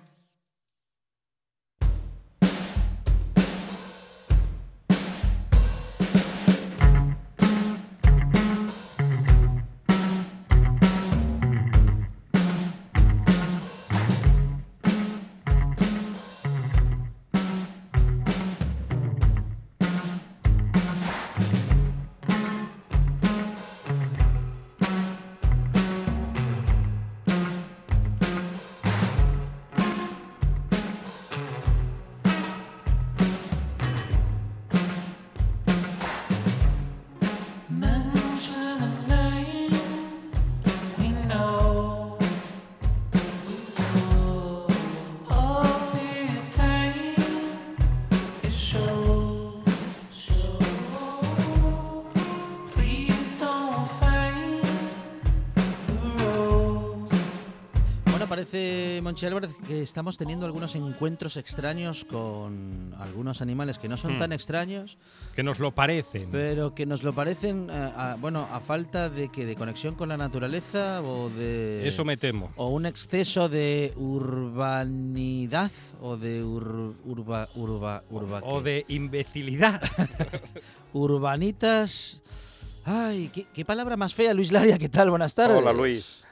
Monchi 59.13 59.28
Álvarez, 59.28 59.52
que 59.67 59.84
estamos 59.84 60.17
teniendo 60.17 60.47
algunos 60.47 60.73
encuentros 60.73 61.38
extraños 61.38 62.04
con 62.04 62.95
algunos 62.99 63.43
animales 63.43 63.78
que 63.78 63.88
no 63.88 63.95
son 63.95 64.15
Hmm. 64.15 64.17
tan 64.17 64.32
extraños, 64.34 64.97
Que 65.36 65.43
nos 65.43 65.60
lo 65.60 65.69
parecen. 65.69 66.30
pero 66.32 66.73
que 66.73 66.88
nos 66.88 67.04
lo 67.04 67.13
parecen, 67.13 67.69
eh, 67.69 67.73
a- 67.95 68.17
bueno, 68.19 68.47
a 68.52 68.60
falta 68.60 69.10
de 69.10 69.30
que 69.30 69.45
de 69.45 69.56
conexión 69.56 69.93
con 69.93 70.10
la 70.10 70.17
naturaleza 70.17 71.04
o 71.04 71.30
de 71.30 71.88
Eso 71.88 72.04
me 72.04 72.17
temo. 72.17 72.54
o 72.56 72.69
un 72.69 72.88
exceso 72.88 73.49
de 73.49 73.93
urbanidad 73.97 75.69
o 76.02 76.17
de 76.17 76.43
ur- 76.43 76.95
urba 77.06 77.49
urba 77.54 78.04
urba 78.10 78.39
O 78.41 78.63
¿qué? 78.63 78.63
de 78.63 78.86
imbecilidad. 78.88 79.80
urbanitas. 80.93 82.19
Ay, 82.84 83.30
¿qué, 83.32 83.45
qué 83.54 83.63
palabra 83.63 83.95
más 83.95 84.15
fea, 84.15 84.34
Luis 84.34 84.52
Laria, 84.52 84.80
¿qué 84.80 84.89
tal? 84.89 85.12
Buenas 85.12 85.36
tardes. 85.36 85.56
Hola, 85.60 85.71
Luis. 85.71 86.23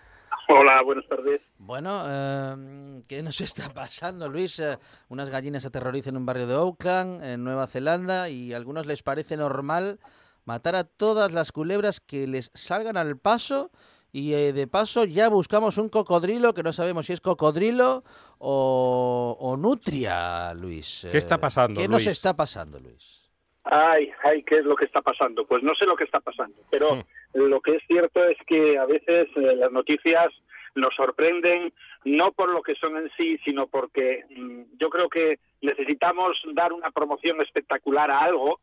Hola, 0.54 0.82
buenas 0.84 1.08
tardes. 1.08 1.42
Bueno, 1.60 2.04
eh, 2.06 3.04
¿qué 3.08 3.24
nos 3.24 3.40
está 3.42 3.74
pasando, 3.74 4.28
Luis? 4.28 4.60
Eh, 4.60 4.78
unas 5.08 5.30
gallinas 5.30 5.66
aterrorizan 5.66 6.18
un 6.18 6.26
barrio 6.26 6.46
de 6.46 6.56
Auckland, 6.56 7.24
en 7.24 7.44
Nueva 7.44 7.68
Zelanda, 7.68 8.28
y 8.28 8.54
a 8.54 8.58
algunos 8.58 8.86
les 8.86 9.02
parece 9.02 9.38
normal 9.38 10.00
matar 10.44 10.76
a 10.76 10.84
todas 10.84 11.32
las 11.32 11.54
culebras 11.54 12.02
que 12.02 12.28
les 12.28 12.52
salgan 12.54 12.98
al 12.98 13.18
paso. 13.18 13.72
Y 14.12 14.34
eh, 14.34 14.52
de 14.52 14.68
paso 14.68 15.06
ya 15.06 15.30
buscamos 15.30 15.78
un 15.78 15.88
cocodrilo 15.88 16.54
que 16.54 16.64
no 16.64 16.74
sabemos 16.74 17.06
si 17.06 17.14
es 17.14 17.22
cocodrilo 17.22 18.04
o, 18.40 19.38
o 19.40 19.56
nutria, 19.56 20.54
Luis. 20.54 21.08
¿Qué 21.10 21.18
está 21.18 21.40
pasando, 21.40 21.80
¿Qué 21.80 21.88
nos 21.88 22.06
está 22.06 22.36
pasando, 22.36 22.78
Luis? 22.78 23.21
Ay, 23.64 24.12
ay, 24.24 24.44
¿qué 24.44 24.58
es 24.60 24.66
lo 24.66 24.76
que 24.76 24.86
está 24.86 25.02
pasando? 25.02 25.46
Pues 25.46 25.62
no 25.62 25.76
sé 25.76 25.86
lo 25.86 25.96
que 25.96 26.04
está 26.04 26.20
pasando, 26.20 26.58
pero 26.70 26.96
Hmm. 26.96 27.02
lo 27.34 27.62
que 27.62 27.76
es 27.76 27.84
cierto 27.88 28.24
es 28.26 28.38
que 28.48 28.78
a 28.78 28.86
veces 28.86 29.30
eh, 29.36 29.56
las 29.56 29.72
noticias 29.72 30.34
nos 30.76 30.96
sorprenden 30.96 31.74
no 32.04 32.32
por 32.32 32.50
lo 32.50 32.62
que 32.64 32.76
son 32.76 32.98
en 32.98 33.10
sí, 33.18 33.38
sino 33.44 33.68
porque 33.68 34.24
mm, 34.30 34.78
yo 34.80 34.90
creo 34.90 35.10
que 35.10 35.38
necesitamos 35.62 36.42
dar 36.54 36.74
una 36.74 36.92
promoción 36.92 37.42
espectacular 37.42 38.10
a 38.10 38.22
algo, 38.22 38.60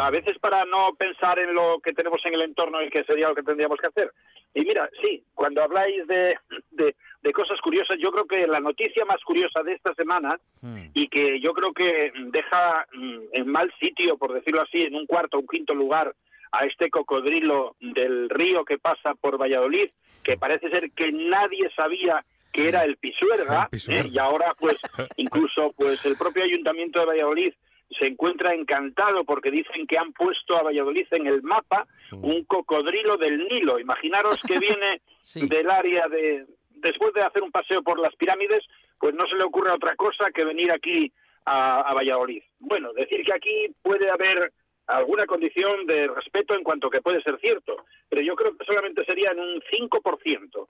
a 0.00 0.10
veces 0.10 0.38
para 0.38 0.64
no 0.64 0.94
pensar 0.98 1.38
en 1.38 1.54
lo 1.54 1.80
que 1.82 1.92
tenemos 1.92 2.20
en 2.26 2.34
el 2.34 2.42
entorno 2.42 2.82
y 2.82 2.90
que 2.90 3.04
sería 3.04 3.28
lo 3.28 3.34
que 3.34 3.42
tendríamos 3.42 3.78
que 3.78 3.86
hacer. 3.86 4.10
Y 4.54 4.60
mira, 4.62 4.88
sí, 5.00 5.22
cuando 5.34 5.62
habláis 5.62 6.06
de, 6.06 6.36
de, 6.72 6.94
de 7.22 7.32
cosas 7.32 7.60
curiosas, 7.60 7.98
yo 7.98 8.10
creo 8.10 8.26
que 8.26 8.46
la 8.46 8.60
noticia 8.60 9.04
más 9.04 9.22
curiosa 9.22 9.62
de 9.62 9.72
esta 9.74 9.94
semana 9.94 10.38
Hmm. 10.62 10.90
y 10.92 11.08
que 11.08 11.40
yo 11.40 11.54
creo 11.54 11.72
que 11.72 12.12
deja 12.26 12.86
mm, 12.92 13.18
en 13.32 13.48
mal 13.48 13.72
sitio, 13.80 14.18
por 14.18 14.34
decirlo 14.34 14.60
así, 14.60 14.82
en 14.82 14.94
un 14.94 15.06
cuarto 15.06 15.38
o 15.38 15.40
un 15.40 15.46
quinto 15.46 15.72
lugar 15.74 16.14
a 16.52 16.66
este 16.66 16.90
cocodrilo 16.90 17.76
del 17.80 18.28
río 18.28 18.64
que 18.66 18.76
pasa 18.78 19.14
por 19.14 19.40
Valladolid, 19.40 19.88
que 20.22 20.36
parece 20.36 20.68
ser 20.68 20.90
que 20.90 21.12
nadie 21.12 21.70
sabía 21.74 22.22
que 22.52 22.68
era 22.68 22.84
el 22.84 22.96
Pisuerga, 22.98 23.62
El 23.64 23.70
Pisuerga. 23.70 24.02
¿eh? 24.02 24.10
y 24.12 24.18
ahora 24.18 24.52
pues 24.58 24.74
incluso 25.16 25.72
pues 25.76 26.04
el 26.04 26.16
propio 26.18 26.44
ayuntamiento 26.44 27.00
de 27.00 27.06
Valladolid 27.06 27.54
se 27.98 28.06
encuentra 28.06 28.54
encantado 28.54 29.24
porque 29.24 29.50
dicen 29.50 29.86
que 29.86 29.98
han 29.98 30.12
puesto 30.12 30.56
a 30.56 30.62
Valladolid 30.62 31.06
en 31.10 31.26
el 31.26 31.42
mapa 31.42 31.86
un 32.12 32.44
cocodrilo 32.44 33.16
del 33.16 33.46
Nilo. 33.48 33.78
Imaginaros 33.78 34.40
que 34.42 34.58
viene 34.60 35.00
Sí. 35.22 35.46
del 35.46 35.70
área 35.70 36.08
de 36.08 36.46
después 36.70 37.12
de 37.12 37.22
hacer 37.22 37.42
un 37.42 37.50
paseo 37.50 37.82
por 37.82 37.98
las 37.98 38.14
pirámides, 38.16 38.64
pues 38.98 39.14
no 39.14 39.26
se 39.26 39.36
le 39.36 39.44
ocurre 39.44 39.70
otra 39.70 39.96
cosa 39.96 40.30
que 40.32 40.44
venir 40.44 40.72
aquí 40.72 41.12
a, 41.44 41.80
a 41.82 41.92
Valladolid. 41.94 42.42
Bueno, 42.58 42.92
decir 42.94 43.22
que 43.24 43.34
aquí 43.34 43.66
puede 43.82 44.08
haber 44.10 44.50
alguna 44.86 45.26
condición 45.26 45.86
de 45.86 46.08
respeto 46.08 46.54
en 46.54 46.64
cuanto 46.64 46.88
que 46.90 47.02
puede 47.02 47.22
ser 47.22 47.38
cierto, 47.38 47.84
pero 48.08 48.22
yo 48.22 48.34
creo 48.34 48.56
que 48.56 48.64
solamente 48.64 49.04
sería 49.04 49.30
en 49.32 49.40
un 49.40 49.60
5%. 49.60 50.68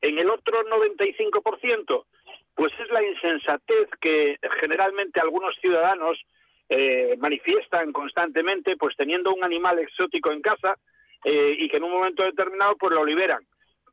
En 0.00 0.18
el 0.18 0.28
otro 0.30 0.64
95%, 0.66 2.04
pues 2.54 2.72
es 2.80 2.90
la 2.90 3.02
insensatez 3.02 3.88
que 4.00 4.36
generalmente 4.60 5.20
algunos 5.20 5.54
ciudadanos 5.60 6.18
eh, 6.68 7.16
manifiestan 7.18 7.92
constantemente, 7.92 8.76
pues 8.76 8.96
teniendo 8.96 9.32
un 9.32 9.44
animal 9.44 9.78
exótico 9.78 10.30
en 10.32 10.42
casa, 10.42 10.76
eh, 11.24 11.54
y 11.58 11.68
que 11.68 11.76
en 11.76 11.84
un 11.84 11.92
momento 11.92 12.22
determinado 12.22 12.76
pues 12.76 12.92
lo 12.92 13.04
liberan. 13.04 13.44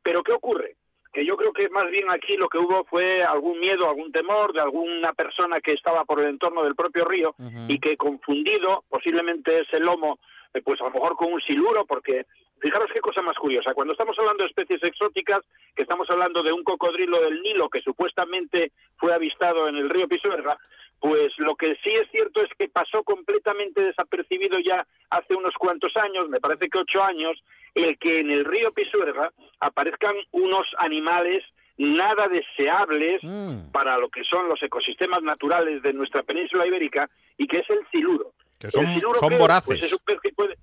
Pero 0.02 0.22
¿qué 0.22 0.32
ocurre? 0.32 0.76
Que 1.12 1.24
yo 1.24 1.36
creo 1.36 1.52
que 1.52 1.68
más 1.68 1.90
bien 1.90 2.10
aquí 2.10 2.36
lo 2.36 2.48
que 2.48 2.58
hubo 2.58 2.84
fue 2.84 3.22
algún 3.22 3.58
miedo, 3.60 3.88
algún 3.88 4.12
temor 4.12 4.52
de 4.52 4.60
alguna 4.60 5.12
persona 5.12 5.60
que 5.60 5.72
estaba 5.72 6.04
por 6.04 6.20
el 6.20 6.28
entorno 6.28 6.62
del 6.62 6.76
propio 6.76 7.04
río 7.04 7.34
y 7.68 7.78
que 7.80 7.96
confundido, 7.96 8.84
posiblemente 8.88 9.60
ese 9.60 9.80
lomo, 9.80 10.18
eh, 10.54 10.62
pues 10.62 10.80
a 10.80 10.84
lo 10.84 10.90
mejor 10.90 11.16
con 11.16 11.32
un 11.32 11.40
siluro, 11.40 11.84
porque 11.84 12.26
fijaros 12.60 12.90
qué 12.92 13.00
cosa 13.00 13.22
más 13.22 13.36
curiosa. 13.36 13.74
Cuando 13.74 13.92
estamos 13.92 14.18
hablando 14.18 14.44
de 14.44 14.48
especies 14.50 14.82
exóticas, 14.82 15.44
que 15.74 15.82
estamos 15.82 16.08
hablando 16.10 16.42
de 16.42 16.52
un 16.52 16.62
cocodrilo 16.62 17.20
del 17.22 17.42
Nilo 17.42 17.68
que 17.68 17.80
supuestamente 17.80 18.72
fue 18.96 19.12
avistado 19.14 19.68
en 19.68 19.76
el 19.76 19.88
río 19.88 20.08
Pisuerga, 20.08 20.58
pues 21.00 21.32
lo 21.38 21.56
que 21.56 21.74
sí 21.82 21.90
es 21.90 22.08
cierto 22.10 22.40
es 22.42 22.50
que 22.58 22.68
pasó 22.68 23.02
completamente 23.02 23.80
desapercibido 23.82 24.58
ya 24.60 24.86
hace 25.10 25.34
unos 25.34 25.54
cuantos 25.54 25.96
años, 25.96 26.28
me 26.28 26.40
parece 26.40 26.68
que 26.68 26.78
ocho 26.78 27.02
años, 27.02 27.42
el 27.74 27.98
que 27.98 28.20
en 28.20 28.30
el 28.30 28.44
río 28.44 28.72
Pisuerga 28.72 29.32
aparezcan 29.60 30.14
unos 30.32 30.66
animales 30.78 31.42
nada 31.78 32.28
deseables 32.28 33.22
Mm. 33.24 33.70
para 33.72 33.96
lo 33.98 34.10
que 34.10 34.22
son 34.24 34.48
los 34.48 34.62
ecosistemas 34.62 35.22
naturales 35.22 35.82
de 35.82 35.92
nuestra 35.94 36.22
península 36.22 36.66
ibérica 36.66 37.08
y 37.38 37.46
que 37.46 37.60
es 37.60 37.70
el 37.70 37.78
siluro. 37.90 38.32
Que 38.58 38.70
son, 38.70 38.84
El 38.84 38.94
siluro, 38.94 39.14
son 39.18 39.30
¿qué 39.30 39.34
es? 39.36 39.40
voraces. 39.40 39.66
Pues 39.78 39.82
es 39.84 39.92
un 39.94 39.98
pez 40.04 40.20
que 40.20 40.30
puede... 40.32 40.56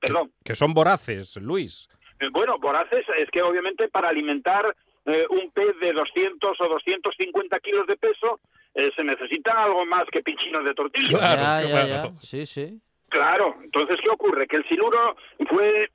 Perdón. 0.00 0.32
Que 0.44 0.54
son 0.56 0.74
voraces, 0.74 1.36
Luis. 1.36 1.88
Eh, 2.20 2.28
Bueno, 2.32 2.58
voraces 2.58 3.04
es 3.18 3.30
que 3.30 3.42
obviamente 3.42 3.88
para 3.88 4.08
alimentar 4.08 4.74
eh, 5.06 5.26
un 5.30 5.50
pez 5.52 5.78
de 5.80 5.92
200 5.92 6.60
o 6.60 6.68
250 6.68 7.60
kilos 7.60 7.86
de 7.86 7.96
peso 7.96 8.40
eh, 8.74 8.90
se 8.94 9.04
necesita 9.04 9.64
algo 9.64 9.84
más 9.86 10.04
que 10.10 10.22
pinchinos 10.22 10.64
de 10.64 10.74
tortilla. 10.74 11.18
Claro, 11.18 11.40
ya, 11.40 11.62
ya, 11.62 11.68
claro. 11.68 12.12
ya. 12.14 12.20
Sí, 12.20 12.46
sí. 12.46 12.80
Claro, 13.08 13.56
entonces, 13.62 13.98
¿qué 14.02 14.10
ocurre? 14.10 14.46
Que 14.46 14.56
el 14.56 14.68
siluro 14.68 15.16
fue 15.48 15.90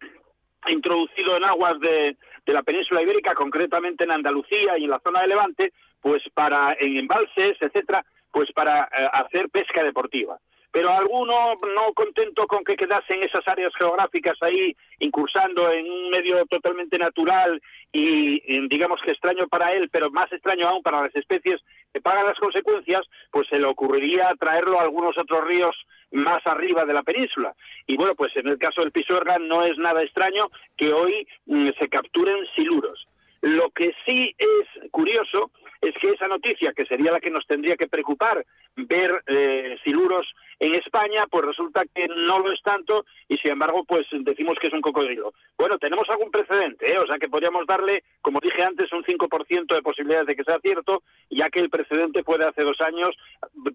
introducido 0.68 1.38
en 1.38 1.44
aguas 1.44 1.80
de, 1.80 2.18
de 2.46 2.54
la 2.54 2.64
península 2.64 3.02
ibérica, 3.02 3.36
concretamente 3.36 4.04
en 4.04 4.12
Andalucía 4.12 4.78
y 4.78 4.86
en 4.86 4.90
la 4.90 5.00
zona 5.00 5.22
de 5.22 5.28
Levante, 5.28 5.74
pues 6.02 6.24
para, 6.34 6.76
en 6.80 6.98
embalses, 6.98 7.58
etcétera, 7.62 8.04
pues 8.32 8.52
para 8.54 8.86
eh, 8.86 9.10
hacer 9.14 9.50
pesca 9.50 9.84
deportiva. 9.84 10.38
Pero 10.74 10.90
alguno 10.92 11.54
no 11.54 11.94
contento 11.94 12.48
con 12.48 12.64
que 12.64 12.76
quedase 12.76 13.14
en 13.14 13.22
esas 13.24 13.48
áreas 13.48 13.72
geográficas 13.76 14.42
ahí, 14.42 14.76
incursando 15.00 15.72
en 15.72 15.90
un 15.90 16.10
medio 16.10 16.44
totalmente 16.48 16.98
natural 16.98 17.62
y, 17.92 18.42
y 18.44 18.68
digamos 18.68 19.00
que 19.02 19.12
extraño 19.12 19.48
para 19.48 19.72
él, 19.74 19.90
pero 19.92 20.10
más 20.10 20.32
extraño 20.32 20.68
aún 20.68 20.82
para 20.82 21.04
las 21.04 21.16
especies 21.16 21.62
que 21.94 22.02
pagan 22.02 22.26
las 22.26 22.40
consecuencias, 22.40 23.06
pues 23.30 23.48
se 23.50 23.60
le 23.60 23.68
ocurriría 23.68 24.34
traerlo 24.40 24.80
a 24.80 24.84
algunos 24.84 25.16
otros 25.16 25.46
ríos 25.46 25.76
más 26.12 26.46
arriba 26.48 26.86
de 26.86 26.94
la 26.94 27.04
península. 27.04 27.54
Y 27.86 27.96
bueno, 27.96 28.16
pues 28.16 28.36
en 28.36 28.48
el 28.48 28.58
caso 28.58 28.82
del 28.82 28.92
Pisuerga 28.92 29.38
no 29.38 29.64
es 29.64 29.78
nada 29.78 30.02
extraño 30.02 30.50
que 30.76 30.92
hoy 30.92 31.28
mm, 31.46 31.70
se 31.78 31.88
capturen 31.88 32.48
siluros. 32.56 33.08
Lo 33.44 33.72
que 33.72 33.94
sí 34.06 34.34
es 34.38 34.90
curioso 34.92 35.52
es 35.82 35.94
que 35.96 36.12
esa 36.12 36.30
noticia, 36.30 36.72
que 36.72 36.86
sería 36.86 37.12
la 37.12 37.20
que 37.20 37.30
nos 37.30 37.46
tendría 37.46 37.76
que 37.76 37.90
preocupar, 37.90 38.46
ver 38.78 39.22
eh, 39.28 39.78
siluros 39.84 40.26
en 40.60 40.76
España, 40.76 41.26
pues 41.30 41.44
resulta 41.44 41.84
que 41.94 42.08
no 42.08 42.40
lo 42.40 42.54
es 42.54 42.62
tanto 42.62 43.06
y 43.28 43.38
sin 43.40 43.52
embargo 43.52 43.84
pues 43.84 44.08
decimos 44.12 44.58
que 44.62 44.68
es 44.68 44.74
un 44.74 44.80
cocodrilo. 44.80 45.34
Bueno, 45.58 45.78
tenemos 45.78 46.10
algún 46.10 46.32
precedente, 46.32 46.90
¿eh? 46.90 46.98
o 46.98 47.06
sea 47.06 47.20
que 47.20 47.28
podríamos 47.28 47.68
darle, 47.68 48.04
como 48.22 48.40
dije 48.40 48.64
antes, 48.64 48.94
un 48.94 49.04
5% 49.04 49.76
de 49.76 49.82
posibilidades 49.82 50.28
de 50.28 50.36
que 50.38 50.46
sea 50.46 50.60
cierto, 50.60 51.04
ya 51.30 51.50
que 51.50 51.60
el 51.60 51.70
precedente 51.70 52.24
fue 52.24 52.38
de 52.38 52.46
hace 52.46 52.64
dos 52.64 52.80
años, 52.80 53.14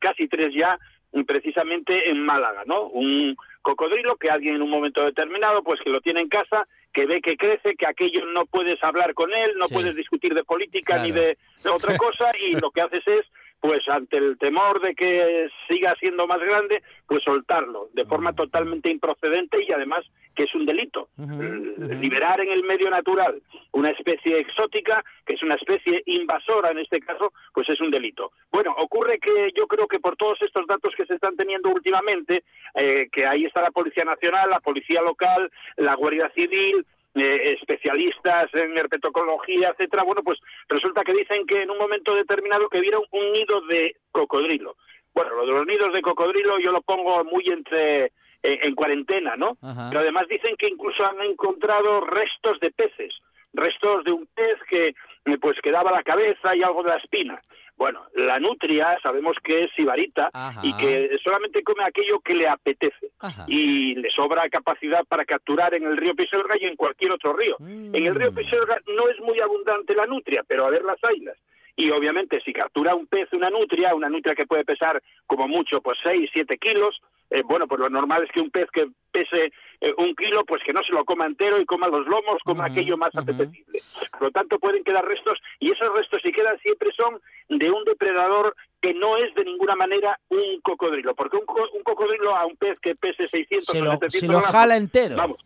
casi 0.00 0.28
tres 0.28 0.54
ya, 0.54 0.78
precisamente 1.26 2.10
en 2.10 2.24
Málaga, 2.24 2.62
¿no? 2.66 2.82
Un 2.88 3.36
cocodrilo 3.62 4.16
que 4.16 4.30
alguien 4.30 4.56
en 4.56 4.62
un 4.62 4.70
momento 4.70 5.04
determinado, 5.04 5.62
pues 5.62 5.80
que 5.80 5.90
lo 5.90 6.00
tiene 6.00 6.20
en 6.20 6.28
casa, 6.28 6.66
que 6.92 7.06
ve 7.06 7.20
que 7.20 7.36
crece, 7.36 7.76
que 7.76 7.86
aquello 7.86 8.24
no 8.26 8.46
puedes 8.46 8.82
hablar 8.82 9.14
con 9.14 9.32
él, 9.32 9.52
no 9.56 9.66
Sí. 9.66 9.74
puedes 9.74 9.94
discutir 9.94 10.34
de 10.34 10.44
política 10.44 11.02
ni 11.02 11.12
de, 11.12 11.36
de 11.62 11.70
otra 11.70 11.96
cosa, 11.96 12.30
y 12.40 12.52
lo 12.64 12.70
que 12.70 12.80
haces 12.80 13.06
es, 13.06 13.26
pues 13.60 13.88
ante 13.88 14.16
el 14.16 14.38
temor 14.38 14.80
de 14.80 14.94
que 14.94 15.48
siga 15.66 15.94
siendo 15.96 16.26
más 16.26 16.40
grande, 16.40 16.82
pues 17.06 17.22
soltarlo 17.24 17.88
de 17.92 18.04
forma 18.04 18.32
totalmente 18.32 18.90
improcedente 18.90 19.64
y 19.64 19.72
además 19.72 20.04
que 20.34 20.44
es 20.44 20.54
un 20.54 20.66
delito. 20.66 21.08
Liberar 21.16 22.40
en 22.40 22.50
el 22.50 22.62
medio 22.62 22.88
natural 22.90 23.42
una 23.72 23.90
especie 23.90 24.38
exótica, 24.38 25.04
que 25.26 25.34
es 25.34 25.42
una 25.42 25.56
especie 25.56 26.02
invasora 26.06 26.70
en 26.70 26.78
este 26.78 27.00
caso, 27.00 27.32
pues 27.52 27.68
es 27.68 27.80
un 27.80 27.90
delito. 27.90 28.30
Bueno, 28.52 28.72
ocurre 28.78 29.18
que 29.18 29.50
yo 29.56 29.66
creo 29.66 29.88
que 29.88 29.98
por 29.98 30.16
todos 30.16 30.40
estos 30.42 30.66
datos 30.66 30.94
que 30.96 31.06
se 31.06 31.14
están 31.14 31.36
teniendo 31.36 31.70
últimamente, 31.70 32.44
eh, 32.74 33.08
que 33.10 33.26
ahí 33.26 33.46
está 33.46 33.62
la 33.62 33.72
Policía 33.72 34.04
Nacional, 34.04 34.50
la 34.50 34.60
Policía 34.60 35.02
Local, 35.02 35.50
la 35.76 35.94
Guardia 35.94 36.30
Civil, 36.30 36.86
eh, 37.20 37.52
especialistas 37.52 38.52
en 38.54 38.76
herpetocología, 38.76 39.70
etcétera, 39.70 40.02
bueno, 40.04 40.22
pues 40.22 40.38
resulta 40.68 41.02
que 41.02 41.12
dicen 41.12 41.46
que 41.46 41.62
en 41.62 41.70
un 41.70 41.78
momento 41.78 42.14
determinado 42.14 42.68
que 42.68 42.80
vieron 42.80 43.02
un 43.10 43.32
nido 43.32 43.60
de 43.62 43.96
cocodrilo. 44.12 44.76
Bueno, 45.14 45.34
lo 45.34 45.46
de 45.46 45.52
los 45.52 45.66
nidos 45.66 45.92
de 45.92 46.02
cocodrilo 46.02 46.58
yo 46.58 46.72
lo 46.72 46.82
pongo 46.82 47.24
muy 47.24 47.44
entre 47.46 48.04
eh, 48.04 48.60
en 48.62 48.74
cuarentena, 48.74 49.36
¿no? 49.36 49.56
Ajá. 49.62 49.88
Pero 49.88 50.00
además 50.00 50.28
dicen 50.28 50.54
que 50.56 50.68
incluso 50.68 51.04
han 51.04 51.20
encontrado 51.22 52.00
restos 52.02 52.60
de 52.60 52.70
peces, 52.70 53.12
restos 53.52 54.04
de 54.04 54.12
un 54.12 54.28
pez 54.34 54.58
que 54.68 54.88
eh, 54.88 55.38
pues 55.40 55.58
quedaba 55.60 55.90
la 55.90 56.02
cabeza 56.02 56.54
y 56.54 56.62
algo 56.62 56.82
de 56.82 56.90
la 56.90 56.98
espina. 56.98 57.42
Bueno, 57.78 58.02
la 58.14 58.40
nutria 58.40 58.98
sabemos 59.00 59.36
que 59.42 59.64
es 59.64 59.70
sibarita 59.76 60.30
Ajá. 60.32 60.60
y 60.64 60.76
que 60.76 61.16
solamente 61.22 61.62
come 61.62 61.84
aquello 61.84 62.18
que 62.18 62.34
le 62.34 62.48
apetece 62.48 63.12
Ajá. 63.20 63.44
y 63.46 63.94
le 63.94 64.10
sobra 64.10 64.48
capacidad 64.48 65.04
para 65.04 65.24
capturar 65.24 65.72
en 65.74 65.84
el 65.84 65.96
río 65.96 66.16
Pisuerga 66.16 66.56
y 66.60 66.64
en 66.64 66.74
cualquier 66.74 67.12
otro 67.12 67.34
río. 67.34 67.54
Mm. 67.60 67.94
En 67.94 68.06
el 68.06 68.16
río 68.16 68.34
Pisuerga 68.34 68.80
no 68.88 69.08
es 69.08 69.20
muy 69.20 69.38
abundante 69.38 69.94
la 69.94 70.06
nutria, 70.06 70.42
pero 70.46 70.66
a 70.66 70.70
ver 70.70 70.82
las 70.82 70.98
haylas. 71.04 71.38
Y 71.78 71.90
obviamente 71.92 72.40
si 72.44 72.52
captura 72.52 72.96
un 72.96 73.06
pez 73.06 73.32
una 73.32 73.50
nutria, 73.50 73.94
una 73.94 74.08
nutria 74.08 74.34
que 74.34 74.46
puede 74.48 74.64
pesar 74.64 75.00
como 75.28 75.46
mucho 75.46 75.80
pues 75.80 75.96
6, 76.02 76.28
7 76.32 76.58
kilos, 76.58 77.00
eh, 77.30 77.42
bueno, 77.44 77.68
pues 77.68 77.78
lo 77.78 77.88
normal 77.88 78.24
es 78.24 78.32
que 78.32 78.40
un 78.40 78.50
pez 78.50 78.68
que 78.72 78.88
pese 79.12 79.52
eh, 79.80 79.94
un 79.96 80.12
kilo, 80.16 80.44
pues 80.44 80.60
que 80.64 80.72
no 80.72 80.82
se 80.82 80.92
lo 80.92 81.04
coma 81.04 81.26
entero 81.26 81.60
y 81.60 81.66
coma 81.66 81.86
los 81.86 82.04
lomos, 82.08 82.42
coma 82.44 82.64
aquello 82.66 82.96
más 82.96 83.14
ujú. 83.14 83.22
apetecible. 83.22 83.78
Por 84.10 84.22
lo 84.22 84.30
tanto, 84.32 84.58
pueden 84.58 84.82
quedar 84.82 85.04
restos 85.06 85.38
y 85.60 85.70
esos 85.70 85.94
restos 85.94 86.20
si 86.20 86.32
quedan 86.32 86.58
siempre 86.58 86.90
son 86.96 87.20
de 87.48 87.70
un 87.70 87.84
depredador 87.84 88.56
que 88.82 88.92
no 88.94 89.16
es 89.16 89.32
de 89.36 89.44
ninguna 89.44 89.76
manera 89.76 90.18
un 90.30 90.60
cocodrilo, 90.62 91.14
porque 91.14 91.36
un, 91.36 91.46
co- 91.46 91.70
un 91.74 91.82
cocodrilo 91.84 92.34
a 92.34 92.44
un 92.44 92.56
pez 92.56 92.76
que 92.80 92.96
pese 92.96 93.28
600 93.28 93.66
Se 93.66 93.80
lo, 93.80 93.92
700 93.92 94.20
se 94.20 94.26
lo 94.26 94.40
jala 94.40 94.76
entero. 94.76 95.16
Vamos, 95.16 95.38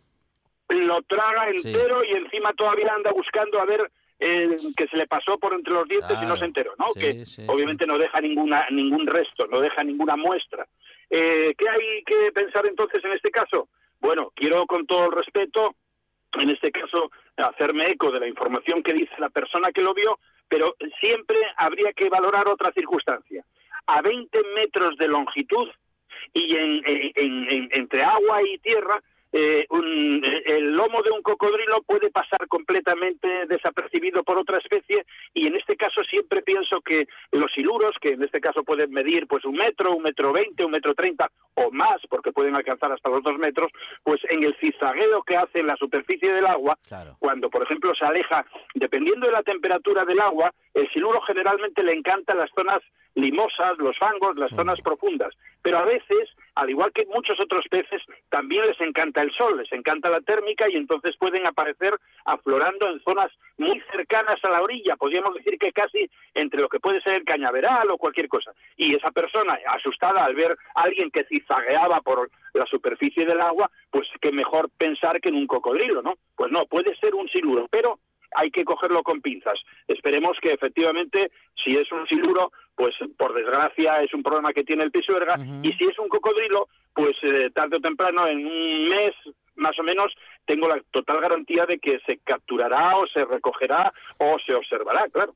lo 0.69 0.99
traga 1.03 1.51
Sí. 1.51 1.67
entero 1.67 2.03
y 2.03 2.13
encima 2.13 2.53
todavía 2.53 2.91
anda 2.91 3.11
buscando 3.11 3.59
a 3.59 3.65
ver 3.65 3.91
eh, 4.25 4.57
que 4.77 4.87
se 4.87 4.97
le 4.97 5.05
pasó 5.07 5.37
por 5.37 5.53
entre 5.53 5.73
los 5.73 5.87
dientes 5.87 6.17
y 6.21 6.25
no 6.25 6.37
se 6.37 6.45
enteró, 6.45 6.73
¿no? 6.79 6.87
Sí, 6.93 6.99
que 6.99 7.25
sí, 7.25 7.43
obviamente 7.47 7.85
no 7.85 7.97
deja 7.97 8.21
ninguna 8.21 8.65
ningún 8.69 9.05
resto, 9.07 9.47
no 9.47 9.59
deja 9.59 9.83
ninguna 9.83 10.15
muestra. 10.15 10.65
Eh, 11.09 11.53
¿Qué 11.57 11.67
hay 11.69 12.03
que 12.05 12.31
pensar 12.31 12.65
entonces 12.65 13.03
en 13.03 13.11
este 13.13 13.31
caso? 13.31 13.67
Bueno, 13.99 14.31
quiero 14.35 14.65
con 14.65 14.85
todo 14.87 15.05
el 15.05 15.11
respeto, 15.11 15.75
en 16.39 16.49
este 16.49 16.71
caso, 16.71 17.11
hacerme 17.37 17.91
eco 17.91 18.11
de 18.11 18.19
la 18.19 18.27
información 18.27 18.81
que 18.83 18.93
dice 18.93 19.13
la 19.19 19.29
persona 19.29 19.71
que 19.71 19.81
lo 19.81 19.93
vio, 19.93 20.17
pero 20.49 20.75
siempre 20.99 21.37
habría 21.57 21.93
que 21.93 22.09
valorar 22.09 22.47
otra 22.47 22.71
circunstancia. 22.71 23.43
A 23.87 24.01
20 24.01 24.39
metros 24.55 24.97
de 24.97 25.07
longitud 25.07 25.69
y 26.33 26.55
en, 26.55 26.81
en- 26.85 27.11
en- 27.15 27.49
en- 27.49 27.69
entre 27.71 28.03
agua 28.03 28.41
y 28.43 28.57
tierra, 28.59 29.01
eh, 29.33 29.65
un- 29.71 30.23
eh, 30.23 30.43
el 30.45 30.71
lomo 30.73 31.01
de 31.01 31.11
un 31.11 31.21
cocodrilo 31.23 31.81
puede 31.81 32.09
pasar 32.11 32.47
completamente 32.47 33.45
desapercibido 33.47 34.23
por 34.23 34.37
otra 34.37 34.59
especie 34.59 35.05
y 35.33 35.47
en 35.47 35.55
este 35.55 35.75
caso 35.75 36.03
siempre 36.03 36.41
pienso 36.43 36.81
que 36.81 37.07
los 37.31 37.51
siluros, 37.51 37.95
que 37.99 38.11
en 38.13 38.23
este 38.23 38.39
caso 38.39 38.63
pueden 38.63 38.91
medir 38.91 39.25
pues 39.27 39.43
un 39.45 39.55
metro, 39.55 39.95
un 39.95 40.03
metro 40.03 40.31
veinte, 40.31 40.63
un 40.63 40.71
metro 40.71 40.93
treinta 40.93 41.29
o 41.55 41.71
más, 41.71 41.99
porque 42.09 42.31
pueden 42.31 42.55
alcanzar 42.55 42.91
hasta 42.91 43.09
los 43.09 43.23
dos 43.23 43.37
metros, 43.37 43.71
pues 44.03 44.21
en 44.29 44.43
el 44.43 44.55
zigzagueo 44.57 45.23
que 45.23 45.35
hace 45.35 45.59
en 45.59 45.67
la 45.67 45.75
superficie 45.77 46.31
del 46.31 46.45
agua, 46.45 46.77
Claro. 46.87 47.15
cuando 47.19 47.49
por 47.49 47.63
ejemplo 47.63 47.93
se 47.95 48.05
aleja, 48.05 48.45
dependiendo 48.75 49.25
de 49.25 49.31
la 49.33 49.43
temperatura 49.43 50.05
del 50.05 50.19
agua, 50.19 50.51
el 50.73 50.87
siluro 50.91 51.21
generalmente 51.21 51.81
le 51.83 51.93
encanta 51.93 52.33
las 52.35 52.49
zonas 52.51 52.81
limosas, 53.15 53.77
los 53.77 53.97
fangos, 53.97 54.35
las 54.37 54.51
zonas 54.51 54.79
profundas. 54.81 55.33
Pero 55.61 55.77
a 55.77 55.85
veces, 55.85 56.29
al 56.55 56.69
igual 56.69 56.91
que 56.91 57.05
muchos 57.05 57.39
otros 57.39 57.65
peces, 57.69 58.01
también 58.29 58.67
les 58.67 58.79
encanta 58.81 59.21
el 59.21 59.31
sol, 59.31 59.57
les 59.57 59.71
encanta 59.71 60.09
la 60.09 60.21
térmica 60.21 60.67
y 60.69 60.75
entonces 60.75 61.15
pueden 61.17 61.45
aparecer 61.45 61.93
aflorando 62.25 62.89
en 62.89 62.99
zonas 63.01 63.31
muy 63.57 63.81
cercanas 63.91 64.43
a 64.43 64.49
la 64.49 64.61
orilla, 64.61 64.95
podríamos 64.97 65.35
decir 65.35 65.57
que 65.59 65.71
casi 65.71 66.09
entre 66.33 66.61
lo 66.61 66.69
que 66.69 66.79
puede 66.79 67.01
ser 67.01 67.13
el 67.13 67.23
cañaveral 67.23 67.89
o 67.91 67.97
cualquier 67.97 68.27
cosa. 68.27 68.51
Y 68.77 68.95
esa 68.95 69.11
persona, 69.11 69.57
asustada 69.67 70.25
al 70.25 70.35
ver 70.35 70.57
a 70.75 70.81
alguien 70.81 71.11
que 71.11 71.23
zigzagueaba 71.25 72.01
por 72.01 72.29
la 72.53 72.65
superficie 72.65 73.25
del 73.25 73.41
agua, 73.41 73.69
pues 73.89 74.07
que 74.21 74.31
mejor 74.31 74.69
pensar 74.77 75.21
que 75.21 75.29
en 75.29 75.35
un 75.35 75.47
cocodrilo, 75.47 76.01
¿no? 76.01 76.15
Pues 76.35 76.51
no, 76.51 76.65
puede 76.65 76.95
ser 76.97 77.15
un 77.15 77.29
siluro, 77.29 77.67
pero 77.69 77.99
hay 78.35 78.51
que 78.51 78.65
cogerlo 78.65 79.03
con 79.03 79.21
pinzas. 79.21 79.59
Esperemos 79.87 80.37
que 80.41 80.53
efectivamente, 80.53 81.31
si 81.63 81.75
es 81.75 81.91
un 81.91 82.07
siluro, 82.07 82.51
pues 82.75 82.95
por 83.17 83.33
desgracia 83.33 84.01
es 84.01 84.13
un 84.13 84.23
problema 84.23 84.53
que 84.53 84.63
tiene 84.63 84.83
el 84.83 84.91
pisuerga, 84.91 85.35
Ujú. 85.35 85.59
y 85.63 85.73
si 85.73 85.85
es 85.85 85.97
un 85.99 86.09
cocodrilo, 86.09 86.67
pues 86.93 87.15
eh, 87.23 87.49
tarde 87.53 87.77
o 87.77 87.81
temprano, 87.81 88.27
en 88.27 88.45
un 88.45 88.89
mes 88.89 89.13
más 89.55 89.77
o 89.79 89.83
menos, 89.83 90.11
tengo 90.45 90.67
la 90.67 90.81
total 90.91 91.21
garantía 91.21 91.65
de 91.65 91.77
que 91.77 91.99
se 92.05 92.17
capturará 92.19 92.97
o 92.97 93.07
se 93.07 93.23
recogerá 93.25 93.93
o 94.17 94.37
se 94.45 94.53
observará, 94.53 95.07
claro. 95.09 95.35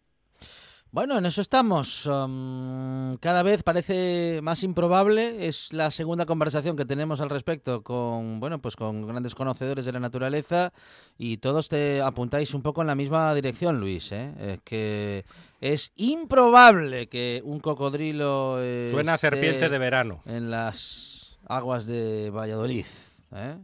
Bueno, 0.97 1.15
en 1.19 1.27
eso 1.27 1.41
estamos. 1.41 2.07
Um, 2.07 3.17
cada 3.17 3.43
vez 3.43 3.61
parece 3.61 4.39
más 4.41 4.63
improbable. 4.63 5.47
Es 5.47 5.71
la 5.71 5.91
segunda 5.91 6.25
conversación 6.25 6.75
que 6.75 6.85
tenemos 6.85 7.21
al 7.21 7.29
respecto 7.29 7.83
con, 7.83 8.39
bueno, 8.39 8.57
pues 8.57 8.75
con 8.75 9.05
grandes 9.05 9.35
conocedores 9.35 9.85
de 9.85 9.91
la 9.91 9.99
naturaleza 9.99 10.73
y 11.15 11.37
todos 11.37 11.69
te 11.69 12.01
apuntáis 12.01 12.55
un 12.55 12.63
poco 12.63 12.81
en 12.81 12.87
la 12.87 12.95
misma 12.95 13.35
dirección, 13.35 13.79
Luis. 13.79 14.11
¿eh? 14.11 14.33
Es 14.39 14.59
que 14.63 15.25
es 15.61 15.91
improbable 15.97 17.05
que 17.09 17.43
un 17.45 17.59
cocodrilo 17.59 18.57
suena 18.89 19.13
a 19.13 19.17
serpiente 19.19 19.69
de 19.69 19.77
verano 19.77 20.23
en 20.25 20.49
las 20.49 21.37
aguas 21.47 21.85
de 21.85 22.31
Valladolid. 22.31 22.87
¿eh? 23.35 23.57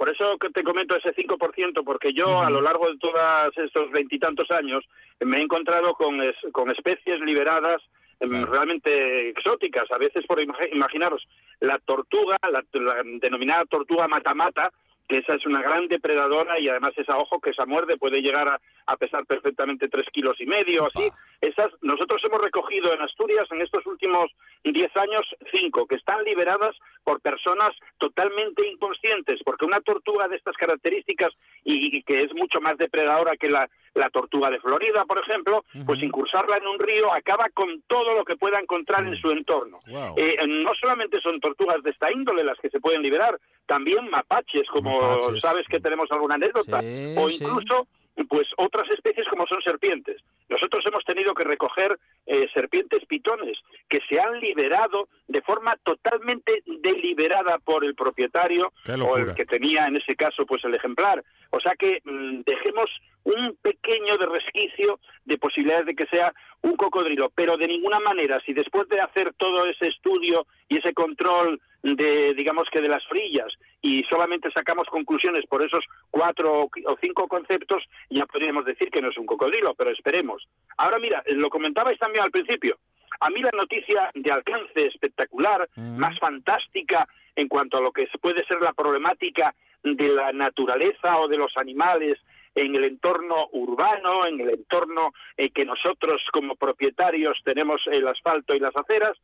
Por 0.00 0.08
eso 0.08 0.38
que 0.38 0.48
te 0.48 0.64
comento 0.64 0.96
ese 0.96 1.14
5%, 1.14 1.84
porque 1.84 2.14
yo 2.14 2.40
a 2.40 2.48
lo 2.48 2.62
largo 2.62 2.90
de 2.90 2.96
todos 2.96 3.54
estos 3.54 3.90
veintitantos 3.90 4.50
años 4.50 4.82
me 5.20 5.36
he 5.36 5.42
encontrado 5.42 5.92
con, 5.92 6.18
con 6.52 6.70
especies 6.70 7.20
liberadas 7.20 7.82
em, 8.18 8.46
realmente 8.46 9.28
exóticas. 9.28 9.92
A 9.92 9.98
veces, 9.98 10.24
por 10.26 10.40
imaginaros, 10.40 11.28
la 11.60 11.78
tortuga, 11.80 12.38
la, 12.50 12.64
denominada 13.20 13.66
tortuga 13.66 14.08
mata-mata, 14.08 14.72
que 15.10 15.18
esa 15.18 15.34
es 15.34 15.44
una 15.44 15.60
gran 15.60 15.88
depredadora 15.88 16.60
y 16.60 16.68
además 16.68 16.92
esa 16.96 17.18
ojo 17.18 17.40
que 17.40 17.50
esa 17.50 17.66
muerde 17.66 17.96
puede 17.96 18.22
llegar 18.22 18.46
a, 18.86 18.96
pesar 18.96 19.26
perfectamente 19.26 19.88
tres 19.88 20.06
kilos 20.12 20.40
y 20.40 20.46
medio, 20.46 20.86
así. 20.86 21.10
Esas 21.40 21.72
nosotros 21.80 22.22
hemos 22.24 22.40
recogido 22.40 22.92
en 22.92 23.00
Asturias 23.00 23.48
en 23.50 23.60
estos 23.60 23.84
últimos 23.86 24.30
diez 24.62 24.94
años 24.96 25.26
cinco 25.50 25.86
que 25.86 25.96
están 25.96 26.22
liberadas 26.22 26.76
por 27.02 27.20
personas 27.20 27.74
totalmente 27.98 28.64
inconscientes, 28.68 29.40
porque 29.44 29.64
una 29.64 29.80
tortuga 29.80 30.28
de 30.28 30.36
estas 30.36 30.56
características 30.56 31.32
y, 31.64 32.02
que 32.02 32.22
es 32.22 32.34
mucho 32.34 32.60
más 32.60 32.76
depredadora 32.76 33.36
que 33.36 33.48
la, 33.48 33.68
la 33.94 34.10
tortuga 34.10 34.50
de 34.50 34.60
Florida, 34.60 35.04
por 35.06 35.18
ejemplo, 35.18 35.64
pues 35.86 36.02
incursarla 36.02 36.58
en 36.58 36.66
un 36.66 36.78
río 36.78 37.12
acaba 37.12 37.48
con 37.52 37.82
todo 37.88 38.14
lo 38.14 38.24
que 38.24 38.36
pueda 38.36 38.60
encontrar 38.60 39.04
en 39.06 39.16
su 39.16 39.30
entorno. 39.30 39.80
Eh, 40.16 40.36
no 40.46 40.72
solamente 40.74 41.20
son 41.20 41.40
tortugas 41.40 41.82
de 41.82 41.90
esta 41.90 42.12
índole 42.12 42.44
las 42.44 42.58
que 42.58 42.70
se 42.70 42.80
pueden 42.80 43.02
liberar, 43.02 43.38
también 43.66 44.10
mapaches, 44.10 44.68
como 44.68 44.99
sabes 45.40 45.66
que 45.68 45.80
tenemos 45.80 46.10
alguna 46.10 46.36
anécdota, 46.36 46.80
o 46.80 47.28
incluso 47.28 47.86
pues 48.28 48.48
otras 48.56 48.88
especies 48.90 49.26
como 49.28 49.46
son 49.46 49.62
serpientes. 49.62 50.22
Nosotros 50.48 50.84
hemos 50.86 51.04
tenido 51.04 51.34
que 51.34 51.44
recoger 51.44 51.98
eh, 52.26 52.48
serpientes 52.52 53.04
pitones 53.06 53.58
que 53.88 54.00
se 54.08 54.20
han 54.20 54.40
liberado 54.40 55.08
de 55.28 55.42
forma 55.42 55.76
totalmente 55.82 56.62
deliberada 56.66 57.58
por 57.58 57.84
el 57.84 57.94
propietario 57.94 58.72
o 59.02 59.16
el 59.16 59.34
que 59.34 59.46
tenía 59.46 59.86
en 59.86 59.96
ese 59.96 60.16
caso 60.16 60.44
pues 60.46 60.64
el 60.64 60.74
ejemplar. 60.74 61.22
O 61.50 61.60
sea 61.60 61.74
que 61.76 62.00
mm, 62.04 62.42
dejemos 62.44 62.90
un 63.24 63.56
pequeño 63.62 64.18
de 64.18 64.26
resquicio 64.26 64.98
de 65.24 65.38
posibilidades 65.38 65.86
de 65.86 65.94
que 65.94 66.06
sea 66.06 66.32
un 66.62 66.76
cocodrilo, 66.76 67.30
pero 67.34 67.56
de 67.56 67.66
ninguna 67.66 68.00
manera, 68.00 68.40
si 68.40 68.52
después 68.52 68.88
de 68.88 69.00
hacer 69.00 69.32
todo 69.34 69.66
ese 69.66 69.88
estudio 69.88 70.46
y 70.68 70.78
ese 70.78 70.92
control 70.92 71.60
de, 71.82 72.34
digamos 72.34 72.68
que 72.70 72.80
de 72.80 72.88
las 72.88 73.06
frillas 73.06 73.52
y 73.80 74.02
solamente 74.04 74.50
sacamos 74.50 74.86
conclusiones 74.88 75.46
por 75.46 75.62
esos 75.62 75.84
cuatro 76.10 76.64
o 76.64 76.96
cinco 77.00 77.28
conceptos, 77.28 77.82
ya 78.10 78.26
podríamos 78.26 78.64
decir 78.64 78.90
que 78.90 79.00
no 79.00 79.10
es 79.10 79.16
un 79.16 79.26
cocodrilo, 79.26 79.74
pero 79.74 79.90
esperemos. 79.90 80.46
Ahora 80.76 80.98
mira, 80.98 81.22
lo 81.26 81.48
comentabais 81.48 81.98
también 81.98 82.24
al 82.24 82.30
principio. 82.30 82.76
A 83.20 83.30
mí 83.30 83.40
la 83.40 83.50
noticia 83.52 84.10
de 84.14 84.30
alcance 84.30 84.86
espectacular, 84.86 85.68
mm. 85.76 85.98
más 85.98 86.18
fantástica 86.18 87.06
en 87.36 87.48
cuanto 87.48 87.78
a 87.78 87.80
lo 87.80 87.92
que 87.92 88.08
puede 88.20 88.44
ser 88.44 88.60
la 88.60 88.72
problemática 88.72 89.54
de 89.82 90.08
la 90.08 90.32
naturaleza 90.32 91.18
o 91.18 91.28
de 91.28 91.38
los 91.38 91.56
animales 91.56 92.18
en 92.54 92.74
el 92.74 92.84
entorno 92.84 93.48
urbano, 93.52 94.26
en 94.26 94.40
el 94.40 94.50
entorno 94.50 95.12
eh, 95.36 95.50
que 95.50 95.64
nosotros 95.64 96.22
como 96.32 96.56
propietarios 96.56 97.38
tenemos 97.44 97.80
el 97.86 98.06
asfalto 98.08 98.54
y 98.54 98.60
las 98.60 98.76
aceras, 98.76 99.16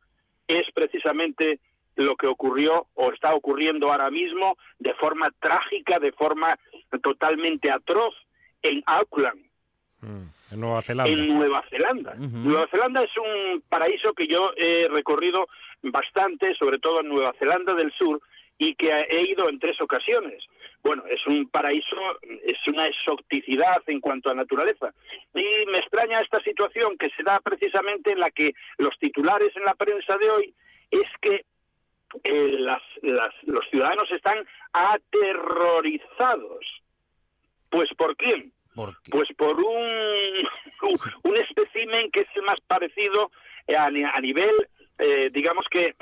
es 0.47 0.65
precisamente 0.73 1.59
lo 1.95 2.15
que 2.15 2.27
ocurrió 2.27 2.87
o 2.93 3.11
está 3.11 3.33
ocurriendo 3.33 3.91
ahora 3.91 4.09
mismo 4.09 4.57
de 4.79 4.93
forma 4.93 5.29
trágica, 5.39 5.99
de 5.99 6.11
forma 6.11 6.57
totalmente 7.01 7.71
atroz 7.71 8.15
en 8.61 8.83
Auckland. 8.85 9.41
Mm, 10.01 10.23
en 10.51 10.59
Nueva 10.59 10.81
Zelanda. 10.83 11.11
En 11.11 11.27
Nueva 11.27 11.63
Zelanda. 11.69 12.15
Nueva 12.17 12.67
Zelanda 12.67 13.03
es 13.03 13.17
un 13.17 13.61
paraíso 13.67 14.13
que 14.13 14.27
yo 14.27 14.51
he 14.55 14.87
recorrido 14.89 15.47
bastante, 15.81 16.53
sobre 16.55 16.79
todo 16.79 17.01
en 17.01 17.09
Nueva 17.09 17.33
Zelanda 17.39 17.73
del 17.73 17.91
Sur, 17.93 18.21
y 18.57 18.75
que 18.75 18.89
he 18.89 19.31
ido 19.31 19.49
en 19.49 19.59
tres 19.59 19.79
ocasiones. 19.81 20.43
Bueno, 20.87 21.03
es 21.07 21.27
un 21.27 21.49
paraíso, 21.49 21.97
es 22.45 22.65
una 22.65 22.87
exoticidad 22.87 23.83
en 23.87 23.99
cuanto 23.99 24.29
a 24.29 24.33
naturaleza. 24.33 24.93
Y 25.35 25.65
me 25.69 25.79
extraña 25.79 26.21
esta 26.21 26.39
situación 26.39 26.97
que 26.97 27.09
se 27.09 27.23
da 27.23 27.41
precisamente 27.41 28.13
en 28.13 28.21
la 28.21 28.31
que 28.31 28.53
los 28.77 28.97
titulares 28.97 29.53
en 29.57 29.65
la 29.65 29.75
prensa 29.75 30.17
de 30.17 30.29
hoy 30.29 30.55
es 30.89 31.09
que 31.21 31.43
eh, 32.23 32.55
las, 32.59 32.81
los 33.01 33.69
ciudadanos 33.69 34.09
están 34.11 34.47
aterrorizados. 34.71 36.65
¿Pues 37.69 37.89
por 37.97 38.15
quién? 38.15 38.53
Pues 39.11 39.27
por 39.37 39.59
un, 39.59 40.47
un 41.23 41.35
espécimen 41.35 42.11
que 42.11 42.21
es 42.21 42.29
el 42.35 42.43
más 42.43 42.61
parecido 42.61 43.29
a, 43.77 43.87
a 43.87 44.21
nivel, 44.21 44.55
eh, 44.99 45.29
digamos 45.33 45.65
que 45.69 45.95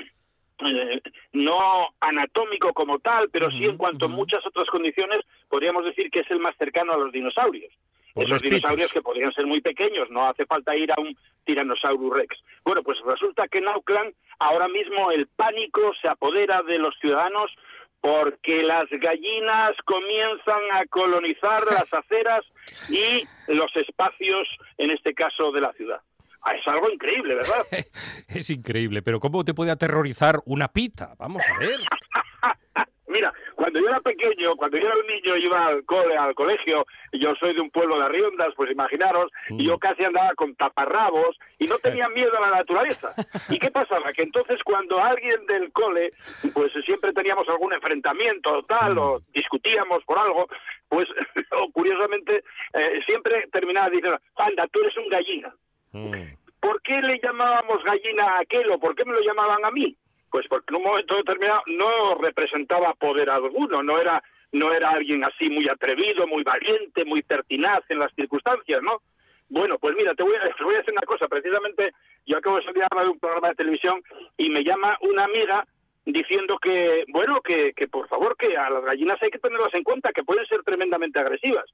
eh, 0.60 1.02
no 1.34 1.90
anatómico 2.00 2.74
como 2.74 3.00
tal, 3.00 3.30
pero 3.30 3.52
sí 3.52 3.66
en 3.66 3.78
cuanto 3.78 4.06
a 4.06 4.10
muchas 4.10 4.46
otras 4.46 4.68
condiciones, 4.68 5.22
podríamos 5.50 5.86
decir 5.86 6.10
que 6.10 6.22
es 6.22 6.32
el 6.32 6.40
más 6.40 6.56
cercano 6.58 6.94
a 6.94 6.98
los 6.98 7.12
dinosaurios. 7.12 7.74
Esos 8.16 8.42
dinosaurios 8.42 8.94
que 8.94 9.02
podrían 9.02 9.34
ser 9.34 9.46
muy 9.46 9.60
pequeños, 9.60 10.10
no 10.10 10.30
hace 10.30 10.46
falta 10.46 10.76
ir 10.76 10.90
a 10.92 11.02
un 11.02 11.18
Tyrannosaurus 11.44 12.14
Rex. 12.14 12.38
Bueno, 12.64 12.82
pues 12.82 12.98
resulta 13.06 13.48
que 13.50 13.58
en 13.58 13.68
Auckland 13.68 14.14
ahora 14.40 14.70
mismo 14.70 15.12
el 15.12 15.28
pánico 15.28 15.94
se 16.02 16.08
apodera 16.08 16.64
de 16.64 16.80
los 16.80 16.96
ciudadanos 17.00 17.52
porque 18.00 18.64
las 18.64 18.90
gallinas 18.90 19.76
comienzan 19.84 20.62
a 20.72 20.86
colonizar 20.86 21.64
las 21.66 21.92
aceras 21.94 22.46
y 22.88 23.28
los 23.52 23.76
espacios, 23.76 24.48
en 24.78 24.92
este 24.92 25.14
caso, 25.14 25.52
de 25.52 25.62
la 25.62 25.74
ciudad. 25.74 26.02
Ah, 26.46 26.54
es 26.54 26.68
algo 26.68 26.90
increíble, 26.92 27.36
¿verdad? 27.36 27.64
es 28.28 28.50
increíble, 28.52 29.02
pero 29.02 29.20
¿cómo 29.20 29.44
te 29.44 29.56
puede 29.56 29.72
aterrorizar 29.72 30.42
una 30.46 30.68
pita? 30.68 31.16
Vamos 31.18 31.44
a 31.50 31.60
ver. 31.60 31.80
Mira, 33.08 33.34
cuando 33.56 33.80
yo 33.80 33.88
era 33.88 34.00
pequeño, 34.02 34.56
cuando 34.56 34.78
yo 34.78 34.88
era 34.88 34.98
un 34.98 35.08
niño, 35.08 35.38
iba 35.38 35.68
al 35.68 35.86
cole, 35.86 36.18
al 36.18 36.36
colegio, 36.36 36.86
yo 37.14 37.34
soy 37.36 37.54
de 37.54 37.62
un 37.62 37.72
pueblo 37.72 37.98
de 37.98 38.06
Arriondas, 38.06 38.54
pues 38.56 38.70
imaginaros, 38.70 39.32
y 39.50 39.66
yo 39.66 39.78
mm. 39.78 39.80
casi 39.80 40.04
andaba 40.04 40.36
con 40.36 40.56
taparrabos 40.56 41.38
y 41.58 41.66
no 41.66 41.78
tenía 41.78 42.10
miedo 42.10 42.38
a 42.38 42.42
la 42.42 42.58
naturaleza. 42.58 43.14
¿Y 43.50 43.58
qué 43.58 43.72
pasaba? 43.72 44.12
Que 44.12 44.24
entonces 44.24 44.60
cuando 44.64 45.00
alguien 45.00 45.46
del 45.46 45.72
cole, 45.72 46.14
pues 46.54 46.74
siempre 46.86 47.14
teníamos 47.14 47.48
algún 47.48 47.74
enfrentamiento 47.74 48.52
o 48.52 48.64
tal, 48.64 48.98
o 48.98 49.20
mm. 49.20 49.32
discutíamos 49.34 50.04
por 50.04 50.20
algo, 50.20 50.48
pues 50.90 51.08
o 51.60 51.72
curiosamente 51.72 52.44
eh, 52.74 53.02
siempre 53.06 53.48
terminaba 53.52 53.90
diciendo, 53.90 54.20
anda, 54.36 54.68
tú 54.68 54.82
eres 54.82 54.98
un 54.98 55.08
gallina. 55.10 55.56
Mm. 55.96 56.36
¿Por 56.60 56.82
qué 56.82 57.02
le 57.02 57.20
llamábamos 57.20 57.84
gallina 57.84 58.24
a 58.26 58.40
aquel 58.40 58.70
o 58.72 58.80
por 58.80 58.96
qué 58.96 59.06
me 59.06 59.14
lo 59.14 59.22
llamaban 59.22 59.64
a 59.64 59.72
mí? 59.72 59.96
Pues 60.30 60.46
porque 60.50 60.74
en 60.74 60.78
un 60.78 60.84
momento 60.84 61.16
determinado 61.16 61.62
no 61.68 62.16
representaba 62.16 62.94
poder 62.96 63.30
alguno, 63.30 63.82
no 63.82 64.00
era 64.00 64.22
no 64.52 64.72
era 64.74 64.92
alguien 64.92 65.24
así 65.24 65.50
muy 65.50 65.68
atrevido, 65.68 66.28
muy 66.28 66.44
valiente, 66.44 67.04
muy 67.04 67.22
pertinaz 67.24 67.84
en 67.90 68.00
las 68.00 68.14
circunstancias, 68.14 68.82
¿no? 68.82 69.02
Bueno, 69.50 69.78
pues 69.80 69.96
mira, 69.98 70.16
te 70.16 70.24
voy, 70.24 70.36
a, 70.36 70.42
a 70.42 70.46
decir 70.46 70.92
una 70.92 71.02
cosa. 71.02 71.28
Precisamente 71.28 71.92
yo 72.26 72.38
acabo 72.38 72.58
de 72.58 72.64
salir 72.64 72.84
de 72.84 73.10
un 73.10 73.20
programa 73.20 73.50
de 73.50 73.56
televisión 73.56 74.02
y 74.38 74.50
me 74.50 74.64
llama 74.64 74.98
una 75.02 75.26
amiga 75.26 75.66
diciendo 76.06 76.58
que, 76.60 77.04
bueno, 77.10 77.42
que, 77.42 77.74
que 77.74 77.88
por 77.88 78.08
favor, 78.08 78.38
que 78.38 78.56
a 78.58 78.70
las 78.70 78.84
gallinas 78.84 79.22
hay 79.22 79.30
que 79.30 79.40
tenerlas 79.40 79.74
en 79.74 79.84
cuenta, 79.84 80.14
que 80.14 80.24
pueden 80.24 80.46
ser 80.46 80.64
tremendamente 80.64 81.20
agresivas. 81.20 81.66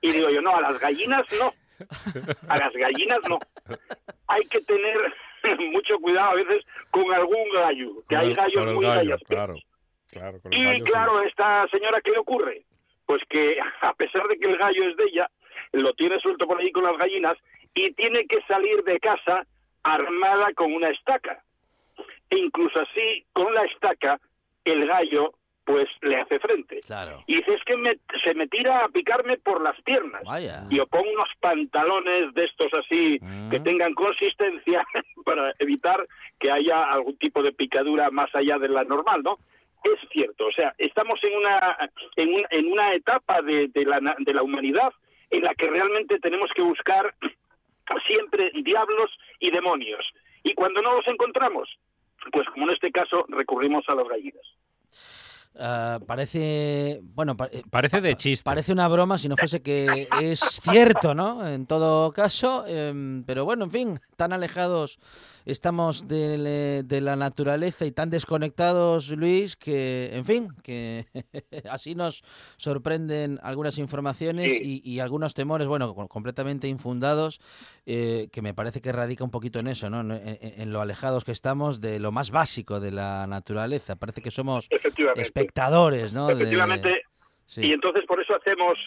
Y 0.00 0.12
digo 0.12 0.30
yo, 0.30 0.40
no, 0.40 0.56
a 0.56 0.60
las 0.60 0.78
gallinas 0.80 1.26
no. 1.38 1.52
A 2.48 2.58
las 2.58 2.72
gallinas 2.72 3.18
no. 3.28 3.38
Hay 4.28 4.44
que 4.44 4.60
tener 4.62 4.96
mucho 5.72 5.98
cuidado 5.98 6.30
a 6.30 6.34
veces 6.34 6.64
con 6.90 7.12
algún 7.12 7.48
gallo, 7.54 7.90
que 8.08 8.16
hay 8.16 8.34
gallos 8.34 8.74
muy 8.74 8.84
gallo, 8.84 9.16
Claro, 9.26 9.54
y 10.50 10.82
claro, 10.82 11.22
esta 11.22 11.66
señora, 11.68 12.02
¿qué 12.02 12.10
le 12.10 12.18
ocurre? 12.18 12.62
Pues 13.06 13.22
que 13.30 13.56
a 13.80 13.94
pesar 13.94 14.28
de 14.28 14.38
que 14.38 14.50
el 14.50 14.58
gallo 14.58 14.88
es 14.88 14.96
de 14.96 15.04
ella, 15.04 15.30
lo 15.72 15.94
tiene 15.94 16.20
suelto 16.20 16.46
por 16.46 16.60
ahí 16.60 16.70
con 16.70 16.84
las 16.84 16.98
gallinas 16.98 17.36
y 17.74 17.92
tiene 17.92 18.26
que 18.26 18.42
salir 18.42 18.84
de 18.84 19.00
casa 19.00 19.46
armada 19.82 20.52
con 20.54 20.72
una 20.72 20.90
estaca. 20.90 21.42
E 22.28 22.36
incluso 22.36 22.80
así, 22.80 23.24
con 23.32 23.54
la 23.54 23.64
estaca, 23.64 24.20
el 24.64 24.86
gallo 24.86 25.34
pues 25.64 25.88
le 26.02 26.20
hace 26.20 26.38
frente. 26.40 26.80
Y 27.26 27.36
dice, 27.36 27.54
es 27.54 27.62
que 27.64 27.76
se 28.24 28.34
me 28.34 28.48
tira 28.48 28.84
a 28.84 28.88
picarme 28.88 29.38
por 29.38 29.62
las 29.62 29.80
piernas. 29.82 30.22
Y 30.70 30.76
yo 30.76 30.86
pongo 30.86 31.10
unos 31.10 31.28
pantalones 31.40 32.34
de 32.34 32.44
estos 32.44 32.72
así, 32.74 33.18
que 33.50 33.60
mm. 33.60 33.64
tengan 33.64 33.94
consistencia, 33.94 34.84
para 35.24 35.52
evitar 35.58 36.06
que 36.40 36.50
haya 36.50 36.84
algún 36.84 37.16
tipo 37.18 37.42
de 37.42 37.52
picadura 37.52 38.10
más 38.10 38.34
allá 38.34 38.58
de 38.58 38.68
la 38.68 38.84
normal, 38.84 39.22
¿no? 39.22 39.38
es 39.84 39.98
cierto. 40.10 40.46
O 40.46 40.52
sea, 40.52 40.74
estamos 40.78 41.18
en 41.24 41.36
una, 41.36 41.76
en 42.16 42.72
una, 42.72 42.94
etapa 42.94 43.42
de, 43.42 43.68
la, 43.74 44.14
de 44.18 44.34
la 44.34 44.42
humanidad 44.42 44.92
en 45.30 45.42
la 45.42 45.54
que 45.54 45.66
realmente 45.66 46.18
tenemos 46.20 46.50
que 46.54 46.62
buscar 46.62 47.14
siempre 48.06 48.50
diablos 48.62 49.10
y 49.40 49.50
demonios. 49.50 50.04
Y 50.44 50.54
cuando 50.54 50.82
no 50.82 50.94
los 50.94 51.06
encontramos, 51.08 51.68
pues 52.30 52.48
como 52.50 52.66
en 52.66 52.74
este 52.74 52.92
caso 52.92 53.24
recurrimos 53.28 53.88
a 53.88 53.94
las 53.94 54.08
gallinas. 54.08 54.46
Ah, 55.58 56.00
parece, 56.06 57.00
bueno, 57.14 57.36
eh, 57.50 57.62
parece 57.70 58.00
de 58.00 58.16
chiste. 58.16 58.44
Parece 58.44 58.72
una 58.72 58.88
broma 58.88 59.18
si 59.18 59.28
no 59.28 59.36
fuese 59.36 59.60
que 59.60 60.08
es 60.20 60.40
cierto, 60.40 61.14
¿no? 61.14 61.46
En 61.46 61.66
todo 61.66 62.12
caso, 62.12 62.64
em, 62.66 63.22
pero 63.24 63.44
bueno, 63.44 63.64
en 63.64 63.70
fin, 63.70 64.00
tan 64.16 64.32
alejados 64.32 64.98
estamos 65.44 66.08
de, 66.08 67.00
la 67.02 67.16
naturaleza 67.16 67.84
y 67.84 67.92
tan 67.92 68.10
desconectados, 68.10 69.10
Luis, 69.10 69.56
que, 69.56 70.10
en 70.12 70.24
fin, 70.24 70.48
que 70.62 71.04
así 71.70 71.94
nos 71.94 72.22
sorprenden 72.56 73.38
algunas 73.42 73.78
informaciones 73.78 74.60
y, 74.62 75.00
algunos 75.00 75.34
temores, 75.34 75.66
bueno, 75.66 75.94
completamente 75.94 76.68
infundados, 76.68 77.40
eh, 77.86 78.28
que 78.32 78.42
me 78.42 78.54
parece 78.54 78.80
que 78.80 78.92
radica 78.92 79.24
un 79.24 79.30
poquito 79.30 79.58
en 79.58 79.66
eso, 79.66 79.90
¿no? 79.90 80.00
En, 80.14 80.72
lo 80.72 80.80
alejados 80.80 81.24
que 81.24 81.32
estamos 81.32 81.80
de 81.80 81.98
lo 81.98 82.12
más 82.12 82.30
básico 82.30 82.80
de 82.80 82.92
la 82.92 83.26
naturaleza. 83.26 83.96
Parece 83.96 84.22
que 84.22 84.30
somos 84.30 84.68
espectadores, 85.16 86.12
¿no? 86.12 86.30
Efectivamente. 86.30 87.02
Y 87.56 87.72
entonces 87.72 88.04
por 88.06 88.20
eso 88.20 88.34
hacemos 88.34 88.78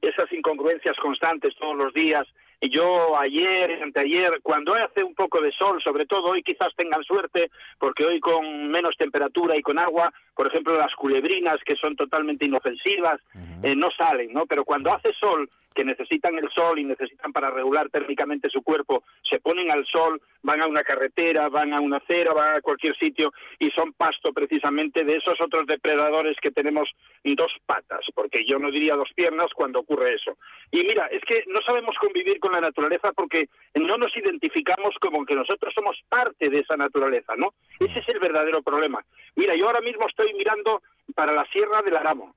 esas 0.00 0.30
incongruencias 0.32 0.96
constantes 0.96 1.54
todos 1.56 1.76
los 1.76 1.92
días 1.94 2.26
yo 2.70 3.18
ayer, 3.18 3.82
anteayer, 3.82 4.40
cuando 4.42 4.74
hace 4.74 5.02
un 5.02 5.14
poco 5.14 5.40
de 5.40 5.52
sol, 5.52 5.82
sobre 5.82 6.06
todo 6.06 6.30
hoy 6.30 6.42
quizás 6.42 6.74
tengan 6.76 7.02
suerte, 7.02 7.50
porque 7.78 8.04
hoy 8.04 8.20
con 8.20 8.68
menos 8.70 8.96
temperatura 8.96 9.56
y 9.56 9.62
con 9.62 9.78
agua, 9.78 10.12
por 10.34 10.46
ejemplo, 10.46 10.76
las 10.76 10.94
culebrinas, 10.94 11.60
que 11.64 11.76
son 11.76 11.96
totalmente 11.96 12.44
inofensivas, 12.44 13.20
eh, 13.62 13.74
no 13.74 13.90
salen, 13.90 14.32
¿no? 14.32 14.46
Pero 14.46 14.64
cuando 14.64 14.92
hace 14.92 15.12
sol, 15.14 15.50
que 15.72 15.84
necesitan 15.84 16.38
el 16.38 16.48
sol 16.50 16.78
y 16.78 16.84
necesitan 16.84 17.32
para 17.32 17.50
regular 17.50 17.88
térmicamente 17.90 18.48
su 18.48 18.62
cuerpo, 18.62 19.04
se 19.28 19.40
ponen 19.40 19.70
al 19.70 19.86
sol, 19.86 20.20
van 20.42 20.62
a 20.62 20.66
una 20.66 20.84
carretera, 20.84 21.48
van 21.48 21.72
a 21.72 21.80
una 21.80 21.98
acera, 21.98 22.32
van 22.32 22.56
a 22.56 22.60
cualquier 22.60 22.96
sitio 22.96 23.32
y 23.58 23.70
son 23.70 23.92
pasto 23.92 24.32
precisamente 24.32 25.04
de 25.04 25.16
esos 25.16 25.40
otros 25.40 25.66
depredadores 25.66 26.36
que 26.40 26.50
tenemos 26.50 26.88
dos 27.24 27.52
patas, 27.66 28.04
porque 28.14 28.44
yo 28.46 28.58
no 28.58 28.70
diría 28.70 28.96
dos 28.96 29.10
piernas 29.14 29.50
cuando 29.54 29.80
ocurre 29.80 30.14
eso. 30.14 30.36
Y 30.70 30.82
mira, 30.84 31.06
es 31.06 31.22
que 31.24 31.44
no 31.48 31.60
sabemos 31.62 31.96
convivir 31.98 32.38
con 32.40 32.52
la 32.52 32.60
naturaleza 32.60 33.12
porque 33.12 33.48
no 33.74 33.96
nos 33.96 34.16
identificamos 34.16 34.94
como 35.00 35.24
que 35.24 35.34
nosotros 35.34 35.72
somos 35.74 35.98
parte 36.08 36.50
de 36.50 36.60
esa 36.60 36.76
naturaleza, 36.76 37.34
¿no? 37.36 37.54
Ese 37.80 37.98
es 37.98 38.08
el 38.08 38.18
verdadero 38.18 38.62
problema. 38.62 39.04
Mira, 39.36 39.54
yo 39.56 39.66
ahora 39.66 39.80
mismo 39.80 40.06
estoy 40.06 40.32
mirando 40.34 40.82
para 41.14 41.32
la 41.32 41.44
Sierra 41.46 41.82
del 41.82 41.96
Aramo 41.96 42.34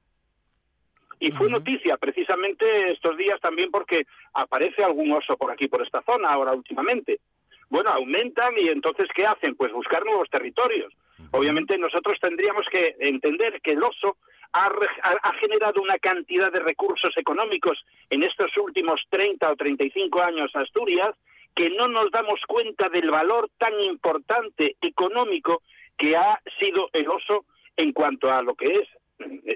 y 1.26 1.32
fue 1.32 1.50
noticia 1.50 1.98
precisamente 1.98 2.92
estos 2.92 3.18
días 3.18 3.42
también 3.42 3.72
porque 3.72 4.04
aparece 4.36 4.84
algún 4.84 5.12
oso 5.12 5.36
por 5.38 5.52
aquí, 5.52 5.68
por 5.68 5.82
esta 5.82 6.04
zona, 6.04 6.30
ahora 6.30 6.54
últimamente. 6.54 7.20
Bueno, 7.68 7.90
aumentan 7.90 8.54
y 8.60 8.70
entonces 8.70 9.08
¿qué 9.16 9.26
hacen? 9.26 9.56
Pues 9.56 9.74
buscar 9.74 10.06
nuevos 10.06 10.30
territorios. 10.30 10.94
Obviamente 11.32 11.80
nosotros 11.80 12.20
tendríamos 12.22 12.68
que 12.70 12.96
entender 13.00 13.60
que 13.62 13.72
el 13.72 13.82
oso 13.82 14.18
ha, 14.54 14.68
ha, 14.68 15.34
generado 15.40 15.82
una 15.82 15.98
cantidad 15.98 16.52
de 16.52 16.60
recursos 16.60 17.18
económicos 17.18 17.84
en 18.12 18.22
estos 18.22 18.56
últimos 18.58 19.02
30 19.10 19.52
o 19.52 19.56
35 19.56 20.22
años 20.22 20.56
Asturias 20.56 21.16
que 21.56 21.72
no 21.72 21.88
nos 21.88 22.12
damos 22.12 22.40
cuenta 22.48 22.88
del 22.90 23.10
valor 23.10 23.50
tan 23.58 23.74
importante 23.82 24.76
económico 24.80 25.64
que 25.98 26.16
ha 26.16 26.40
sido 26.60 26.92
el 26.94 27.10
oso 27.10 27.46
en 27.78 27.94
cuanto 27.94 28.32
a 28.32 28.44
lo 28.44 28.54
que 28.54 28.76
es 28.76 28.88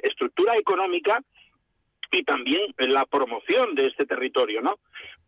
estructura 0.03 0.57
económica 0.57 1.22
y 2.12 2.24
también 2.24 2.74
la 2.78 3.05
promoción 3.05 3.76
de 3.76 3.88
este 3.88 4.05
territorio, 4.05 4.62
¿no? 4.62 4.80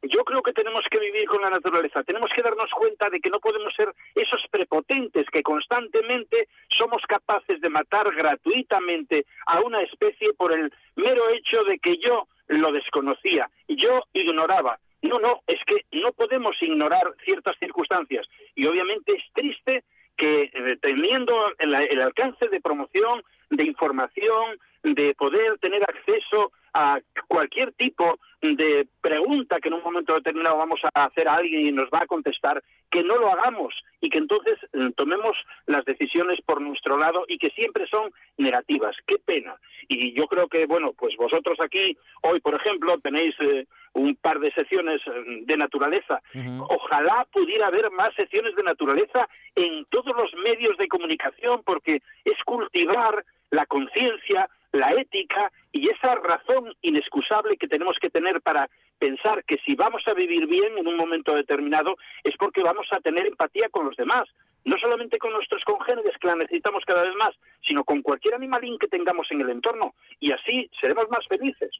Yo 0.01 0.23
creo 0.23 0.41
que 0.41 0.53
tenemos 0.53 0.83
que 0.89 0.99
vivir 0.99 1.27
con 1.27 1.41
la 1.41 1.49
naturaleza, 1.49 2.03
tenemos 2.03 2.31
que 2.35 2.41
darnos 2.41 2.71
cuenta 2.71 3.09
de 3.09 3.19
que 3.19 3.29
no 3.29 3.39
podemos 3.39 3.73
ser 3.75 3.93
esos 4.15 4.41
prepotentes 4.49 5.27
que 5.31 5.43
constantemente 5.43 6.47
somos 6.69 7.03
capaces 7.07 7.61
de 7.61 7.69
matar 7.69 8.11
gratuitamente 8.15 9.25
a 9.45 9.61
una 9.61 9.81
especie 9.81 10.33
por 10.33 10.53
el 10.53 10.73
mero 10.95 11.29
hecho 11.29 11.63
de 11.63 11.77
que 11.77 11.97
yo 11.97 12.27
lo 12.47 12.71
desconocía, 12.71 13.49
yo 13.67 14.03
ignoraba. 14.13 14.79
No, 15.03 15.19
no, 15.19 15.41
es 15.47 15.59
que 15.65 15.85
no 15.91 16.11
podemos 16.13 16.55
ignorar 16.61 17.13
ciertas 17.23 17.57
circunstancias 17.57 18.27
y 18.55 18.65
obviamente 18.65 19.13
es 19.13 19.23
triste 19.33 19.83
que 20.17 20.43
eh, 20.43 20.77
teniendo 20.81 21.33
el 21.59 22.01
alcance 22.01 22.47
de 22.47 22.61
promoción, 22.61 23.23
de 23.49 23.63
información, 23.65 24.57
de 24.83 25.13
poder 25.15 25.57
tener 25.59 25.83
acceso 25.83 26.51
a 26.73 26.99
cualquier 27.27 27.73
tipo 27.73 28.19
de 28.41 28.87
pregunta 29.01 29.59
que 29.59 29.67
en 29.67 29.75
un 29.75 29.83
momento 29.83 30.13
determinado 30.13 30.57
vamos 30.57 30.79
a 30.83 31.05
hacer 31.05 31.27
a 31.27 31.35
alguien 31.35 31.67
y 31.67 31.71
nos 31.71 31.89
va 31.89 32.01
a 32.01 32.07
contestar, 32.07 32.63
que 32.89 33.03
no 33.03 33.17
lo 33.17 33.31
hagamos 33.31 33.73
y 33.99 34.09
que 34.09 34.17
entonces 34.17 34.57
eh, 34.73 34.91
tomemos 34.95 35.37
las 35.67 35.85
decisiones 35.85 36.39
por 36.41 36.61
nuestro 36.61 36.97
lado 36.97 37.25
y 37.27 37.37
que 37.37 37.51
siempre 37.51 37.87
son 37.87 38.11
negativas. 38.37 38.95
Qué 39.05 39.17
pena. 39.19 39.55
Y 39.87 40.13
yo 40.13 40.27
creo 40.27 40.47
que, 40.47 40.65
bueno, 40.65 40.93
pues 40.97 41.15
vosotros 41.17 41.59
aquí, 41.59 41.97
hoy, 42.23 42.39
por 42.39 42.55
ejemplo, 42.55 42.97
tenéis 42.99 43.35
eh, 43.39 43.67
un 43.93 44.15
par 44.15 44.39
de 44.39 44.51
secciones 44.51 45.01
eh, 45.07 45.41
de 45.43 45.57
naturaleza. 45.57 46.21
Ojalá 46.69 47.25
pudiera 47.31 47.67
haber 47.67 47.91
más 47.91 48.13
secciones 48.15 48.55
de 48.55 48.63
naturaleza 48.63 49.27
en 49.55 49.85
todos 49.85 50.15
los 50.15 50.33
medios 50.43 50.77
de 50.77 50.87
comunicación 50.87 51.61
porque 51.65 52.01
es 52.25 52.37
cultivar 52.45 53.25
la 53.49 53.65
conciencia, 53.65 54.49
la 54.71 54.93
ética 54.93 55.51
y 55.71 55.89
esa 55.89 56.15
razón 56.15 56.73
inexcusable 56.81 57.57
que 57.57 57.67
tenemos 57.67 57.97
que 57.99 58.09
tener 58.09 58.41
para 58.41 58.69
pensar 58.99 59.43
que 59.43 59.57
si 59.65 59.75
vamos 59.75 60.07
a 60.07 60.13
vivir 60.13 60.47
bien 60.47 60.77
en 60.77 60.87
un 60.87 60.95
momento 60.95 61.35
determinado 61.35 61.95
es 62.23 62.35
porque 62.37 62.63
vamos 62.63 62.87
a 62.91 62.99
tener 63.01 63.25
empatía 63.25 63.67
con 63.69 63.85
los 63.85 63.97
demás, 63.97 64.29
no 64.65 64.77
solamente 64.77 65.17
con 65.17 65.33
nuestros 65.33 65.63
congéneres 65.63 66.13
que 66.19 66.27
la 66.27 66.35
necesitamos 66.35 66.83
cada 66.85 67.03
vez 67.03 67.15
más, 67.15 67.35
sino 67.65 67.83
con 67.83 68.01
cualquier 68.01 68.35
animalín 68.35 68.77
que 68.77 68.87
tengamos 68.87 69.27
en 69.31 69.41
el 69.41 69.49
entorno 69.49 69.95
y 70.19 70.31
así 70.31 70.69
seremos 70.79 71.09
más 71.09 71.25
felices. 71.27 71.71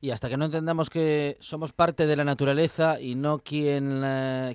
Y 0.00 0.10
hasta 0.10 0.28
que 0.28 0.36
no 0.36 0.46
entendamos 0.46 0.90
que 0.90 1.36
somos 1.40 1.72
parte 1.72 2.06
de 2.06 2.16
la 2.16 2.24
naturaleza 2.24 3.00
y 3.00 3.14
no 3.14 3.38
quien, 3.38 4.02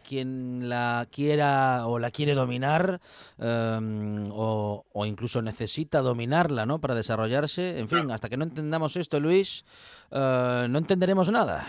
quien 0.07 0.69
la 0.69 1.07
quiera 1.11 1.87
o 1.87 1.99
la 1.99 2.11
quiere 2.11 2.33
dominar 2.33 2.99
em, 3.39 4.29
o, 4.31 4.83
incluso 5.05 5.41
necesita 5.41 6.01
dominarla 6.01 6.65
¿no? 6.65 6.79
para 6.79 6.95
desarrollarse, 6.95 7.79
en 7.79 7.87
fin, 7.87 8.11
hasta 8.11 8.29
que 8.29 8.37
no 8.37 8.43
entendamos 8.43 8.95
esto, 8.95 9.19
Luis, 9.19 9.65
eh, 10.11 10.67
no 10.69 10.77
entenderemos 10.77 11.31
nada. 11.31 11.65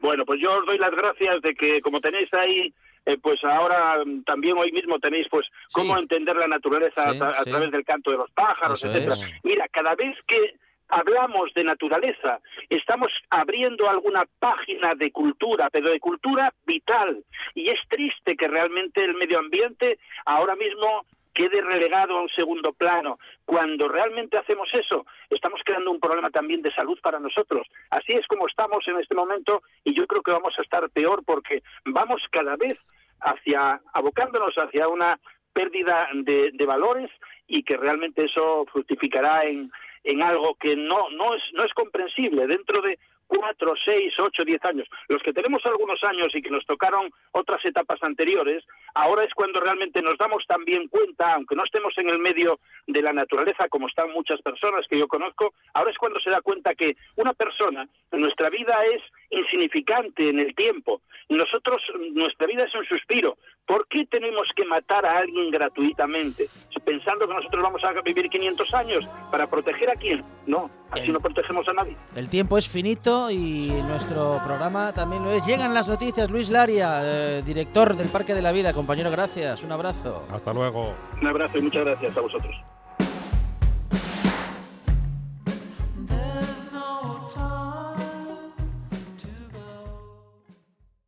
Bueno, 0.00 0.24
pues 0.26 0.40
yo 0.40 0.52
os 0.52 0.66
doy 0.66 0.76
las 0.76 0.90
gracias 0.90 1.40
de 1.40 1.54
que 1.54 1.80
como 1.80 2.00
tenéis 2.00 2.32
ahí 2.34 2.74
eh, 3.06 3.18
pues 3.20 3.42
ahora 3.44 4.02
mm, 4.04 4.24
también 4.24 4.56
hoy 4.56 4.72
mismo 4.72 4.98
tenéis 4.98 5.26
pues 5.30 5.46
cómo 5.72 5.96
entender 5.98 6.36
la 6.36 6.48
naturaleza 6.48 7.10
a, 7.10 7.44
través 7.44 7.70
del 7.70 7.84
canto 7.84 8.10
de 8.10 8.18
los 8.18 8.30
pájaros, 8.30 8.82
etcétera. 8.82 9.16
Mira, 9.42 9.68
cada 9.68 9.94
vez 9.94 10.16
que 10.26 10.54
hablamos 10.88 11.52
de 11.54 11.64
naturaleza, 11.64 12.40
estamos 12.70 13.10
abriendo 13.30 13.88
alguna 13.88 14.24
página 14.38 14.94
de 14.94 15.10
cultura, 15.10 15.68
pero 15.70 15.90
de 15.90 16.00
cultura 16.00 16.52
vital. 16.66 17.24
Y 17.54 17.68
es 17.68 17.80
triste 17.88 18.36
que 18.36 18.48
realmente 18.48 19.04
el 19.04 19.14
medio 19.14 19.38
ambiente 19.38 19.98
ahora 20.24 20.56
mismo 20.56 21.04
quede 21.34 21.60
relegado 21.60 22.16
a 22.16 22.22
un 22.22 22.28
segundo 22.30 22.72
plano. 22.72 23.18
Cuando 23.44 23.88
realmente 23.88 24.38
hacemos 24.38 24.68
eso, 24.72 25.04
estamos 25.28 25.60
creando 25.64 25.90
un 25.90 26.00
problema 26.00 26.30
también 26.30 26.62
de 26.62 26.72
salud 26.72 26.98
para 27.02 27.18
nosotros. 27.18 27.66
Así 27.90 28.12
es 28.12 28.26
como 28.26 28.46
estamos 28.46 28.86
en 28.88 28.98
este 29.00 29.14
momento 29.14 29.62
y 29.84 29.94
yo 29.94 30.06
creo 30.06 30.22
que 30.22 30.30
vamos 30.30 30.54
a 30.58 30.62
estar 30.62 30.88
peor 30.90 31.22
porque 31.24 31.62
vamos 31.84 32.22
cada 32.30 32.56
vez 32.56 32.78
hacia 33.20 33.80
abocándonos 33.92 34.54
hacia 34.56 34.88
una 34.88 35.18
pérdida 35.52 36.08
de, 36.12 36.66
valores 36.66 37.10
y 37.46 37.62
que 37.62 37.76
realmente 37.76 38.24
eso 38.24 38.66
fructificará 38.72 39.44
en, 39.44 39.70
en 40.02 40.22
algo 40.22 40.54
que 40.56 40.76
no, 40.76 41.10
no, 41.10 41.34
es, 41.34 41.42
no 41.52 41.64
es 41.64 41.72
comprensible 41.74 42.46
dentro 42.46 42.82
de 42.82 42.98
cuatro, 43.26 43.74
seis, 43.84 44.12
ocho, 44.18 44.44
diez 44.44 44.64
años. 44.64 44.88
Los 45.08 45.22
que 45.22 45.32
tenemos 45.32 45.64
algunos 45.66 46.02
años 46.04 46.34
y 46.34 46.42
que 46.42 46.50
nos 46.50 46.64
tocaron 46.66 47.10
otras 47.32 47.64
etapas 47.64 48.02
anteriores, 48.02 48.64
ahora 48.94 49.24
es 49.24 49.34
cuando 49.34 49.60
realmente 49.60 50.02
nos 50.02 50.18
damos 50.18 50.44
también 50.46 50.88
cuenta, 50.88 51.34
aunque 51.34 51.56
no 51.56 51.64
estemos 51.64 51.96
en 51.98 52.08
el 52.08 52.18
medio 52.18 52.58
de 52.86 53.02
la 53.02 53.12
naturaleza 53.12 53.68
como 53.68 53.88
están 53.88 54.10
muchas 54.12 54.40
personas 54.42 54.86
que 54.88 54.98
yo 54.98 55.08
conozco, 55.08 55.54
ahora 55.72 55.90
es 55.90 55.98
cuando 55.98 56.20
se 56.20 56.30
da 56.30 56.40
cuenta 56.40 56.74
que 56.74 56.96
una 57.16 57.34
persona, 57.34 57.88
nuestra 58.12 58.50
vida 58.50 58.74
es 58.84 59.02
insignificante 59.30 60.28
en 60.28 60.38
el 60.38 60.54
tiempo. 60.54 61.00
Nosotros, 61.28 61.82
nuestra 62.12 62.46
vida 62.46 62.64
es 62.64 62.74
un 62.74 62.84
suspiro. 62.84 63.36
¿Por 63.66 63.86
qué 63.88 64.04
tenemos 64.06 64.46
que 64.54 64.64
matar 64.64 65.06
a 65.06 65.18
alguien 65.18 65.50
gratuitamente? 65.50 66.48
Pensando 66.84 67.26
que 67.26 67.32
nosotros 67.32 67.62
vamos 67.62 67.82
a 67.82 67.92
vivir 68.02 68.28
500 68.28 68.74
años 68.74 69.08
para 69.30 69.46
proteger 69.46 69.88
a 69.88 69.94
quién. 69.94 70.22
No, 70.46 70.70
así 70.90 71.10
no 71.10 71.18
protegemos 71.18 71.66
a 71.68 71.72
nadie. 71.72 71.96
El 72.14 72.28
tiempo 72.28 72.58
es 72.58 72.68
finito 72.68 73.30
y 73.30 73.70
nuestro 73.88 74.38
programa 74.44 74.92
también 74.92 75.24
lo 75.24 75.30
es. 75.30 75.46
Llegan 75.46 75.72
las 75.72 75.88
noticias. 75.88 76.30
Luis 76.30 76.50
Laria, 76.50 77.00
eh, 77.02 77.42
director 77.42 77.96
del 77.96 78.08
Parque 78.08 78.34
de 78.34 78.42
la 78.42 78.52
Vida. 78.52 78.74
Compañero, 78.74 79.10
gracias. 79.10 79.62
Un 79.62 79.72
abrazo. 79.72 80.26
Hasta 80.30 80.52
luego. 80.52 80.94
Un 81.22 81.26
abrazo 81.26 81.56
y 81.56 81.62
muchas 81.62 81.86
gracias 81.86 82.16
a 82.18 82.20
vosotros. 82.20 82.54